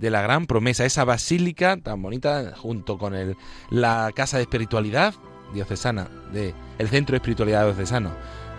de 0.00 0.10
la 0.10 0.22
Gran 0.22 0.46
Promesa, 0.46 0.86
esa 0.86 1.04
basílica 1.04 1.76
tan 1.76 2.02
bonita, 2.02 2.54
junto 2.56 2.96
con 2.98 3.14
el, 3.14 3.36
la 3.68 4.10
Casa 4.14 4.38
de 4.38 4.44
Espiritualidad 4.44 5.14
Diocesana, 5.52 6.08
de, 6.32 6.54
el 6.78 6.88
Centro 6.88 7.12
de 7.12 7.18
Espiritualidad 7.18 7.66
Diocesano 7.66 8.10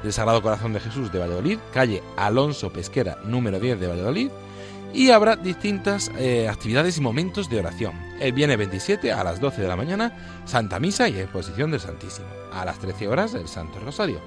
del 0.04 0.14
Sagrado 0.14 0.42
Corazón 0.42 0.74
de 0.74 0.80
Jesús 0.80 1.12
de 1.12 1.20
Valladolid, 1.20 1.58
calle 1.74 2.02
Alonso 2.16 2.72
Pesquera, 2.72 3.18
número 3.26 3.60
10 3.60 3.80
de 3.80 3.88
Valladolid, 3.88 4.30
y 4.94 5.10
habrá 5.10 5.36
distintas 5.36 6.12
eh, 6.18 6.48
actividades 6.48 6.98
y 6.98 7.02
momentos 7.02 7.50
de 7.50 7.60
oración. 7.60 7.94
El 8.20 8.34
viernes 8.34 8.58
27 8.58 9.12
a 9.12 9.24
las 9.24 9.40
12 9.40 9.62
de 9.62 9.68
la 9.68 9.76
mañana, 9.76 10.44
Santa 10.46 10.80
Misa 10.80 11.10
y 11.10 11.20
exposición 11.20 11.72
del 11.72 11.80
Santísimo. 11.80 12.28
A 12.52 12.66
las 12.66 12.78
13 12.80 13.08
horas, 13.08 13.34
el 13.34 13.48
Santo 13.48 13.80
Rosario. 13.80 14.20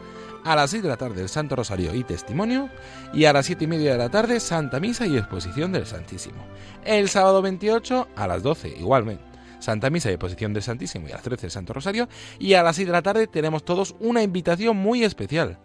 A 0.45 0.55
las 0.55 0.71
6 0.71 0.83
de 0.83 0.89
la 0.91 0.97
tarde, 0.97 1.23
el 1.23 1.29
Santo 1.29 1.57
Rosario 1.57 1.95
y 1.95 2.05
testimonio. 2.05 2.69
Y 3.13 3.25
a 3.25 3.33
las 3.33 3.47
7 3.47 3.65
y 3.65 3.67
media 3.67 3.93
de 3.93 3.99
la 3.99 4.11
tarde, 4.11 4.41
Santa 4.41 4.79
Misa 4.79 5.07
y 5.07 5.17
exposición 5.17 5.73
del 5.73 5.87
Santísimo. 5.87 6.45
El 6.85 7.09
sábado 7.09 7.41
28 7.41 8.09
a 8.15 8.27
las 8.27 8.43
12, 8.43 8.69
igualmente. 8.79 9.25
Santa 9.59 9.89
Misa 9.89 10.11
y 10.11 10.15
exposición 10.15 10.53
del 10.53 10.63
Santísimo 10.63 11.09
y 11.09 11.13
a 11.13 11.15
las 11.15 11.23
13 11.23 11.47
el 11.47 11.53
Santo 11.53 11.73
Rosario. 11.73 12.09
Y 12.39 12.55
a 12.55 12.63
las 12.63 12.77
6 12.77 12.87
de 12.87 12.93
la 12.93 13.03
tarde 13.03 13.27
tenemos 13.27 13.65
todos 13.65 13.97
una 14.01 14.23
invitación 14.23 14.77
muy 14.77 15.03
especial 15.03 15.59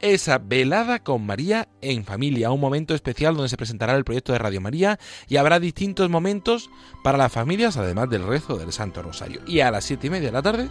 esa 0.00 0.38
velada 0.38 0.98
con 1.00 1.24
María 1.24 1.68
en 1.80 2.04
familia, 2.04 2.50
un 2.50 2.60
momento 2.60 2.94
especial 2.94 3.34
donde 3.34 3.48
se 3.48 3.56
presentará 3.56 3.94
el 3.94 4.04
proyecto 4.04 4.32
de 4.32 4.38
Radio 4.38 4.60
María 4.60 4.98
y 5.28 5.36
habrá 5.36 5.60
distintos 5.60 6.08
momentos 6.08 6.70
para 7.04 7.18
las 7.18 7.32
familias, 7.32 7.76
además 7.76 8.08
del 8.08 8.26
rezo 8.26 8.56
del 8.56 8.72
Santo 8.72 9.02
Rosario. 9.02 9.40
Y 9.46 9.60
a 9.60 9.70
las 9.70 9.84
siete 9.84 10.06
y 10.06 10.10
media 10.10 10.28
de 10.28 10.32
la 10.32 10.42
tarde, 10.42 10.68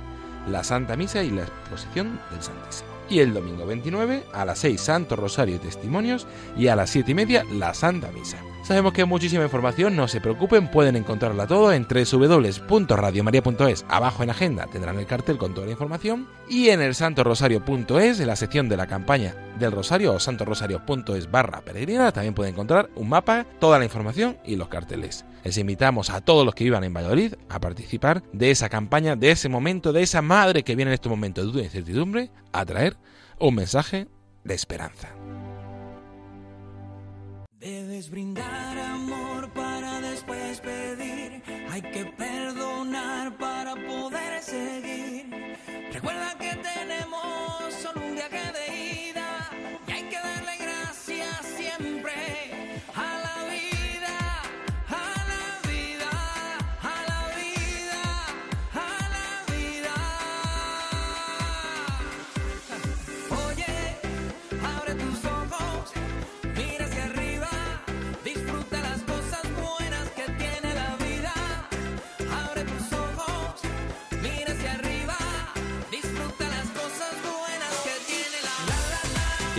la 0.48 0.64
Santa 0.64 0.96
Misa 0.96 1.24
y 1.24 1.32
la 1.32 1.44
exposición 1.44 2.20
del 2.32 2.42
Santísimo. 2.42 2.89
Y 3.10 3.20
el 3.20 3.34
domingo 3.34 3.66
29, 3.66 4.24
a 4.32 4.46
las 4.46 4.60
6, 4.60 4.80
Santo 4.80 5.16
Rosario 5.16 5.56
y 5.56 5.60
Testimonios, 5.60 6.28
y 6.58 6.68
a 6.68 6.76
las 6.76 6.92
siete 6.92 7.12
y 7.12 7.16
media, 7.16 7.44
la 7.52 7.74
Santa 7.74 8.12
Misa. 8.12 8.49
Sabemos 8.64 8.94
que 8.94 9.02
hay 9.02 9.08
muchísima 9.08 9.44
información, 9.44 9.96
no 9.96 10.08
se 10.08 10.22
preocupen, 10.22 10.70
pueden 10.70 10.96
encontrarla 10.96 11.48
todo 11.48 11.74
en 11.74 11.88
www.radiomaria.es. 11.88 13.86
Abajo 13.88 14.22
en 14.22 14.30
agenda 14.30 14.68
tendrán 14.72 15.00
el 15.00 15.08
cartel 15.08 15.38
con 15.38 15.54
toda 15.54 15.66
la 15.66 15.72
información 15.72 16.28
y 16.48 16.70
en 16.70 16.82
el 16.82 16.94
santorosario.es, 16.94 18.20
en 18.20 18.28
la 18.28 18.36
sección 18.36 18.70
de 18.70 18.78
la 18.78 18.86
campaña 18.86 19.34
del 19.58 19.72
Rosario 19.72 20.14
o 20.14 20.20
santorosario.es 20.20 21.32
barra 21.32 21.62
peregrina, 21.62 22.12
también 22.12 22.36
pueden 22.36 22.54
encontrar 22.54 22.90
un 22.96 23.10
mapa, 23.10 23.46
toda 23.60 23.80
la 23.80 23.86
información 23.86 24.38
y 24.46 24.56
los 24.56 24.68
carteles. 24.68 25.26
Les 25.44 25.58
invitamos 25.58 26.10
a 26.10 26.22
todos 26.22 26.46
los 26.46 26.54
que 26.54 26.66
vivan 26.66 26.84
en 26.84 26.94
Valladolid 26.94 27.34
a 27.50 27.60
participar 27.60 28.22
de 28.34 28.52
esa 28.52 28.70
campaña, 28.70 29.16
de 29.16 29.32
ese 29.32 29.50
momento, 29.50 29.94
de 29.94 30.04
esa 30.04 30.22
madre 30.22 30.64
que 30.64 30.76
viene 30.76 30.92
en 30.92 30.96
este 30.96 31.10
momento 31.10 31.42
de 31.42 31.48
duda 31.48 31.62
y 31.62 31.66
incertidumbre, 31.66 32.30
a 32.52 32.66
traer 32.66 32.98
un 33.40 33.56
mensaje 33.56 34.08
de 34.44 34.54
esperanza. 34.54 35.10
Debes 37.60 38.10
brindar 38.10 38.78
amor 38.78 39.50
para 39.52 40.00
después 40.00 40.62
pedir. 40.62 41.44
Hay 41.70 41.82
que 41.82 42.06
perdonar 42.06 43.38
para 43.38 43.76
poder 43.76 44.42
seguir. 44.42 45.58
Recuerda 45.92 46.38
que 46.40 46.56
tenemos 46.56 46.79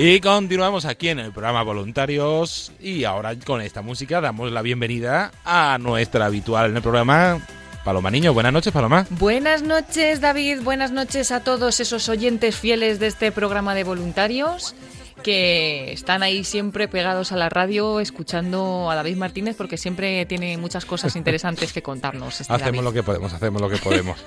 Y 0.03 0.19
continuamos 0.21 0.87
aquí 0.87 1.11
en 1.11 1.19
el 1.19 1.31
programa 1.31 1.63
Voluntarios 1.63 2.73
y 2.81 3.05
ahora 3.05 3.39
con 3.39 3.61
esta 3.61 3.83
música 3.83 4.23
damos 4.23 4.51
la 4.51 4.63
bienvenida 4.63 5.31
a 5.45 5.77
nuestra 5.79 6.25
habitual 6.25 6.71
en 6.71 6.77
el 6.77 6.83
programa 6.83 7.47
Paloma 7.85 8.11
Niño. 8.11 8.33
Buenas 8.33 8.55
noches, 8.55 8.73
Paloma. 8.73 9.07
Buenas 9.11 9.61
noches, 9.61 10.23
David. 10.23 10.63
Buenas 10.63 10.91
noches 10.91 11.33
a 11.33 11.41
todos 11.41 11.81
esos 11.81 12.09
oyentes 12.09 12.57
fieles 12.57 12.99
de 12.99 13.09
este 13.09 13.31
programa 13.31 13.75
de 13.75 13.85
voluntarios 13.85 14.75
que 15.23 15.93
están 15.93 16.23
ahí 16.23 16.45
siempre 16.45 16.89
pegados 16.89 17.31
a 17.33 17.37
la 17.37 17.51
radio 17.51 18.01
escuchando 18.01 18.91
a 18.91 18.95
David 18.95 19.19
Martínez 19.19 19.55
porque 19.55 19.77
siempre 19.77 20.25
tiene 20.25 20.57
muchas 20.57 20.87
cosas 20.87 21.15
interesantes 21.15 21.75
que 21.75 21.83
contarnos. 21.83 22.41
Este 22.41 22.51
Hacemos 22.55 22.77
David. 22.77 22.85
lo 22.85 22.93
que 22.95 23.03
podemos, 23.03 23.35
hacemos 23.35 23.61
lo 23.61 23.69
que 23.69 23.77
podemos. 23.77 24.19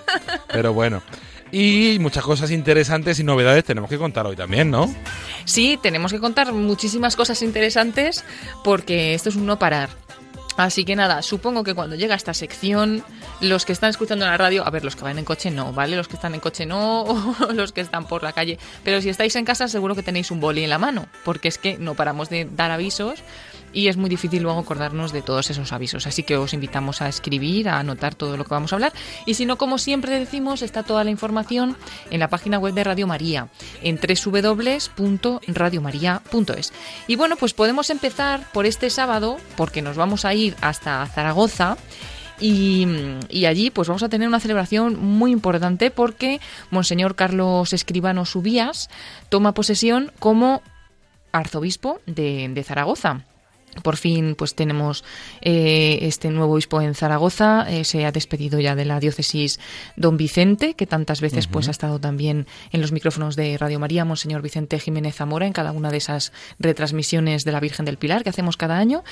Pero 0.50 0.72
bueno. 0.72 1.02
Y 1.54 2.00
muchas 2.00 2.24
cosas 2.24 2.50
interesantes 2.50 3.20
y 3.20 3.24
novedades 3.24 3.64
tenemos 3.64 3.88
que 3.88 4.00
contar 4.00 4.26
hoy 4.26 4.36
también, 4.36 4.72
¿no? 4.72 4.92
Sí, 5.46 5.78
tenemos 5.80 6.12
que 6.12 6.20
contar 6.20 6.52
muchísimas 6.52 7.16
cosas 7.16 7.44
interesantes 7.44 8.26
porque 8.64 9.14
esto 9.14 9.30
es 9.30 9.36
un 9.36 9.46
no 9.46 9.60
parar. 9.60 9.92
Así 10.58 10.84
que 10.84 10.96
nada, 10.96 11.22
supongo 11.22 11.64
que 11.64 11.76
cuando 11.76 11.96
llega 11.96 12.16
esta 12.16 12.34
sección, 12.34 13.04
los 13.40 13.66
que 13.66 13.72
están 13.72 13.92
escuchando 13.92 14.26
la 14.26 14.36
radio, 14.36 14.66
a 14.66 14.72
ver, 14.72 14.84
los 14.84 14.96
que 14.96 15.04
van 15.04 15.20
en 15.20 15.26
coche 15.26 15.52
no, 15.52 15.74
¿vale? 15.74 15.96
Los 15.96 16.08
que 16.08 16.16
están 16.16 16.34
en 16.34 16.40
coche 16.40 16.66
no, 16.66 17.02
o 17.04 17.36
los 17.54 17.72
que 17.72 17.82
están 17.82 18.08
por 18.08 18.24
la 18.24 18.34
calle. 18.34 18.58
Pero 18.84 19.00
si 19.00 19.10
estáis 19.10 19.36
en 19.36 19.46
casa, 19.46 19.68
seguro 19.68 19.94
que 19.94 20.02
tenéis 20.02 20.32
un 20.32 20.40
boli 20.40 20.64
en 20.64 20.72
la 20.72 20.80
mano, 20.80 21.06
porque 21.24 21.50
es 21.50 21.60
que 21.60 21.78
no 21.78 21.94
paramos 21.94 22.30
de 22.30 22.50
dar 22.52 22.72
avisos 22.72 23.20
y 23.74 23.88
es 23.88 23.98
muy 23.98 24.10
difícil 24.10 24.44
luego 24.44 24.60
acordarnos 24.60 25.12
de 25.12 25.22
todos 25.22 25.50
esos 25.50 25.74
avisos. 25.74 26.08
Así 26.08 26.24
que 26.24 26.38
os 26.38 26.54
invitamos 26.54 27.02
a 27.02 27.10
escribir, 27.10 27.68
a 27.68 27.80
anotar 27.80 28.16
todo 28.16 28.38
lo 28.38 28.46
que 28.46 28.54
vamos 28.54 28.72
a 28.72 28.76
hablar. 28.76 28.94
Y 29.26 29.34
si 29.34 29.46
no, 29.46 29.58
como 29.58 29.78
siempre 29.78 30.18
decimos, 30.18 30.62
está 30.62 30.84
toda 30.84 31.04
la 31.04 31.10
información 31.10 31.76
en 32.12 32.20
la 32.20 32.30
página 32.30 32.60
web 32.60 32.74
de 32.74 32.84
Radio 32.84 33.08
María, 33.08 33.48
en 33.82 34.00
www.radiomaria.es. 34.00 36.74
Y 37.08 37.16
bueno, 37.16 37.36
pues 37.36 37.54
podemos 37.54 37.90
empezar 37.90 38.50
por 38.54 38.66
este 38.66 38.90
sábado, 38.90 39.38
porque 39.58 39.82
nos 39.82 39.98
vamos 39.98 40.26
a 40.26 40.34
ir 40.34 40.56
hasta 40.62 41.06
Zaragoza. 41.08 41.78
Y, 42.40 42.88
y, 43.30 43.46
allí 43.46 43.70
pues 43.70 43.88
vamos 43.88 44.02
a 44.04 44.10
tener 44.10 44.28
una 44.28 44.40
celebración 44.40 45.00
muy 45.00 45.32
importante 45.32 45.92
porque 45.92 46.42
Monseñor 46.72 47.16
Carlos 47.16 47.74
Escribano 47.74 48.26
Subías 48.26 48.90
toma 49.30 49.54
posesión 49.54 50.12
como 50.20 50.64
arzobispo 51.32 52.02
de, 52.06 52.50
de 52.50 52.64
Zaragoza. 52.64 53.24
Por 53.82 53.98
fin, 53.98 54.36
pues 54.36 54.56
tenemos 54.56 55.04
eh, 55.42 56.00
este 56.02 56.30
nuevo 56.30 56.54
obispo 56.54 56.82
en 56.82 56.96
Zaragoza. 56.96 57.66
Eh, 57.70 57.84
se 57.84 58.06
ha 58.06 58.12
despedido 58.12 58.60
ya 58.60 58.76
de 58.76 58.86
la 58.86 59.00
diócesis 59.00 59.60
don 59.96 60.18
Vicente, 60.18 60.76
que 60.76 60.86
tantas 60.86 61.22
veces 61.22 61.46
uh 61.46 61.50
-huh. 61.50 61.54
pues 61.54 61.68
ha 61.68 61.72
estado 61.72 62.00
también 62.00 62.48
en 62.72 62.82
los 62.82 62.92
micrófonos 62.92 63.36
de 63.36 63.58
Radio 63.58 63.80
María, 63.80 64.06
Monseñor 64.06 64.42
Vicente 64.42 64.80
Jiménez 64.80 65.16
Zamora, 65.16 65.48
en 65.48 65.54
cada 65.54 65.72
una 65.72 65.90
de 65.92 65.98
esas 65.98 66.34
retransmisiones 66.60 67.46
de 67.46 67.52
la 67.52 67.60
Virgen 67.60 67.86
del 67.86 67.98
Pilar 67.98 68.24
que 68.24 68.30
hacemos 68.30 68.58
cada 68.58 68.78
año. 68.78 69.04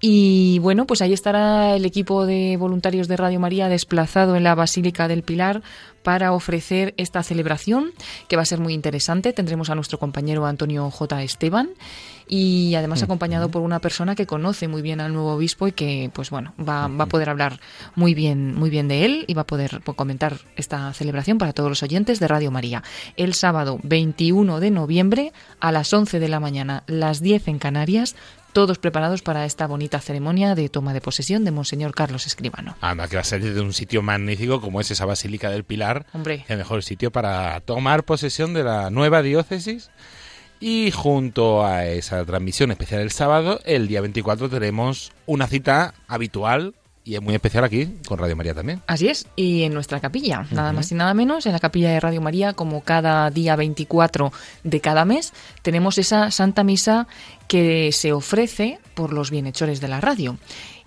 Y 0.00 0.58
bueno, 0.60 0.86
pues 0.86 1.02
ahí 1.02 1.12
estará 1.12 1.76
el 1.76 1.84
equipo 1.84 2.26
de 2.26 2.56
voluntarios 2.56 3.08
de 3.08 3.16
Radio 3.16 3.40
María 3.40 3.68
desplazado 3.68 4.36
en 4.36 4.44
la 4.44 4.54
Basílica 4.54 5.08
del 5.08 5.22
Pilar 5.22 5.62
para 6.06 6.32
ofrecer 6.32 6.94
esta 6.98 7.24
celebración, 7.24 7.90
que 8.28 8.36
va 8.36 8.42
a 8.42 8.46
ser 8.46 8.60
muy 8.60 8.74
interesante. 8.74 9.32
Tendremos 9.32 9.70
a 9.70 9.74
nuestro 9.74 9.98
compañero 9.98 10.46
Antonio 10.46 10.88
J. 10.88 11.24
Esteban 11.24 11.70
y 12.28 12.76
además 12.76 13.02
acompañado 13.02 13.50
por 13.50 13.62
una 13.62 13.80
persona 13.80 14.14
que 14.14 14.24
conoce 14.24 14.68
muy 14.68 14.82
bien 14.82 15.00
al 15.00 15.12
nuevo 15.12 15.32
obispo 15.32 15.66
y 15.66 15.72
que 15.72 16.10
pues 16.12 16.30
bueno 16.30 16.54
va, 16.58 16.86
va, 16.86 17.04
a 17.04 17.08
poder 17.08 17.28
hablar 17.28 17.60
muy 17.94 18.14
bien 18.14 18.54
muy 18.54 18.68
bien 18.70 18.88
de 18.88 19.04
él 19.04 19.24
y 19.28 19.34
va 19.34 19.42
a 19.42 19.46
poder 19.46 19.80
pues, 19.84 19.96
comentar 19.96 20.38
esta 20.56 20.92
celebración 20.92 21.38
para 21.38 21.52
todos 21.52 21.68
los 21.68 21.82
oyentes 21.84 22.18
de 22.18 22.26
Radio 22.26 22.50
María 22.50 22.82
el 23.16 23.34
sábado 23.34 23.78
21 23.84 24.58
de 24.58 24.70
noviembre 24.72 25.32
a 25.60 25.70
las 25.70 25.92
11 25.92 26.18
de 26.18 26.28
la 26.28 26.40
mañana 26.40 26.82
las 26.88 27.20
10 27.20 27.46
en 27.46 27.58
Canarias 27.58 28.16
todos 28.56 28.78
preparados 28.78 29.20
para 29.20 29.44
esta 29.44 29.66
bonita 29.66 30.00
ceremonia 30.00 30.54
de 30.54 30.70
toma 30.70 30.94
de 30.94 31.02
posesión 31.02 31.44
de 31.44 31.50
Monseñor 31.50 31.94
Carlos 31.94 32.26
Escribano. 32.26 32.74
Anda, 32.80 33.06
que 33.06 33.16
va 33.16 33.20
a 33.20 33.24
ser 33.24 33.42
de 33.42 33.60
un 33.60 33.74
sitio 33.74 34.00
magnífico 34.00 34.62
como 34.62 34.80
es 34.80 34.90
esa 34.90 35.04
Basílica 35.04 35.50
del 35.50 35.64
Pilar. 35.64 36.06
Hombre. 36.14 36.46
El 36.48 36.56
mejor 36.56 36.82
sitio 36.82 37.12
para 37.12 37.60
tomar 37.60 38.04
posesión 38.04 38.54
de 38.54 38.64
la 38.64 38.88
nueva 38.88 39.20
diócesis. 39.20 39.90
Y 40.58 40.90
junto 40.90 41.66
a 41.66 41.84
esa 41.84 42.24
transmisión 42.24 42.70
especial 42.70 43.02
el 43.02 43.10
sábado, 43.10 43.60
el 43.66 43.88
día 43.88 44.00
24 44.00 44.48
tenemos 44.48 45.12
una 45.26 45.48
cita 45.48 45.92
habitual 46.08 46.72
y 47.06 47.14
es 47.14 47.22
muy 47.22 47.34
especial 47.34 47.62
aquí 47.62 47.88
con 48.08 48.18
Radio 48.18 48.34
María 48.34 48.52
también. 48.52 48.82
Así 48.88 49.06
es, 49.06 49.28
y 49.36 49.62
en 49.62 49.72
nuestra 49.72 50.00
capilla, 50.00 50.44
nada 50.50 50.72
más 50.72 50.90
y 50.90 50.96
nada 50.96 51.14
menos, 51.14 51.46
en 51.46 51.52
la 51.52 51.60
capilla 51.60 51.90
de 51.90 52.00
Radio 52.00 52.20
María, 52.20 52.52
como 52.52 52.82
cada 52.82 53.30
día 53.30 53.54
24 53.54 54.32
de 54.64 54.80
cada 54.80 55.04
mes, 55.04 55.32
tenemos 55.62 55.98
esa 55.98 56.32
Santa 56.32 56.64
Misa 56.64 57.06
que 57.46 57.92
se 57.92 58.12
ofrece 58.12 58.80
por 58.94 59.12
los 59.12 59.30
bienhechores 59.30 59.80
de 59.80 59.86
la 59.86 60.00
radio. 60.00 60.36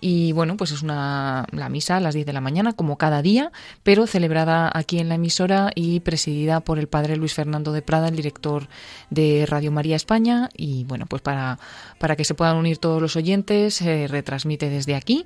Y 0.01 0.31
bueno, 0.31 0.57
pues 0.57 0.71
es 0.71 0.81
una 0.81 1.45
la 1.51 1.69
misa 1.69 1.97
a 1.97 1.99
las 1.99 2.13
10 2.13 2.25
de 2.25 2.33
la 2.33 2.41
mañana, 2.41 2.73
como 2.73 2.97
cada 2.97 3.21
día, 3.21 3.51
pero 3.83 4.07
celebrada 4.07 4.71
aquí 4.73 4.99
en 4.99 5.09
la 5.09 5.15
emisora 5.15 5.71
y 5.75 5.99
presidida 5.99 6.59
por 6.61 6.79
el 6.79 6.87
padre 6.87 7.17
Luis 7.17 7.33
Fernando 7.33 7.71
de 7.71 7.81
Prada, 7.81 8.07
el 8.07 8.15
director 8.15 8.67
de 9.09 9.45
Radio 9.47 9.71
María 9.71 9.95
España. 9.95 10.49
Y 10.55 10.83
bueno, 10.85 11.05
pues 11.05 11.21
para, 11.21 11.59
para 11.99 12.15
que 12.15 12.25
se 12.25 12.33
puedan 12.33 12.57
unir 12.57 12.77
todos 12.77 13.01
los 13.01 13.15
oyentes, 13.15 13.75
se 13.75 14.07
retransmite 14.07 14.69
desde 14.69 14.95
aquí. 14.95 15.25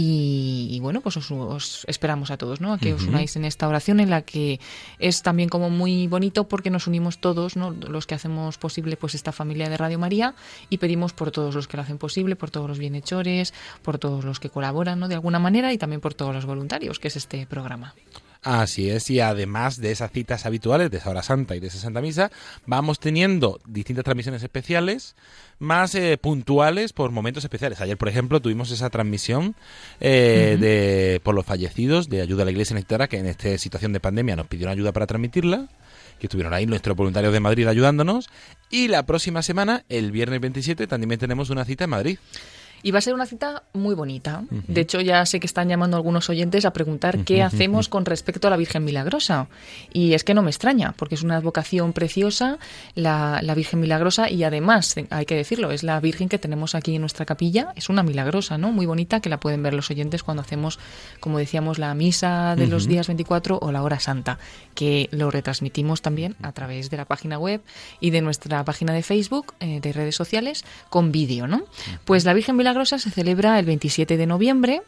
Y, 0.00 0.78
bueno, 0.80 1.00
pues 1.00 1.16
os, 1.16 1.84
esperamos 1.88 2.30
a 2.30 2.36
todos, 2.36 2.60
¿no? 2.60 2.72
A 2.72 2.78
que 2.78 2.94
os 2.94 3.02
unáis 3.02 3.34
en 3.34 3.44
esta 3.44 3.66
oración 3.66 3.98
en 3.98 4.10
la 4.10 4.22
que 4.22 4.60
es 5.00 5.22
también 5.22 5.48
como 5.48 5.70
muy 5.70 6.06
bonito 6.06 6.46
porque 6.46 6.70
nos 6.70 6.86
unimos 6.86 7.18
todos, 7.18 7.56
¿no? 7.56 7.72
Los 7.72 8.06
que 8.06 8.14
hacemos 8.14 8.58
posible 8.58 8.96
pues 8.96 9.16
esta 9.16 9.32
familia 9.32 9.68
de 9.68 9.76
Radio 9.76 9.98
María 9.98 10.36
y 10.70 10.78
pedimos 10.78 11.12
por 11.14 11.32
todos 11.32 11.56
los 11.56 11.66
que 11.66 11.76
lo 11.76 11.82
hacen 11.82 11.98
posible, 11.98 12.36
por 12.36 12.50
todos 12.50 12.68
los 12.68 12.78
bienhechores, 12.78 13.52
por 13.82 13.98
todos 13.98 14.07
los 14.08 14.40
que 14.40 14.50
colaboran, 14.50 14.98
¿no? 14.98 15.08
De 15.08 15.14
alguna 15.14 15.38
manera 15.38 15.72
y 15.72 15.78
también 15.78 16.00
por 16.00 16.14
todos 16.14 16.34
los 16.34 16.46
voluntarios, 16.46 16.98
que 16.98 17.08
es 17.08 17.16
este 17.16 17.46
programa. 17.46 17.94
Así 18.42 18.88
es, 18.88 19.10
y 19.10 19.18
además 19.18 19.80
de 19.80 19.90
esas 19.90 20.12
citas 20.12 20.46
habituales, 20.46 20.90
de 20.90 20.98
esa 20.98 21.10
hora 21.10 21.24
santa 21.24 21.56
y 21.56 21.60
de 21.60 21.66
esa 21.66 21.78
Santa 21.78 22.00
Misa, 22.00 22.30
vamos 22.66 23.00
teniendo 23.00 23.60
distintas 23.66 24.04
transmisiones 24.04 24.42
especiales, 24.44 25.16
más 25.58 25.94
eh, 25.96 26.16
puntuales 26.18 26.92
por 26.92 27.10
momentos 27.10 27.42
especiales. 27.42 27.80
Ayer, 27.80 27.96
por 27.96 28.08
ejemplo, 28.08 28.40
tuvimos 28.40 28.70
esa 28.70 28.90
transmisión 28.90 29.56
eh, 30.00 30.56
de 30.60 31.20
por 31.24 31.34
los 31.34 31.44
fallecidos 31.44 32.08
de 32.08 32.20
ayuda 32.22 32.42
a 32.42 32.44
la 32.44 32.52
Iglesia 32.52 32.76
Nectara, 32.76 33.08
que 33.08 33.18
en 33.18 33.26
esta 33.26 33.58
situación 33.58 33.92
de 33.92 33.98
pandemia 33.98 34.36
nos 34.36 34.46
pidieron 34.46 34.72
ayuda 34.72 34.92
para 34.92 35.06
transmitirla 35.06 35.68
que 36.18 36.26
estuvieron 36.26 36.52
ahí 36.52 36.66
nuestros 36.66 36.96
voluntarios 36.96 37.32
de 37.32 37.40
Madrid 37.40 37.66
ayudándonos. 37.66 38.28
Y 38.70 38.88
la 38.88 39.06
próxima 39.06 39.42
semana, 39.42 39.84
el 39.88 40.10
viernes 40.10 40.40
27, 40.40 40.86
también 40.86 41.18
tenemos 41.18 41.50
una 41.50 41.64
cita 41.64 41.84
en 41.84 41.90
Madrid. 41.90 42.18
Y 42.82 42.90
va 42.90 42.98
a 42.98 43.02
ser 43.02 43.14
una 43.14 43.26
cita 43.26 43.62
muy 43.72 43.94
bonita. 43.94 44.44
De 44.50 44.80
hecho, 44.80 45.00
ya 45.00 45.24
sé 45.26 45.40
que 45.40 45.46
están 45.46 45.68
llamando 45.68 45.96
algunos 45.96 46.28
oyentes 46.30 46.64
a 46.64 46.72
preguntar 46.72 47.24
qué 47.24 47.42
hacemos 47.42 47.88
con 47.88 48.04
respecto 48.04 48.46
a 48.46 48.50
la 48.50 48.56
Virgen 48.56 48.84
Milagrosa. 48.84 49.48
Y 49.92 50.14
es 50.14 50.24
que 50.24 50.34
no 50.34 50.42
me 50.42 50.50
extraña, 50.50 50.94
porque 50.96 51.16
es 51.16 51.22
una 51.22 51.36
advocación 51.36 51.92
preciosa, 51.92 52.58
la, 52.94 53.40
la, 53.42 53.54
Virgen 53.54 53.80
Milagrosa, 53.80 54.30
y 54.30 54.44
además, 54.44 54.94
hay 55.10 55.26
que 55.26 55.34
decirlo, 55.34 55.70
es 55.72 55.82
la 55.82 55.98
Virgen 56.00 56.28
que 56.28 56.38
tenemos 56.38 56.74
aquí 56.74 56.94
en 56.94 57.00
nuestra 57.00 57.26
capilla. 57.26 57.72
Es 57.74 57.88
una 57.88 58.02
milagrosa, 58.02 58.58
¿no? 58.58 58.70
Muy 58.70 58.86
bonita, 58.86 59.20
que 59.20 59.28
la 59.28 59.40
pueden 59.40 59.62
ver 59.62 59.74
los 59.74 59.90
oyentes 59.90 60.22
cuando 60.22 60.42
hacemos, 60.42 60.78
como 61.20 61.38
decíamos, 61.38 61.78
la 61.78 61.92
misa 61.94 62.54
de 62.56 62.66
los 62.68 62.86
días 62.86 63.08
24 63.08 63.58
o 63.60 63.72
la 63.72 63.82
hora 63.82 63.98
santa, 63.98 64.38
que 64.74 65.08
lo 65.10 65.30
retransmitimos 65.30 66.02
también 66.02 66.36
a 66.42 66.52
través 66.52 66.90
de 66.90 66.96
la 66.96 67.04
página 67.04 67.38
web 67.38 67.60
y 68.00 68.10
de 68.10 68.20
nuestra 68.20 68.64
página 68.64 68.92
de 68.92 69.02
Facebook, 69.02 69.54
eh, 69.60 69.80
de 69.80 69.92
redes 69.92 70.14
sociales, 70.14 70.64
con 70.90 71.10
vídeo, 71.10 71.46
¿no? 71.46 71.64
Pues 72.04 72.24
la 72.24 72.34
Virgen 72.34 72.56
Milagrosa 72.56 72.67
Milagrosa 72.68 72.98
se 72.98 73.10
celebra 73.10 73.58
el 73.58 73.64
27 73.64 74.18
de 74.18 74.26
noviembre, 74.26 74.82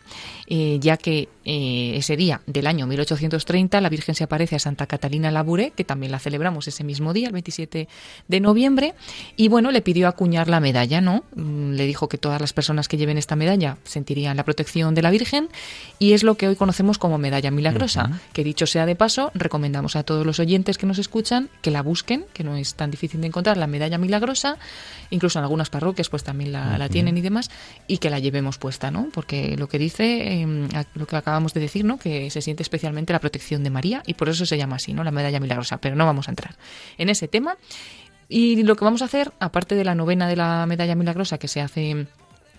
eh, 0.47 0.77
ya 0.83 0.99
que 0.99 1.31
eh, 1.47 1.93
ese 1.97 2.15
día 2.15 2.43
del 2.47 2.67
año 2.67 2.87
1830 2.87 3.81
la 3.81 3.89
Virgen 3.89 4.15
se 4.15 4.25
aparece 4.25 4.57
a 4.57 4.59
Santa 4.59 4.87
Catalina 4.87 5.31
Labouré, 5.31 5.73
que 5.75 5.83
también 5.83 6.13
la 6.13 6.19
celebramos 6.19 6.69
ese 6.69 6.85
mismo 6.85 7.15
día, 7.15 7.29
el 7.29 7.33
27 7.33 7.89
de 8.29 8.41
noviembre, 8.41 8.95
y 9.35 9.49
bueno, 9.49 9.71
le 9.71 9.81
pidió 9.81 10.09
acuñar 10.09 10.49
la 10.49 10.61
medalla, 10.61 11.01
¿no? 11.01 11.25
Mm, 11.35 11.73
le 11.73 11.87
dijo 11.87 12.07
que 12.11 12.19
todas 12.19 12.39
las 12.39 12.53
personas 12.53 12.87
que 12.87 12.99
lleven 12.99 13.17
esta 13.17 13.35
medalla 13.35 13.79
sentirían 13.85 14.37
la 14.37 14.45
protección 14.45 14.95
de 14.95 15.01
la 15.01 15.11
Virgen, 15.11 15.49
y 15.99 16.13
es 16.13 16.23
lo 16.23 16.35
que 16.35 16.49
hoy 16.49 16.57
conocemos 16.57 16.99
como 16.99 17.17
medalla 17.17 17.51
milagrosa, 17.51 18.21
que 18.35 18.45
dicho 18.45 18.67
sea 18.67 18.85
de 18.85 18.95
paso, 18.95 19.31
recomendamos 19.33 19.97
a 19.97 20.03
todos 20.03 20.27
los 20.27 20.39
oyentes 20.39 20.77
que 20.77 20.85
nos 20.85 20.99
escuchan 20.99 21.49
que 21.63 21.71
la 21.71 21.81
busquen, 21.81 22.27
que 22.35 22.45
no 22.45 22.57
es 22.57 22.75
tan 22.75 22.91
difícil 22.91 23.23
de 23.23 23.29
encontrar, 23.29 23.57
la 23.57 23.67
medalla 23.67 23.97
milagrosa, 23.97 24.59
incluso 25.09 25.39
en 25.39 25.45
algunas 25.45 25.71
parroquias 25.71 26.11
pues 26.11 26.25
también 26.25 26.53
la, 26.53 26.77
la 26.77 26.91
tienen 26.91 27.17
y 27.17 27.23
demás, 27.23 27.51
y 27.87 27.99
que 27.99 28.11
la 28.11 28.19
llevemos 28.19 28.59
puesta, 28.59 28.91
¿no? 28.91 29.09
Porque 29.13 29.57
lo 29.57 29.69
que 29.69 29.79
dice, 29.79 30.43
eh, 30.43 30.69
lo 30.95 31.07
que 31.07 31.17
acabamos 31.17 31.55
de 31.55 31.61
decir, 31.61 31.85
¿no? 31.85 31.99
Que 31.99 32.31
se 32.31 32.43
siente 32.43 32.63
especialmente 32.63 33.13
la 33.13 33.19
protección 33.19 33.65
de 33.65 33.71
María 33.71 34.03
y 34.07 34.15
por 34.15 34.29
eso 34.29 34.47
se 34.47 34.57
llama 34.57 34.77
así, 34.77 34.93
¿no? 34.93 35.05
La 35.05 35.11
medalla 35.11 35.41
milagrosa, 35.41 35.79
pero 35.79 35.97
no 35.97 36.07
vamos 36.07 36.29
a 36.29 36.33
entrar 36.33 36.57
en 36.99 37.09
ese 37.09 37.29
tema. 37.29 37.57
Y 38.29 38.63
lo 38.63 38.77
que 38.77 38.85
vamos 38.85 39.03
a 39.03 39.07
hacer, 39.07 39.33
aparte 39.41 39.75
de 39.75 39.85
la 39.85 39.95
novena 39.95 40.29
de 40.29 40.37
la 40.37 40.65
medalla 40.67 40.95
milagrosa 40.95 41.39
que 41.39 41.49
se 41.49 41.61
hace 41.61 42.07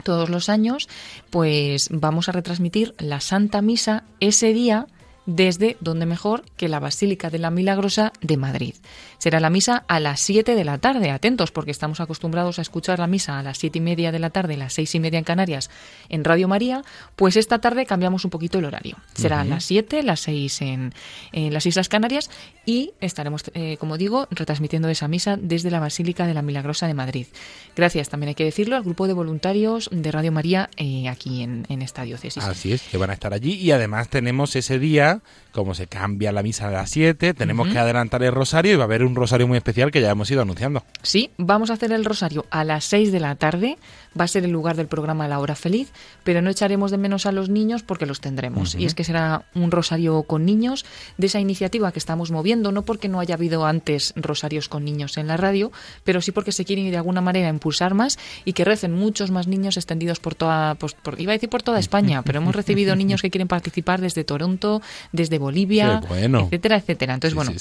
todos 0.03 0.30
los 0.30 0.49
años, 0.49 0.89
pues 1.30 1.88
vamos 1.91 2.28
a 2.28 2.34
retransmitir 2.34 2.93
la 2.97 3.22
Santa 3.22 3.62
Misa 3.62 4.03
ese 4.20 4.53
día 4.53 4.88
desde 5.26 5.78
donde 5.80 6.05
mejor 6.05 6.43
que 6.57 6.68
la 6.68 6.80
Basílica 6.80 7.30
de 7.30 7.39
la 7.39 7.51
Milagrosa 7.51 8.12
de 8.22 8.38
Madrid. 8.38 8.76
Será 9.22 9.39
la 9.39 9.51
misa 9.51 9.86
a 9.88 9.99
las 9.99 10.19
7 10.22 10.55
de 10.55 10.63
la 10.63 10.80
tarde, 10.80 11.11
atentos 11.11 11.51
porque 11.51 11.69
estamos 11.69 11.99
acostumbrados 11.99 12.57
a 12.57 12.63
escuchar 12.63 12.97
la 12.97 13.05
misa 13.05 13.38
a 13.38 13.43
las 13.43 13.59
siete 13.59 13.78
y 13.78 13.82
media 13.82 14.11
de 14.11 14.17
la 14.17 14.32
tarde, 14.32 14.57
las 14.57 14.74
seis 14.74 14.95
y 14.95 14.99
media 14.99 15.19
en 15.19 15.24
Canarias, 15.24 15.69
en 16.09 16.24
Radio 16.24 16.47
María, 16.47 16.82
pues 17.15 17.36
esta 17.36 17.59
tarde 17.59 17.86
cambiamos 17.86 18.26
un 18.26 18.32
poquito 18.32 18.57
el 18.57 18.65
horario. 18.65 18.97
Será 19.13 19.41
a 19.41 19.45
las 19.45 19.63
7, 19.65 20.01
las 20.01 20.22
6 20.22 20.61
en, 20.63 20.93
las 21.34 21.67
Islas 21.67 21.88
Canarias 21.88 22.32
y 22.65 22.93
estaremos, 22.99 23.43
eh, 23.53 23.78
como 23.78 23.99
digo, 23.99 24.28
retransmitiendo 24.32 24.89
esa 24.89 25.07
misa 25.07 25.38
desde 25.39 25.69
la 25.69 25.80
Basílica 25.80 26.26
de 26.26 26.34
la 26.34 26.41
Milagrosa 26.41 26.88
de 26.88 26.95
Madrid. 26.95 27.28
Gracias, 27.76 28.09
también 28.09 28.30
hay 28.30 28.36
que 28.36 28.43
decirlo, 28.43 28.76
al 28.76 28.82
grupo 28.82 29.05
de 29.05 29.13
voluntarios 29.13 29.88
de 29.91 30.11
Radio 30.11 30.32
María 30.32 30.72
eh, 30.78 31.07
aquí 31.07 31.43
en, 31.43 31.67
en 31.69 31.84
esta 31.84 32.01
diócesis. 32.01 32.43
Así 32.43 32.74
es, 32.74 32.82
que 32.82 32.97
van 32.97 33.11
a 33.11 33.13
estar 33.13 33.36
allí 33.36 33.53
y 33.53 33.69
además 33.69 34.09
tenemos 34.09 34.55
ese 34.55 34.80
día 34.80 35.22
como 35.51 35.73
se 35.73 35.87
cambia 35.87 36.31
la 36.31 36.43
misa 36.43 36.67
a 36.67 36.71
las 36.71 36.89
7, 36.89 37.33
tenemos 37.33 37.67
que 37.67 37.77
adelantar 37.77 38.23
el 38.23 38.31
rosario 38.31 38.73
y 38.73 38.75
va 38.75 38.83
a 38.83 38.85
haber 38.85 39.03
un 39.03 39.15
rosario 39.15 39.47
muy 39.47 39.57
especial 39.57 39.91
que 39.91 40.01
ya 40.01 40.11
hemos 40.11 40.29
ido 40.31 40.41
anunciando. 40.41 40.83
Sí, 41.01 41.31
vamos 41.37 41.69
a 41.69 41.73
hacer 41.73 41.91
el 41.91 42.05
rosario 42.05 42.45
a 42.49 42.63
las 42.63 42.85
6 42.85 43.11
de 43.11 43.19
la 43.19 43.35
tarde 43.35 43.77
va 44.20 44.26
a 44.26 44.28
ser 44.28 44.43
el 44.43 44.51
lugar 44.51 44.76
del 44.76 44.88
programa 44.88 45.28
La 45.28 45.39
Hora 45.39 45.55
Feliz, 45.55 45.91
pero 46.24 46.41
no 46.41 46.49
echaremos 46.49 46.91
de 46.91 46.97
menos 46.97 47.26
a 47.26 47.32
los 47.32 47.49
niños 47.49 47.84
porque 47.84 48.05
los 48.05 48.20
tendremos. 48.20 48.76
Y 48.76 48.86
es 48.86 48.93
que 48.93 49.03
será 49.03 49.45
un 49.55 49.72
rosario 49.72 50.24
con 50.24 50.45
niños 50.45 50.86
de 51.18 51.28
esa 51.28 51.39
iniciativa 51.39 51.91
que 51.91 51.99
estamos 51.99 52.32
moviendo, 52.32 52.72
no 52.72 52.84
porque 52.84 53.07
no 53.07 53.20
haya 53.20 53.36
habido 53.36 53.66
antes 53.66 54.14
rosarios 54.16 54.68
con 54.70 54.84
niños 54.84 55.18
en 55.18 55.28
la 55.28 55.38
radio, 55.38 55.72
pero 56.03 56.22
sí 56.22 56.32
porque 56.32 56.51
se 56.51 56.66
quieren 56.66 56.89
de 56.89 56.97
alguna 56.97 57.22
manera 57.22 57.49
impulsar 57.49 57.93
más 57.93 58.18
y 58.45 58.53
que 58.53 58.66
recen 58.66 58.93
muchos 58.93 59.32
más 59.32 59.47
niños 59.47 59.78
extendidos 59.78 60.20
por 60.20 60.36
toda, 60.36 60.76
pues, 60.76 60.93
por, 60.93 61.20
iba 61.20 61.32
a 61.32 61.36
decir 61.36 61.49
por 61.49 61.64
toda 61.64 61.80
España, 61.80 62.22
pero 62.24 62.39
hemos 62.39 62.55
recibido 62.55 62.95
niños 63.01 63.22
que 63.22 63.30
quieren 63.30 63.47
participar 63.47 64.01
desde 64.01 64.24
Toronto, 64.24 64.82
desde 65.12 65.38
Bolivia, 65.39 66.01
etcétera, 66.09 66.78
etcétera. 66.78 67.14
Entonces, 67.14 67.36
bueno, 67.36 67.51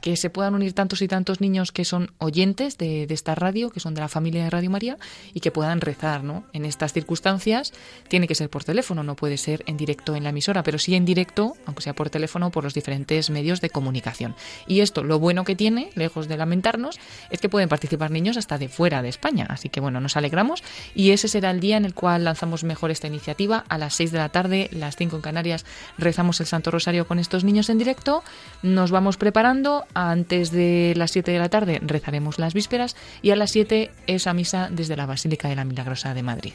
que 0.00 0.16
se 0.16 0.30
puedan 0.30 0.54
unir 0.54 0.72
tantos 0.72 1.02
y 1.02 1.08
tantos 1.08 1.40
niños 1.40 1.72
que 1.72 1.84
son 1.84 2.12
oyentes 2.18 2.78
de, 2.78 3.06
de 3.06 3.14
esta 3.14 3.34
radio, 3.34 3.70
que 3.70 3.80
son 3.80 3.94
de 3.94 4.00
la 4.00 4.08
familia 4.08 4.44
de 4.44 4.50
Radio 4.50 4.70
María 4.70 4.98
y 5.34 5.40
que 5.40 5.50
puedan 5.50 5.80
rezar 5.96 6.16
en 6.52 6.64
estas 6.64 6.92
circunstancias 6.92 7.72
tiene 8.08 8.26
que 8.26 8.34
ser 8.34 8.48
por 8.48 8.64
teléfono, 8.64 9.02
no 9.02 9.16
puede 9.16 9.36
ser 9.36 9.62
en 9.66 9.76
directo 9.76 10.16
en 10.16 10.24
la 10.24 10.30
emisora, 10.30 10.62
pero 10.62 10.78
sí 10.78 10.94
en 10.94 11.04
directo, 11.04 11.56
aunque 11.66 11.82
sea 11.82 11.94
por 11.94 12.10
teléfono, 12.10 12.50
por 12.50 12.64
los 12.64 12.74
diferentes 12.74 13.28
medios 13.28 13.60
de 13.60 13.70
comunicación. 13.70 14.34
Y 14.66 14.80
esto, 14.80 15.02
lo 15.02 15.18
bueno 15.18 15.44
que 15.44 15.56
tiene, 15.56 15.90
lejos 15.94 16.28
de 16.28 16.36
lamentarnos, 16.36 16.98
es 17.30 17.40
que 17.40 17.48
pueden 17.48 17.68
participar 17.68 18.10
niños 18.10 18.36
hasta 18.36 18.56
de 18.56 18.68
fuera 18.68 19.02
de 19.02 19.08
España. 19.08 19.46
Así 19.48 19.68
que 19.68 19.80
bueno, 19.80 20.00
nos 20.00 20.16
alegramos 20.16 20.62
y 20.94 21.10
ese 21.10 21.28
será 21.28 21.50
el 21.50 21.60
día 21.60 21.76
en 21.76 21.84
el 21.84 21.94
cual 21.94 22.24
lanzamos 22.24 22.64
mejor 22.64 22.90
esta 22.90 23.06
iniciativa. 23.06 23.64
A 23.68 23.78
las 23.78 23.94
6 23.94 24.12
de 24.12 24.18
la 24.18 24.28
tarde, 24.30 24.68
las 24.72 24.96
5 24.96 25.16
en 25.16 25.22
Canarias, 25.22 25.66
rezamos 25.98 26.40
el 26.40 26.46
Santo 26.46 26.70
Rosario 26.70 27.06
con 27.06 27.18
estos 27.18 27.44
niños 27.44 27.68
en 27.68 27.78
directo. 27.78 28.22
Nos 28.62 28.90
vamos 28.90 29.16
preparando. 29.16 29.84
Antes 29.94 30.50
de 30.50 30.94
las 30.96 31.10
7 31.10 31.30
de 31.30 31.38
la 31.38 31.48
tarde 31.48 31.80
rezaremos 31.82 32.38
las 32.38 32.54
vísperas 32.54 32.96
y 33.22 33.30
a 33.30 33.36
las 33.36 33.50
7 33.50 33.90
esa 34.06 34.32
misa 34.32 34.68
desde 34.70 34.96
la 34.96 35.06
Basílica 35.06 35.48
de 35.48 35.56
la 35.56 35.64
Milagro 35.64 35.85
de 35.86 36.22
Madrid. 36.22 36.52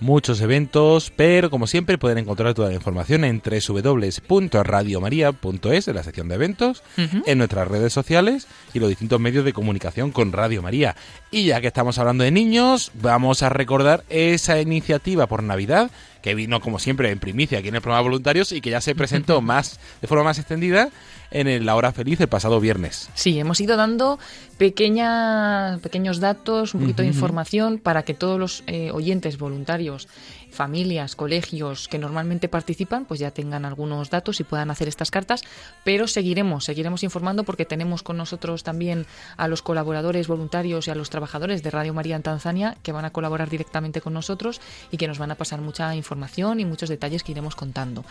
Muchos 0.00 0.40
eventos, 0.40 1.12
pero 1.14 1.50
como 1.50 1.66
siempre 1.66 1.98
pueden 1.98 2.16
encontrar 2.18 2.54
toda 2.54 2.70
la 2.70 2.74
información 2.74 3.24
en 3.24 3.42
www.radiomaria.es 3.44 5.88
en 5.88 5.94
la 5.94 6.02
sección 6.02 6.28
de 6.28 6.36
eventos, 6.36 6.82
en 6.96 7.38
nuestras 7.38 7.68
redes 7.68 7.92
sociales 7.92 8.46
y 8.72 8.78
los 8.78 8.88
distintos 8.88 9.20
medios 9.20 9.44
de 9.44 9.52
comunicación 9.52 10.12
con 10.12 10.32
Radio 10.32 10.62
María. 10.62 10.96
Y 11.30 11.44
ya 11.44 11.60
que 11.60 11.66
estamos 11.66 11.98
hablando 11.98 12.24
de 12.24 12.30
niños, 12.30 12.90
vamos 12.94 13.42
a 13.42 13.50
recordar 13.50 14.04
esa 14.08 14.58
iniciativa 14.58 15.26
por 15.26 15.42
Navidad 15.42 15.90
que 16.22 16.34
vino 16.34 16.60
como 16.60 16.78
siempre 16.78 17.10
en 17.10 17.18
primicia 17.18 17.58
aquí 17.58 17.68
en 17.68 17.74
el 17.74 17.82
programa 17.82 18.02
Voluntarios 18.02 18.52
y 18.52 18.60
que 18.60 18.70
ya 18.70 18.80
se 18.80 18.94
presentó 18.94 19.40
más 19.42 19.80
de 20.00 20.08
forma 20.08 20.24
más 20.24 20.38
extendida 20.38 20.90
en 21.30 21.66
La 21.66 21.76
Hora 21.76 21.92
Feliz 21.92 22.20
el 22.20 22.28
pasado 22.28 22.60
viernes. 22.60 23.10
Sí, 23.14 23.38
hemos 23.38 23.60
ido 23.60 23.76
dando 23.76 24.18
pequeña, 24.58 25.78
pequeños 25.82 26.20
datos, 26.20 26.74
un 26.74 26.82
poquito 26.82 27.02
de 27.02 27.08
información 27.08 27.78
para 27.78 28.02
que 28.02 28.14
todos 28.14 28.38
los 28.38 28.62
eh, 28.66 28.90
oyentes 28.90 29.38
voluntarios 29.38 30.08
familias, 30.52 31.16
colegios 31.16 31.88
que 31.88 31.98
normalmente 31.98 32.48
participan, 32.48 33.04
pues 33.04 33.20
ya 33.20 33.30
tengan 33.30 33.64
algunos 33.64 34.10
datos 34.10 34.40
y 34.40 34.44
puedan 34.44 34.70
hacer 34.70 34.88
estas 34.88 35.10
cartas, 35.10 35.42
pero 35.84 36.06
seguiremos, 36.06 36.64
seguiremos 36.64 37.02
informando 37.02 37.44
porque 37.44 37.64
tenemos 37.64 38.02
con 38.02 38.16
nosotros 38.16 38.62
también 38.62 39.06
a 39.36 39.48
los 39.48 39.62
colaboradores 39.62 40.28
voluntarios 40.28 40.88
y 40.88 40.90
a 40.90 40.94
los 40.94 41.10
trabajadores 41.10 41.62
de 41.62 41.70
Radio 41.70 41.94
María 41.94 42.16
en 42.16 42.22
Tanzania 42.22 42.76
que 42.82 42.92
van 42.92 43.04
a 43.04 43.10
colaborar 43.10 43.48
directamente 43.48 44.00
con 44.00 44.14
nosotros 44.14 44.60
y 44.90 44.96
que 44.96 45.08
nos 45.08 45.18
van 45.18 45.30
a 45.30 45.36
pasar 45.36 45.60
mucha 45.60 45.94
información 45.94 46.60
y 46.60 46.64
muchos 46.64 46.88
detalles 46.88 47.22
que 47.22 47.32
iremos 47.32 47.56
contando. 47.56 48.04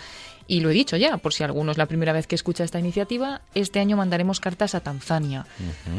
Y 0.48 0.62
lo 0.62 0.72
he 0.72 0.74
dicho 0.74 0.98
ya, 0.98 1.18
por 1.18 1.34
si 1.34 1.44
alguno 1.44 1.72
es 1.72 1.78
la 1.78 1.86
primera 1.86 2.12
vez 2.12 2.26
que 2.26 2.36
escucha 2.36 2.64
esta 2.64 2.80
iniciativa, 2.80 3.42
este 3.54 3.80
año 3.80 3.98
mandaremos 3.98 4.40
cartas 4.40 4.74
a 4.74 4.80
Tanzania. 4.80 5.46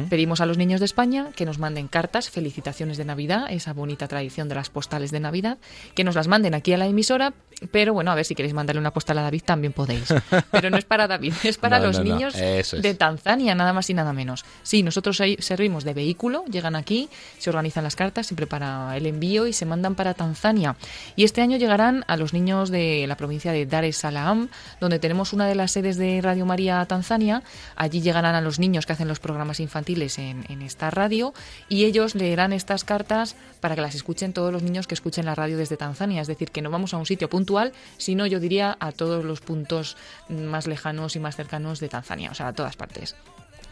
Pedimos 0.08 0.40
a 0.40 0.46
los 0.46 0.58
niños 0.58 0.80
de 0.80 0.86
España 0.86 1.28
que 1.36 1.46
nos 1.46 1.58
manden 1.58 1.86
cartas, 1.86 2.30
felicitaciones 2.30 2.96
de 2.96 3.04
Navidad, 3.04 3.46
esa 3.50 3.72
bonita 3.72 4.08
tradición 4.08 4.48
de 4.48 4.56
las 4.56 4.68
postales 4.68 5.12
de 5.12 5.20
Navidad, 5.20 5.58
que 5.94 6.02
nos 6.02 6.16
las 6.16 6.26
manden 6.30 6.54
aquí 6.54 6.72
a 6.72 6.78
la 6.78 6.86
emisora, 6.86 7.34
pero 7.70 7.92
bueno, 7.92 8.10
a 8.10 8.14
ver 8.14 8.24
si 8.24 8.34
queréis 8.34 8.54
mandarle 8.54 8.80
una 8.80 8.92
postal 8.92 9.18
a 9.18 9.22
David 9.22 9.42
también 9.44 9.72
podéis. 9.72 10.14
Pero 10.50 10.70
no 10.70 10.78
es 10.78 10.84
para 10.84 11.06
David, 11.06 11.34
es 11.44 11.58
para 11.58 11.78
los 11.78 12.00
niños 12.00 12.34
de 12.34 12.94
Tanzania, 12.94 13.54
nada 13.54 13.72
más 13.72 13.90
y 13.90 13.94
nada 13.94 14.12
menos. 14.12 14.44
Sí, 14.62 14.82
nosotros 14.82 15.20
servimos 15.38 15.84
de 15.84 15.94
vehículo, 15.94 16.44
llegan 16.46 16.74
aquí, 16.74 17.08
se 17.38 17.50
organizan 17.50 17.84
las 17.84 17.96
cartas, 17.96 18.26
se 18.26 18.34
prepara 18.34 18.96
el 18.96 19.06
envío 19.06 19.46
y 19.46 19.52
se 19.52 19.66
mandan 19.66 19.94
para 19.94 20.14
Tanzania. 20.14 20.76
Y 21.16 21.24
este 21.24 21.42
año 21.42 21.58
llegarán 21.58 22.04
a 22.06 22.16
los 22.16 22.32
niños 22.32 22.70
de 22.70 23.04
la 23.06 23.16
provincia 23.16 23.52
de 23.52 23.66
Dar 23.66 23.84
es 23.84 23.98
Salaam, 23.98 24.48
donde 24.80 24.98
tenemos 24.98 25.32
una 25.32 25.46
de 25.46 25.54
las 25.54 25.72
sedes 25.72 25.96
de 25.96 26.20
Radio 26.22 26.46
María 26.46 26.84
Tanzania. 26.86 27.42
Allí 27.76 28.00
llegarán 28.00 28.34
a 28.34 28.40
los 28.40 28.58
niños 28.58 28.86
que 28.86 28.94
hacen 28.94 29.08
los 29.08 29.20
programas 29.20 29.60
infantiles 29.60 30.18
en, 30.18 30.44
en 30.48 30.62
esta 30.62 30.90
radio 30.90 31.34
y 31.68 31.84
ellos 31.84 32.14
leerán 32.14 32.52
estas 32.52 32.84
cartas 32.84 33.36
para 33.60 33.74
que 33.74 33.82
las 33.82 33.94
escuchen 33.94 34.32
todos 34.32 34.52
los 34.52 34.62
niños 34.62 34.86
que 34.86 34.94
escuchen 34.94 35.26
la 35.26 35.34
radio 35.34 35.58
desde 35.58 35.76
Tanzania. 35.76 36.19
Es 36.20 36.26
decir, 36.26 36.50
que 36.50 36.62
no 36.62 36.70
vamos 36.70 36.94
a 36.94 36.98
un 36.98 37.06
sitio 37.06 37.28
puntual, 37.28 37.72
sino 37.96 38.26
yo 38.26 38.40
diría 38.40 38.76
a 38.80 38.92
todos 38.92 39.24
los 39.24 39.40
puntos 39.40 39.96
más 40.28 40.66
lejanos 40.66 41.16
y 41.16 41.20
más 41.20 41.36
cercanos 41.36 41.80
de 41.80 41.88
Tanzania, 41.88 42.30
o 42.30 42.34
sea, 42.34 42.48
a 42.48 42.52
todas 42.52 42.76
partes 42.76 43.16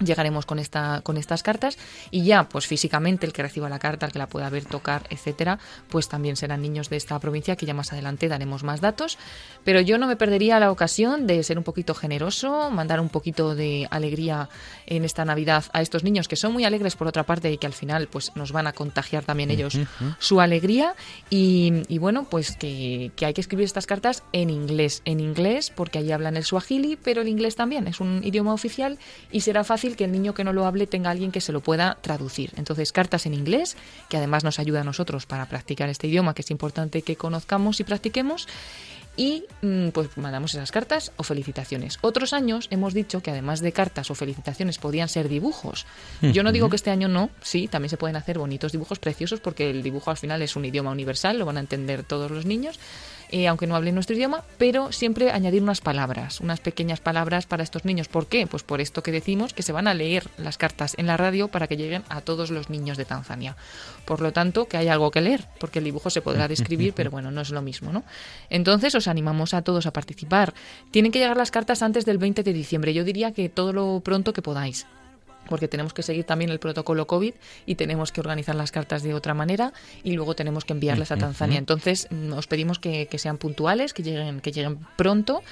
llegaremos 0.01 0.47
con 0.47 0.59
esta 0.59 1.01
con 1.03 1.17
estas 1.17 1.43
cartas 1.43 1.79
y 2.11 2.25
ya 2.25 2.49
pues 2.49 2.67
físicamente 2.67 3.27
el 3.27 3.33
que 3.33 3.43
reciba 3.43 3.69
la 3.69 3.79
carta 3.79 4.07
el 4.07 4.13
que 4.13 4.19
la 4.19 4.27
pueda 4.27 4.49
ver 4.51 4.65
tocar 4.65 5.07
etcétera 5.11 5.59
pues 5.89 6.09
también 6.09 6.37
serán 6.37 6.63
niños 6.63 6.89
de 6.91 6.97
esta 6.97 7.19
provincia 7.19 7.57
que 7.57 7.67
ya 7.67 7.75
más 7.75 7.93
adelante 7.93 8.29
daremos 8.29 8.63
más 8.63 8.81
datos. 8.81 9.19
Pero 9.65 9.81
yo 9.81 9.99
no 9.99 10.07
me 10.07 10.17
perdería 10.17 10.61
la 10.61 10.71
ocasión 10.71 11.27
de 11.27 11.43
ser 11.43 11.59
un 11.59 11.65
poquito 11.65 11.95
generoso 11.95 12.71
mandar 12.71 13.01
un 13.01 13.09
poquito 13.09 13.55
de 13.55 13.87
alegría 13.91 14.49
en 14.87 15.05
esta 15.05 15.25
navidad 15.25 15.65
a 15.73 15.83
estos 15.83 16.05
niños 16.05 16.29
que 16.29 16.37
son 16.37 16.53
muy 16.53 16.65
alegres 16.65 16.97
por 16.97 17.09
otra 17.09 17.25
parte 17.25 17.51
y 17.51 17.59
que 17.59 17.67
al 17.67 17.73
final 17.73 18.09
pues 18.09 18.33
nos 18.35 18.53
van 18.53 18.67
a 18.67 18.73
contagiar 18.73 19.25
también 19.25 19.51
ellos 19.51 19.79
su 20.19 20.41
alegría. 20.41 20.95
Y, 21.31 21.99
bueno 21.99 22.25
pues 22.31 22.57
que, 22.57 23.11
que 23.17 23.27
hay 23.27 23.35
que 23.35 23.41
escribir 23.41 23.65
estas 23.65 23.87
cartas 23.87 24.23
en 24.33 24.51
inglés 24.51 25.03
en 25.05 25.19
inglés 25.21 25.73
porque 25.75 25.99
allí 25.99 26.13
hablan 26.13 26.37
el 26.37 26.45
suajili 26.45 26.97
pero 26.97 27.23
el 27.23 27.29
inglés 27.29 27.57
también 27.57 27.89
es 27.89 28.01
un 28.01 28.23
idioma 28.23 28.53
oficial 28.53 28.99
y 29.33 29.41
será 29.41 29.65
fácil 29.65 29.88
que 29.97 30.05
el 30.05 30.13
niño 30.13 30.35
que 30.35 30.45
no 30.45 30.53
lo 30.53 30.67
hable 30.67 30.87
tenga 30.87 31.11
alguien 31.11 31.33
que 31.33 31.41
se 31.41 31.53
lo 31.53 31.61
pueda 31.61 31.99
traducir. 32.01 32.53
Entonces, 32.57 32.93
cartas 32.93 33.27
en 33.27 33.35
inglés, 33.35 33.77
que 34.09 34.17
además 34.17 34.45
nos 34.45 34.59
ayuda 34.59 34.81
a 34.81 34.85
nosotros 34.85 35.27
para 35.27 35.47
practicar 35.47 35.89
este 35.89 36.09
idioma, 36.09 36.35
que 36.35 36.43
es 36.43 36.51
importante 36.51 37.03
que 37.03 37.17
conozcamos 37.17 37.81
y 37.81 37.85
practiquemos 37.85 38.49
y 39.19 39.45
mm, 39.63 39.89
pues 39.89 40.17
mandamos 40.17 40.55
esas 40.55 40.71
cartas 40.71 41.13
o 41.17 41.25
felicitaciones. 41.25 41.99
Otros 42.03 42.33
años 42.33 42.69
hemos 42.71 42.95
dicho 42.95 43.21
que 43.21 43.33
además 43.33 43.61
de 43.61 43.73
cartas 43.73 44.11
o 44.11 44.15
felicitaciones 44.15 44.79
podían 44.79 45.09
ser 45.09 45.29
dibujos. 45.29 45.87
Yo 46.23 46.45
no 46.45 46.53
digo 46.53 46.71
que 46.71 46.77
este 46.77 46.91
año 46.91 47.09
no, 47.09 47.29
sí, 47.43 47.67
también 47.67 47.91
se 47.91 47.97
pueden 47.97 48.15
hacer 48.15 48.39
bonitos 48.39 48.71
dibujos 48.71 49.01
preciosos 49.01 49.41
porque 49.41 49.71
el 49.71 49.83
dibujo 49.83 50.13
al 50.13 50.17
final 50.17 50.41
es 50.41 50.55
un 50.55 50.65
idioma 50.65 50.93
universal, 50.93 51.37
lo 51.37 51.45
van 51.45 51.57
a 51.57 51.61
entender 51.61 52.05
todos 52.05 52.31
los 52.31 52.47
niños. 52.47 52.79
Eh, 53.31 53.47
aunque 53.47 53.67
no 53.67 53.77
hablen 53.77 53.95
nuestro 53.95 54.17
idioma, 54.17 54.43
pero 54.57 54.91
siempre 54.91 55.31
añadir 55.31 55.63
unas 55.63 55.83
palabras, 55.83 56.41
unas 56.41 56.61
pequeñas 56.61 57.01
palabras 57.01 57.47
para 57.47 57.63
estos 57.63 57.85
niños. 57.85 58.09
¿Por 58.09 58.27
qué? 58.27 58.47
Pues 58.47 58.63
por 58.63 58.81
esto 58.81 59.03
que 59.03 59.13
decimos 59.13 59.53
que 59.53 59.63
se 59.63 59.73
van 59.73 59.87
a 59.87 59.95
leer 59.95 60.29
las 60.39 60.57
cartas 60.57 60.95
en 60.97 61.07
la 61.07 61.17
radio 61.19 61.49
para 61.49 61.67
que 61.67 61.77
lleguen 61.77 62.05
a 62.09 62.23
todos 62.23 62.51
los 62.51 62.71
niños 62.71 62.97
de 62.97 63.05
Tanzania. 63.05 63.57
Por 64.07 64.23
lo 64.23 64.33
tanto, 64.33 64.67
que 64.67 64.79
hay 64.79 64.89
algo 64.89 65.11
que 65.11 65.21
leer, 65.21 65.45
porque 65.61 65.81
el 65.81 65.85
dibujo 65.85 66.09
se 66.09 66.23
podrá 66.23 66.49
describir, 66.49 66.93
pero 66.97 67.11
bueno, 67.11 67.31
no 67.31 67.43
es 67.43 67.51
lo 67.51 67.61
mismo, 67.61 67.93
¿no? 67.93 68.05
Entonces 68.49 68.95
os 68.95 69.09
animamos 69.09 69.53
a 69.53 69.63
todos 69.63 69.87
a 69.87 69.93
participar. 69.93 70.55
Tienen 70.91 71.13
que 71.13 71.19
llegar 71.19 71.37
las 71.37 71.51
cartas 71.51 71.83
antes 71.83 72.07
del 72.07 72.17
20 72.17 72.43
de 72.43 72.53
diciembre. 72.53 72.95
Yo 72.95 73.05
diría 73.05 73.33
que 73.33 73.49
todo 73.49 73.73
lo 73.73 74.01
pronto 74.03 74.33
que 74.33 74.43
podáis 74.43 74.87
porque 75.49 75.69
tenemos 75.69 75.93
que 75.93 76.03
seguir 76.03 76.25
también 76.25 76.51
el 76.51 76.59
protocolo 76.59 77.07
COVID 77.07 77.35
y 77.67 77.75
tenemos 77.75 78.13
que 78.13 78.21
organizar 78.21 78.55
las 78.55 78.71
cartas 78.71 79.03
de 79.03 79.15
otra 79.15 79.35
manera 79.35 79.73
y 80.03 80.13
luego 80.13 80.35
tenemos 80.35 80.65
que 80.65 80.73
enviarlas 80.73 81.11
a 81.13 81.17
Tanzania. 81.17 81.59
Entonces, 81.59 82.09
mm, 82.11 82.33
os 82.33 82.47
pedimos 82.47 82.79
que, 82.79 83.09
sean 83.19 83.39
puntuales, 83.39 83.93
que 83.93 84.03
lleguen, 84.03 84.41
que 84.41 84.53
lleguen 84.53 84.79
pronto 84.97 85.43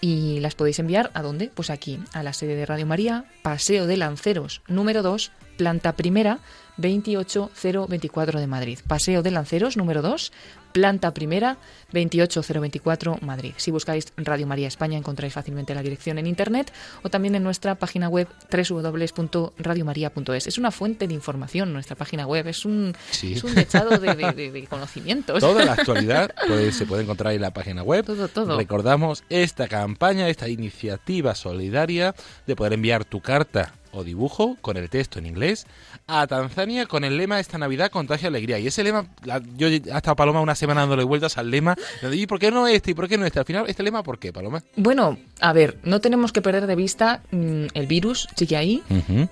y 0.00 0.40
las 0.40 0.54
podéis 0.54 0.78
enviar 0.78 1.10
a 1.14 1.22
dónde? 1.22 1.50
Pues 1.54 1.70
aquí, 1.70 1.98
a 2.12 2.22
la 2.22 2.32
sede 2.32 2.56
de 2.56 2.66
Radio 2.66 2.86
María, 2.86 3.24
Paseo 3.42 3.86
de 3.86 3.96
Lanceros, 3.96 4.60
número 4.68 5.02
2, 5.02 5.32
planta 5.56 5.92
primera, 5.92 6.40
28024 6.76 8.40
de 8.40 8.46
Madrid. 8.46 8.78
Paseo 8.86 9.22
de 9.22 9.30
Lanceros, 9.30 9.76
número 9.76 10.02
2, 10.02 10.32
planta 10.74 11.14
primera, 11.14 11.56
28024 11.92 13.18
Madrid. 13.20 13.52
Si 13.56 13.70
buscáis 13.70 14.12
Radio 14.16 14.44
María 14.48 14.66
España 14.66 14.98
encontráis 14.98 15.32
fácilmente 15.32 15.72
la 15.72 15.82
dirección 15.82 16.18
en 16.18 16.26
internet 16.26 16.72
o 17.04 17.08
también 17.08 17.36
en 17.36 17.44
nuestra 17.44 17.76
página 17.76 18.08
web 18.08 18.26
www.radiomaria.es. 18.50 20.48
Es 20.48 20.58
una 20.58 20.72
fuente 20.72 21.06
de 21.06 21.14
información 21.14 21.72
nuestra 21.72 21.94
página 21.94 22.26
web, 22.26 22.48
es 22.48 22.64
un, 22.64 22.92
es 23.22 23.44
un 23.44 23.54
dechado 23.54 23.98
de, 23.98 24.66
conocimientos. 24.70 25.38
Toda 25.38 25.64
la 25.64 25.74
actualidad 25.74 26.34
pues, 26.48 26.74
se 26.74 26.86
puede 26.86 27.04
encontrar 27.04 27.34
en 27.34 27.42
la 27.42 27.52
página 27.52 27.84
web. 27.84 28.04
Todo, 28.04 28.26
todo. 28.26 28.56
Recordamos 28.56 29.22
esta 29.28 29.68
campaña, 29.68 30.28
esta 30.28 30.48
iniciativa 30.48 31.36
solidaria 31.36 32.16
de 32.48 32.56
poder 32.56 32.72
enviar 32.72 33.04
tu 33.04 33.20
carta 33.20 33.74
o 33.94 34.04
dibujo 34.04 34.56
con 34.60 34.76
el 34.76 34.90
texto 34.90 35.18
en 35.18 35.26
inglés 35.26 35.66
a 36.06 36.26
Tanzania 36.26 36.86
con 36.86 37.04
el 37.04 37.16
lema 37.16 37.40
esta 37.40 37.58
Navidad 37.58 37.90
contagia 37.90 38.28
alegría. 38.28 38.58
Y 38.58 38.66
ese 38.66 38.84
lema, 38.84 39.06
yo 39.56 39.68
he 39.68 39.76
estado 39.76 40.16
Paloma 40.16 40.40
una 40.40 40.54
semana 40.54 40.82
dándole 40.82 41.04
vueltas 41.04 41.38
al 41.38 41.50
lema. 41.50 41.76
¿Y 42.12 42.26
por 42.26 42.38
qué 42.38 42.50
no 42.50 42.66
este? 42.66 42.90
¿Y 42.90 42.94
por 42.94 43.08
qué 43.08 43.16
no 43.16 43.26
este? 43.26 43.38
Al 43.38 43.44
final, 43.44 43.64
¿este 43.68 43.82
lema 43.82 44.02
por 44.02 44.18
qué, 44.18 44.32
Paloma? 44.32 44.62
Bueno, 44.76 45.18
a 45.40 45.52
ver, 45.52 45.78
no 45.84 46.00
tenemos 46.00 46.32
que 46.32 46.42
perder 46.42 46.66
de 46.66 46.76
vista 46.76 47.22
mm, 47.30 47.66
el 47.74 47.86
virus, 47.86 48.28
sigue 48.36 48.56
ahí 48.56 48.82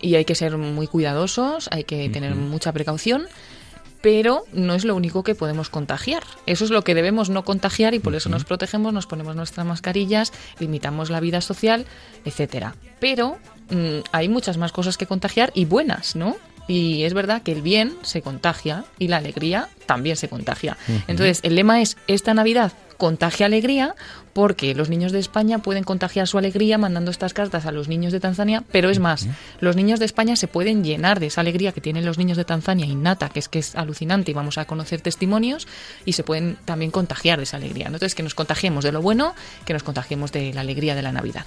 y 0.01 0.15
hay 0.15 0.25
que 0.25 0.35
ser 0.35 0.57
muy 0.57 0.87
cuidadosos, 0.87 1.69
hay 1.73 1.85
que 1.85 2.09
tener 2.09 2.35
mucha 2.35 2.73
precaución 2.73 3.27
pero 4.03 4.45
no 4.53 4.75
es 4.75 4.85
lo 4.85 4.95
único 4.97 5.23
que 5.23 5.35
podemos 5.35 5.71
contagiar. 5.71 6.25
Eso 6.45 6.65
es 6.65 6.71
lo 6.71 6.83
que 6.83 6.95
debemos 6.95 7.31
no 7.31 7.45
contagiar 7.45 7.95
y 7.95 8.01
por 8.01 8.15
eso 8.15 8.29
nos 8.29 8.45
protegemos, 8.45 8.93
nos 8.93 9.07
ponemos 9.07 9.37
nuestras 9.37 9.65
mascarillas, 9.65 10.33
limitamos 10.59 11.09
la 11.09 11.21
vida 11.21 11.41
social, 11.41 11.87
etcétera. 12.25 12.75
Pero 12.99 13.39
mm, 13.73 14.05
hay 14.13 14.29
muchas 14.29 14.57
más 14.57 14.73
cosas 14.73 14.97
que 14.97 15.07
contagiar 15.07 15.51
y 15.55 15.65
buenas, 15.65 16.15
¿no? 16.17 16.37
Y 16.69 17.03
es 17.03 17.15
verdad 17.15 17.43
que 17.43 17.53
el 17.53 17.63
bien 17.63 17.95
se 18.03 18.23
contagia 18.23 18.85
y 18.99 19.09
la 19.09 19.17
alegría 19.17 19.69
también 19.87 20.17
se 20.17 20.29
contagia. 20.29 20.77
Entonces, 21.09 21.41
el 21.43 21.57
lema 21.57 21.83
es, 21.83 21.97
esta 22.07 22.35
Navidad 22.35 22.73
contagia 23.03 23.47
alegría 23.47 23.97
porque 24.33 24.77
los 24.77 24.89
niños 24.89 25.11
de 25.11 25.19
España 25.19 25.59
pueden 25.59 25.83
contagiar 25.83 26.29
su 26.29 26.39
alegría 26.39 26.79
mandando 26.79 27.11
estas 27.11 27.35
cartas 27.35 27.67
a 27.67 27.73
los 27.73 27.89
niños 27.89 28.13
de 28.13 28.21
Tanzania, 28.21 28.63
pero 28.71 28.91
es 28.91 29.01
más, 29.01 29.27
los 29.59 29.75
niños 29.75 29.99
de 29.99 30.07
España 30.07 30.37
se 30.37 30.47
pueden 30.47 30.85
llenar 30.85 31.19
de 31.19 31.27
esa 31.27 31.41
alegría 31.41 31.73
que 31.73 31.81
tienen 31.81 32.05
los 32.05 32.17
niños 32.17 32.39
de 32.39 32.45
Tanzania 32.45 32.87
innata, 32.87 33.29
que 33.29 33.41
es 33.41 33.49
que 33.49 33.59
es 33.59 33.75
alucinante 33.75 34.31
y 34.31 34.35
vamos 34.35 34.57
a 34.57 34.67
conocer 34.67 35.01
testimonios 35.01 35.67
y 36.05 36.13
se 36.13 36.23
pueden 36.23 36.57
también 36.65 36.93
contagiar 36.93 37.39
de 37.39 37.43
esa 37.43 37.57
alegría. 37.57 37.87
Entonces, 37.87 38.15
que 38.15 38.23
nos 38.23 38.37
contagiemos 38.37 38.85
de 38.85 38.93
lo 38.93 39.03
bueno, 39.03 39.35
que 39.65 39.73
nos 39.73 39.83
contagiemos 39.83 40.31
de 40.31 40.55
la 40.55 40.61
alegría 40.61 40.95
de 40.95 41.03
la 41.03 41.11
Navidad. 41.11 41.45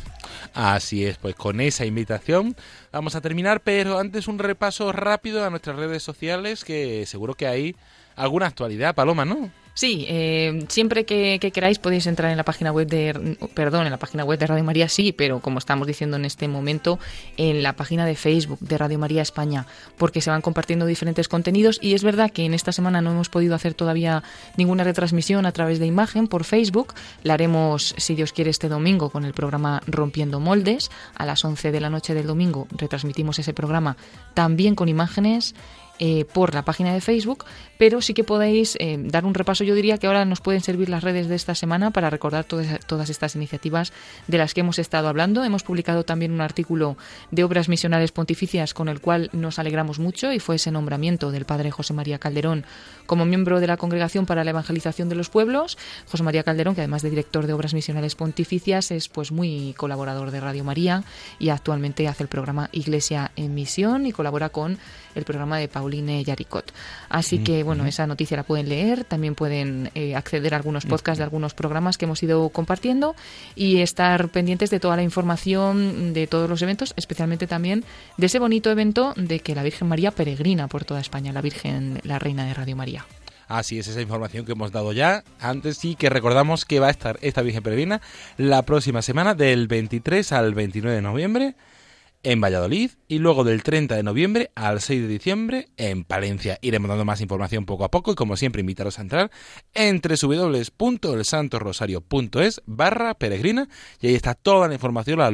Así 0.53 1.05
es, 1.05 1.15
pues 1.15 1.35
con 1.35 1.61
esa 1.61 1.85
invitación 1.85 2.57
vamos 2.91 3.15
a 3.15 3.21
terminar, 3.21 3.61
pero 3.61 3.97
antes 3.97 4.27
un 4.27 4.39
repaso 4.39 4.91
rápido 4.91 5.45
a 5.45 5.49
nuestras 5.49 5.77
redes 5.77 6.03
sociales 6.03 6.65
que 6.65 7.05
seguro 7.05 7.35
que 7.35 7.47
hay 7.47 7.77
alguna 8.17 8.47
actualidad, 8.47 8.93
Paloma, 8.93 9.23
¿no? 9.23 9.49
Sí, 9.77 10.05
eh, 10.07 10.63
siempre 10.69 11.05
que, 11.05 11.37
queráis 11.53 11.79
podéis 11.79 12.07
entrar 12.07 12.31
en 12.31 12.37
la 12.37 12.45
página 12.45 12.71
web 12.71 12.87
de, 12.87 13.37
perdón, 13.53 13.85
en 13.85 13.91
la 13.91 13.99
página 13.99 14.23
web 14.23 14.39
de 14.39 14.47
Radio 14.47 14.63
María, 14.63 14.87
sí, 14.87 15.11
pero 15.11 15.41
como 15.41 15.59
estamos 15.59 15.85
diciendo 15.85 16.15
en 16.15 16.23
este 16.23 16.47
momento, 16.47 16.97
en 17.35 17.61
la 17.61 17.73
página 17.73 18.05
de 18.05 18.15
Facebook 18.15 18.57
de 18.61 18.77
Radio 18.77 18.97
María 18.97 19.21
España, 19.21 19.67
porque 19.97 20.21
se 20.21 20.29
van 20.29 20.41
compartiendo 20.41 20.85
diferentes 20.85 21.27
contenidos 21.27 21.77
y 21.81 21.93
es 21.93 22.05
verdad 22.05 22.31
que 22.31 22.45
en 22.45 22.53
esta 22.53 22.71
semana 22.71 23.01
no 23.01 23.11
hemos 23.11 23.27
podido 23.27 23.53
hacer 23.53 23.73
todavía 23.73 24.23
ninguna 24.55 24.85
retransmisión 24.85 25.45
a 25.45 25.51
través 25.51 25.77
de 25.79 25.87
imagen 25.87 26.29
por 26.29 26.45
Facebook. 26.45 26.93
La 27.23 27.33
haremos, 27.33 27.95
si 27.97 28.15
Dios 28.15 28.31
quiere, 28.31 28.51
este 28.51 28.69
domingo 28.69 29.09
con 29.09 29.25
el 29.25 29.33
programa 29.33 29.81
Rompiendo 29.87 30.39
Moldes. 30.39 30.89
A 31.15 31.25
las 31.25 31.43
11 31.43 31.73
de 31.73 31.81
la 31.81 31.89
noche 31.89 32.13
del 32.13 32.27
domingo 32.27 32.69
retransmitimos 32.71 33.39
ese 33.39 33.53
programa 33.53 33.97
también 34.33 34.73
con 34.73 34.87
imágenes 34.87 35.53
eh, 35.99 36.25
por 36.25 36.53
la 36.53 36.65
página 36.65 36.93
de 36.93 37.01
Facebook, 37.01 37.45
pero 37.77 38.01
sí 38.01 38.13
que 38.13 38.23
podéis 38.23 38.77
eh, 38.79 38.97
dar 38.99 39.25
un 39.25 39.33
repaso. 39.33 39.63
Yo 39.63 39.75
diría 39.75 39.97
que 39.97 40.07
ahora 40.07 40.25
nos 40.25 40.41
pueden 40.41 40.61
servir 40.61 40.89
las 40.89 41.03
redes 41.03 41.27
de 41.27 41.35
esta 41.35 41.55
semana 41.55 41.91
para 41.91 42.09
recordar 42.09 42.43
todas, 42.43 42.79
todas 42.85 43.09
estas 43.09 43.35
iniciativas 43.35 43.93
de 44.27 44.37
las 44.37 44.53
que 44.53 44.61
hemos 44.61 44.79
estado 44.79 45.07
hablando. 45.07 45.43
Hemos 45.43 45.63
publicado 45.63 46.03
también 46.03 46.31
un 46.31 46.41
artículo 46.41 46.97
de 47.31 47.43
obras 47.43 47.69
misionales 47.69 48.11
pontificias 48.11 48.73
con 48.73 48.89
el 48.89 49.01
cual 49.01 49.29
nos 49.33 49.59
alegramos 49.59 49.99
mucho 49.99 50.31
y 50.31 50.39
fue 50.39 50.55
ese 50.55 50.71
nombramiento 50.71 51.31
del 51.31 51.45
padre 51.45 51.71
José 51.71 51.93
María 51.93 52.19
Calderón 52.19 52.65
como 53.05 53.25
miembro 53.25 53.59
de 53.59 53.67
la 53.67 53.77
Congregación 53.77 54.25
para 54.25 54.43
la 54.43 54.51
Evangelización 54.51 55.09
de 55.09 55.15
los 55.15 55.29
Pueblos. 55.29 55.77
José 56.09 56.23
María 56.23 56.43
Calderón, 56.43 56.75
que 56.75 56.81
además 56.81 57.01
de 57.01 57.09
director 57.09 57.47
de 57.47 57.53
obras 57.53 57.73
misionales 57.73 58.15
pontificias, 58.15 58.91
es 58.91 59.09
pues 59.09 59.31
muy 59.31 59.73
colaborador 59.77 60.31
de 60.31 60.39
Radio 60.39 60.63
María 60.63 61.03
y 61.39 61.49
actualmente 61.49 62.07
hace 62.07 62.23
el 62.23 62.29
programa 62.29 62.69
Iglesia 62.71 63.31
en 63.35 63.53
Misión 63.53 64.05
y 64.05 64.11
colabora 64.11 64.49
con 64.49 64.77
el 65.13 65.23
programa 65.23 65.57
de 65.57 65.67
Pauline 65.85 66.23
Yaricot. 66.23 66.73
Así 67.09 67.39
que, 67.39 67.61
bueno, 67.61 67.85
esa 67.85 68.07
noticia 68.07 68.35
la 68.37 68.43
pueden 68.43 68.69
leer, 68.69 69.03
también 69.03 69.35
pueden 69.35 69.91
eh, 69.93 70.15
acceder 70.15 70.55
a 70.55 70.57
algunos 70.57 70.85
podcasts 70.85 71.19
de 71.19 71.23
algunos 71.23 71.53
programas 71.53 71.99
que 71.99 72.05
hemos 72.05 72.23
ido 72.23 72.49
compartiendo 72.49 73.15
y 73.55 73.81
estar 73.81 74.29
pendientes 74.29 74.71
de 74.71 74.79
toda 74.79 74.95
la 74.95 75.03
información 75.03 76.13
de 76.13 76.25
todos 76.25 76.49
los 76.49 76.61
eventos, 76.63 76.93
especialmente 76.97 77.45
también 77.45 77.85
de 78.17 78.25
ese 78.25 78.39
bonito 78.39 78.71
evento 78.71 79.13
de 79.15 79.39
que 79.39 79.53
la 79.53 79.61
Virgen 79.61 79.87
María 79.87 80.09
peregrina 80.09 80.67
por 80.67 80.85
toda 80.85 81.01
España, 81.01 81.31
la 81.31 81.41
Virgen, 81.41 81.99
la 82.03 82.17
Reina 82.17 82.45
de 82.45 82.55
Radio 82.55 82.75
María. 82.75 83.05
Así 83.47 83.77
es, 83.77 83.87
esa 83.87 84.01
información 84.01 84.43
que 84.43 84.53
hemos 84.53 84.71
dado 84.71 84.91
ya. 84.91 85.23
Antes 85.39 85.77
sí 85.77 85.95
que 85.95 86.09
recordamos 86.09 86.65
que 86.65 86.79
va 86.79 86.87
a 86.87 86.91
estar 86.91 87.19
esta 87.21 87.43
Virgen 87.43 87.61
Peregrina 87.61 88.01
la 88.37 88.63
próxima 88.63 89.03
semana 89.03 89.35
del 89.35 89.67
23 89.67 90.31
al 90.31 90.55
29 90.55 90.95
de 90.95 91.01
noviembre 91.03 91.55
en 92.25 92.41
Valladolid 92.41 92.91
y 93.07 93.19
luego 93.19 93.43
del 93.43 93.61
30 93.63 93.95
de 93.95 94.03
noviembre 94.03 94.49
al 94.55 94.81
6 94.81 95.03
de 95.03 95.07
diciembre 95.07 95.67
en 95.77 96.03
Palencia. 96.03 96.57
Iremos 96.61 96.89
dando 96.89 97.05
más 97.05 97.21
información 97.21 97.67
poco 97.67 97.85
a 97.85 97.91
poco 97.91 98.11
y 98.11 98.15
como 98.15 98.35
siempre 98.35 98.61
invitaros 98.61 98.97
a 98.97 99.03
entrar 99.03 99.29
en 99.75 100.01
www.elsantorosario.es 100.01 102.63
barra 102.65 103.13
peregrina 103.13 103.69
y 104.01 104.07
ahí 104.07 104.15
está 104.15 104.33
toda 104.33 104.67
la 104.67 104.73
información, 104.73 105.19
las, 105.19 105.31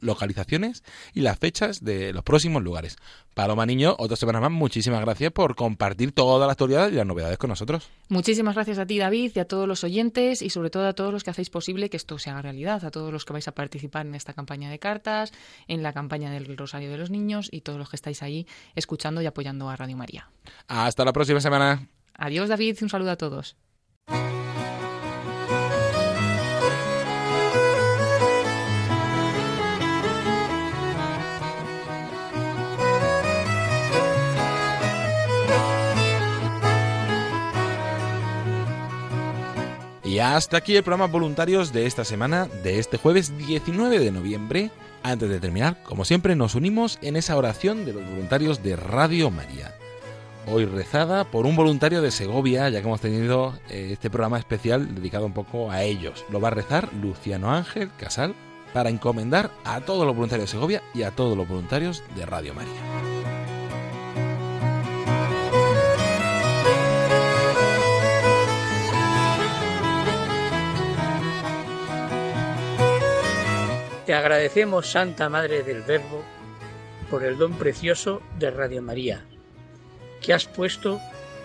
localizaciones 0.00 0.84
y 1.12 1.22
las 1.22 1.40
fechas 1.40 1.82
de 1.82 2.12
los 2.12 2.22
próximos 2.22 2.62
lugares. 2.62 2.98
Paloma 3.34 3.66
Niño, 3.66 3.96
otra 3.98 4.16
semana 4.16 4.38
más, 4.40 4.52
muchísimas 4.52 5.00
gracias 5.02 5.32
por 5.32 5.56
compartir 5.56 6.12
toda 6.12 6.46
la 6.46 6.52
actualidad 6.52 6.88
y 6.88 6.94
las 6.94 7.04
novedades 7.04 7.36
con 7.36 7.50
nosotros. 7.50 7.90
Muchísimas 8.08 8.54
gracias 8.54 8.78
a 8.78 8.86
ti, 8.86 8.98
David, 8.98 9.32
y 9.34 9.40
a 9.40 9.44
todos 9.44 9.66
los 9.66 9.82
oyentes 9.82 10.40
y 10.40 10.50
sobre 10.50 10.70
todo 10.70 10.86
a 10.86 10.92
todos 10.94 11.12
los 11.12 11.24
que 11.24 11.30
hacéis 11.30 11.50
posible 11.50 11.90
que 11.90 11.96
esto 11.96 12.16
se 12.18 12.30
haga 12.30 12.42
realidad, 12.42 12.84
a 12.84 12.92
todos 12.92 13.12
los 13.12 13.24
que 13.24 13.32
vais 13.32 13.48
a 13.48 13.52
participar 13.52 14.06
en 14.06 14.14
esta 14.14 14.32
campaña 14.32 14.70
de 14.70 14.78
cartas, 14.78 15.32
en 15.66 15.82
la 15.82 15.95
campaña 15.96 16.30
del 16.30 16.58
Rosario 16.58 16.90
de 16.90 16.98
los 16.98 17.08
Niños 17.08 17.48
y 17.50 17.62
todos 17.62 17.78
los 17.78 17.88
que 17.88 17.96
estáis 17.96 18.22
ahí 18.22 18.46
escuchando 18.74 19.22
y 19.22 19.26
apoyando 19.26 19.70
a 19.70 19.76
Radio 19.76 19.96
María. 19.96 20.28
Hasta 20.68 21.06
la 21.06 21.14
próxima 21.14 21.40
semana. 21.40 21.88
Adiós, 22.12 22.50
David, 22.50 22.76
y 22.78 22.84
un 22.84 22.90
saludo 22.90 23.12
a 23.12 23.16
todos. 23.16 23.56
Y 40.04 40.18
hasta 40.18 40.58
aquí 40.58 40.76
el 40.76 40.82
programa 40.82 41.06
voluntarios 41.06 41.72
de 41.72 41.86
esta 41.86 42.04
semana, 42.04 42.48
de 42.62 42.78
este 42.78 42.98
jueves 42.98 43.36
19 43.38 43.98
de 43.98 44.12
noviembre. 44.12 44.70
Antes 45.06 45.28
de 45.28 45.38
terminar, 45.38 45.80
como 45.84 46.04
siempre, 46.04 46.34
nos 46.34 46.56
unimos 46.56 46.98
en 47.00 47.14
esa 47.14 47.36
oración 47.36 47.84
de 47.84 47.92
los 47.92 48.04
voluntarios 48.04 48.64
de 48.64 48.74
Radio 48.74 49.30
María. 49.30 49.72
Hoy 50.48 50.64
rezada 50.64 51.22
por 51.22 51.46
un 51.46 51.54
voluntario 51.54 52.02
de 52.02 52.10
Segovia, 52.10 52.68
ya 52.70 52.80
que 52.80 52.88
hemos 52.88 53.00
tenido 53.00 53.54
eh, 53.70 53.90
este 53.92 54.10
programa 54.10 54.36
especial 54.36 54.96
dedicado 54.96 55.26
un 55.26 55.32
poco 55.32 55.70
a 55.70 55.84
ellos. 55.84 56.24
Lo 56.28 56.40
va 56.40 56.48
a 56.48 56.50
rezar 56.50 56.92
Luciano 56.92 57.52
Ángel 57.52 57.88
Casal 57.96 58.34
para 58.74 58.90
encomendar 58.90 59.52
a 59.64 59.80
todos 59.80 60.04
los 60.06 60.16
voluntarios 60.16 60.50
de 60.50 60.56
Segovia 60.56 60.82
y 60.92 61.04
a 61.04 61.12
todos 61.12 61.36
los 61.36 61.46
voluntarios 61.46 62.02
de 62.16 62.26
Radio 62.26 62.52
María. 62.54 63.45
Te 74.06 74.14
agradecemos, 74.14 74.92
Santa 74.92 75.28
Madre 75.28 75.64
del 75.64 75.82
Verbo, 75.82 76.22
por 77.10 77.24
el 77.24 77.36
don 77.38 77.54
precioso 77.54 78.22
de 78.38 78.52
Radio 78.52 78.80
María, 78.80 79.24
que 80.22 80.32
has 80.32 80.46
puesto 80.46 81.00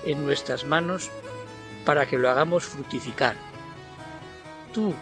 en 0.05 0.23
nuestras 0.23 0.63
manos 0.63 1.09
para 1.85 2.05
que 2.05 2.19
lo 2.19 2.29
hagamos 2.29 2.65
fructificar. 2.65 3.35
Tú, 4.75 4.93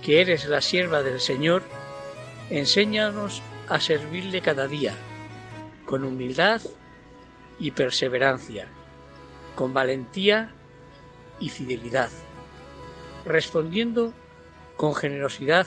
que 0.00 0.22
eres 0.22 0.46
la 0.46 0.62
sierva 0.62 1.02
del 1.02 1.20
Señor, 1.20 1.62
enséñanos 2.48 3.42
a 3.68 3.78
servirle 3.78 4.40
cada 4.40 4.66
día, 4.66 4.94
con 5.84 6.02
humildad 6.02 6.62
y 7.58 7.72
perseverancia, 7.72 8.68
con 9.54 9.74
valentía 9.74 10.50
y 11.40 11.50
fidelidad, 11.50 12.08
respondiendo 13.26 14.14
con 14.78 14.94
generosidad 14.94 15.66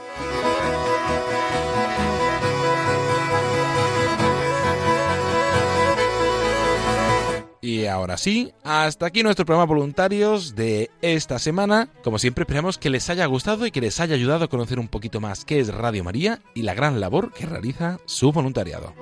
Y 7.71 7.85
ahora 7.85 8.17
sí, 8.17 8.51
hasta 8.65 9.05
aquí 9.05 9.23
nuestro 9.23 9.45
programa 9.45 9.65
voluntarios 9.65 10.55
de 10.55 10.91
esta 11.01 11.39
semana. 11.39 11.87
Como 12.03 12.19
siempre, 12.19 12.41
esperamos 12.41 12.77
que 12.77 12.89
les 12.89 13.09
haya 13.09 13.25
gustado 13.27 13.65
y 13.65 13.71
que 13.71 13.79
les 13.79 14.01
haya 14.01 14.13
ayudado 14.13 14.43
a 14.43 14.49
conocer 14.49 14.77
un 14.77 14.89
poquito 14.89 15.21
más 15.21 15.45
qué 15.45 15.61
es 15.61 15.73
Radio 15.73 16.03
María 16.03 16.41
y 16.53 16.63
la 16.63 16.73
gran 16.73 16.99
labor 16.99 17.31
que 17.31 17.45
realiza 17.45 17.97
su 18.03 18.33
voluntariado. 18.33 18.93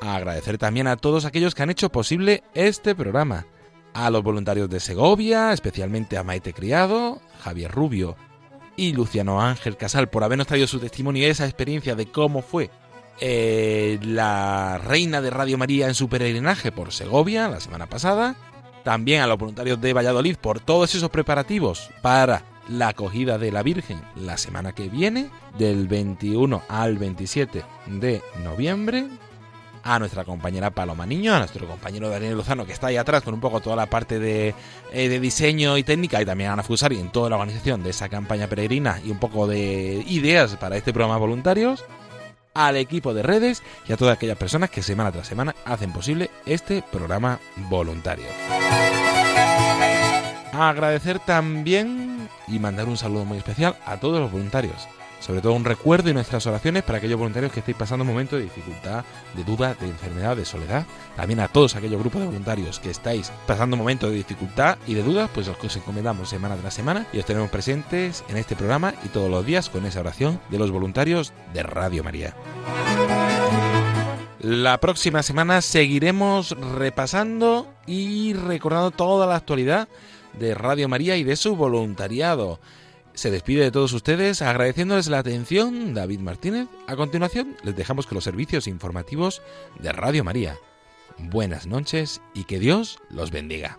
agradecer 0.00 0.56
también 0.56 0.86
a 0.86 0.96
todos 0.96 1.26
aquellos 1.26 1.54
que 1.54 1.64
han 1.64 1.68
hecho 1.68 1.92
posible 1.92 2.44
este 2.54 2.94
programa. 2.94 3.44
A 3.92 4.08
los 4.08 4.22
voluntarios 4.22 4.70
de 4.70 4.80
Segovia, 4.80 5.52
especialmente 5.52 6.16
a 6.16 6.24
Maite 6.24 6.54
Criado, 6.54 7.20
Javier 7.44 7.70
Rubio 7.70 8.16
y 8.74 8.94
Luciano 8.94 9.42
Ángel 9.42 9.76
Casal 9.76 10.08
por 10.08 10.24
habernos 10.24 10.46
traído 10.46 10.66
su 10.66 10.80
testimonio 10.80 11.26
y 11.26 11.30
esa 11.30 11.44
experiencia 11.44 11.94
de 11.94 12.06
cómo 12.06 12.40
fue 12.40 12.70
eh, 13.20 13.98
la 14.02 14.78
reina 14.78 15.20
de 15.20 15.30
Radio 15.30 15.58
María 15.58 15.88
en 15.88 15.94
su 15.94 16.08
peregrinaje 16.08 16.72
por 16.72 16.92
Segovia 16.92 17.48
la 17.48 17.60
semana 17.60 17.86
pasada, 17.86 18.34
también 18.82 19.20
a 19.20 19.26
los 19.26 19.38
voluntarios 19.38 19.80
de 19.80 19.92
Valladolid 19.92 20.36
por 20.36 20.60
todos 20.60 20.94
esos 20.94 21.10
preparativos 21.10 21.90
para 22.00 22.44
la 22.68 22.88
acogida 22.88 23.36
de 23.36 23.52
la 23.52 23.62
Virgen 23.62 24.00
la 24.16 24.38
semana 24.38 24.72
que 24.72 24.88
viene, 24.88 25.28
del 25.58 25.86
21 25.88 26.62
al 26.68 26.96
27 26.96 27.62
de 27.86 28.22
noviembre, 28.42 29.08
a 29.82 29.98
nuestra 29.98 30.24
compañera 30.24 30.70
Paloma 30.70 31.06
Niño, 31.06 31.34
a 31.34 31.38
nuestro 31.38 31.66
compañero 31.66 32.08
Daniel 32.08 32.36
Lozano, 32.36 32.64
que 32.64 32.72
está 32.72 32.88
ahí 32.88 32.96
atrás 32.96 33.22
con 33.22 33.34
un 33.34 33.40
poco 33.40 33.60
toda 33.60 33.76
la 33.76 33.86
parte 33.86 34.18
de, 34.18 34.54
eh, 34.92 35.08
de 35.08 35.20
diseño 35.20 35.76
y 35.76 35.82
técnica, 35.82 36.22
y 36.22 36.26
también 36.26 36.50
a 36.50 36.52
Ana 36.54 36.62
Fusari 36.62 36.98
en 36.98 37.10
toda 37.10 37.30
la 37.30 37.36
organización 37.36 37.82
de 37.82 37.90
esa 37.90 38.08
campaña 38.08 38.46
peregrina 38.46 39.00
y 39.04 39.10
un 39.10 39.18
poco 39.18 39.46
de 39.46 40.04
ideas 40.08 40.56
para 40.56 40.76
este 40.76 40.92
programa 40.92 41.18
voluntarios 41.18 41.84
al 42.54 42.76
equipo 42.76 43.14
de 43.14 43.22
redes 43.22 43.62
y 43.86 43.92
a 43.92 43.96
todas 43.96 44.16
aquellas 44.16 44.38
personas 44.38 44.70
que 44.70 44.82
semana 44.82 45.12
tras 45.12 45.26
semana 45.26 45.54
hacen 45.64 45.92
posible 45.92 46.30
este 46.46 46.82
programa 46.90 47.38
voluntario. 47.68 48.26
Agradecer 50.52 51.18
también 51.20 52.28
y 52.48 52.58
mandar 52.58 52.88
un 52.88 52.96
saludo 52.96 53.24
muy 53.24 53.38
especial 53.38 53.76
a 53.86 53.98
todos 53.98 54.20
los 54.20 54.30
voluntarios 54.30 54.88
sobre 55.20 55.40
todo 55.40 55.52
un 55.52 55.64
recuerdo 55.64 56.10
y 56.10 56.14
nuestras 56.14 56.46
oraciones 56.46 56.82
para 56.82 56.98
aquellos 56.98 57.18
voluntarios 57.18 57.52
que 57.52 57.60
estéis 57.60 57.76
pasando 57.76 58.02
un 58.02 58.08
momento 58.08 58.36
de 58.36 58.42
dificultad, 58.42 59.04
de 59.36 59.44
duda, 59.44 59.74
de 59.74 59.86
enfermedad, 59.86 60.36
de 60.36 60.44
soledad. 60.44 60.86
También 61.16 61.40
a 61.40 61.48
todos 61.48 61.76
aquellos 61.76 62.00
grupos 62.00 62.22
de 62.22 62.26
voluntarios 62.26 62.80
que 62.80 62.90
estáis 62.90 63.30
pasando 63.46 63.76
un 63.76 63.80
momento 63.80 64.08
de 64.08 64.16
dificultad 64.16 64.78
y 64.86 64.94
de 64.94 65.02
dudas, 65.02 65.30
pues 65.32 65.46
os 65.48 65.76
encomendamos 65.76 66.28
semana 66.28 66.56
tras 66.56 66.74
semana 66.74 67.06
y 67.12 67.18
os 67.18 67.26
tenemos 67.26 67.50
presentes 67.50 68.24
en 68.28 68.36
este 68.36 68.56
programa 68.56 68.94
y 69.04 69.08
todos 69.08 69.30
los 69.30 69.44
días 69.44 69.68
con 69.68 69.86
esa 69.86 70.00
oración 70.00 70.40
de 70.50 70.58
los 70.58 70.70
voluntarios 70.70 71.32
de 71.52 71.62
Radio 71.62 72.02
María. 72.02 72.34
La 74.40 74.80
próxima 74.80 75.22
semana 75.22 75.60
seguiremos 75.60 76.56
repasando 76.78 77.68
y 77.86 78.32
recordando 78.32 78.90
toda 78.90 79.26
la 79.26 79.36
actualidad 79.36 79.88
de 80.38 80.54
Radio 80.54 80.88
María 80.88 81.16
y 81.16 81.24
de 81.24 81.36
su 81.36 81.56
voluntariado 81.56 82.58
se 83.14 83.30
despide 83.30 83.64
de 83.64 83.70
todos 83.70 83.92
ustedes 83.92 84.42
agradeciéndoles 84.42 85.08
la 85.08 85.18
atención 85.18 85.94
David 85.94 86.20
Martínez. 86.20 86.68
A 86.86 86.96
continuación 86.96 87.56
les 87.62 87.76
dejamos 87.76 88.06
con 88.06 88.16
los 88.16 88.24
servicios 88.24 88.66
informativos 88.66 89.42
de 89.78 89.92
Radio 89.92 90.24
María. 90.24 90.56
Buenas 91.18 91.66
noches 91.66 92.22
y 92.34 92.44
que 92.44 92.58
Dios 92.58 92.98
los 93.10 93.30
bendiga. 93.30 93.78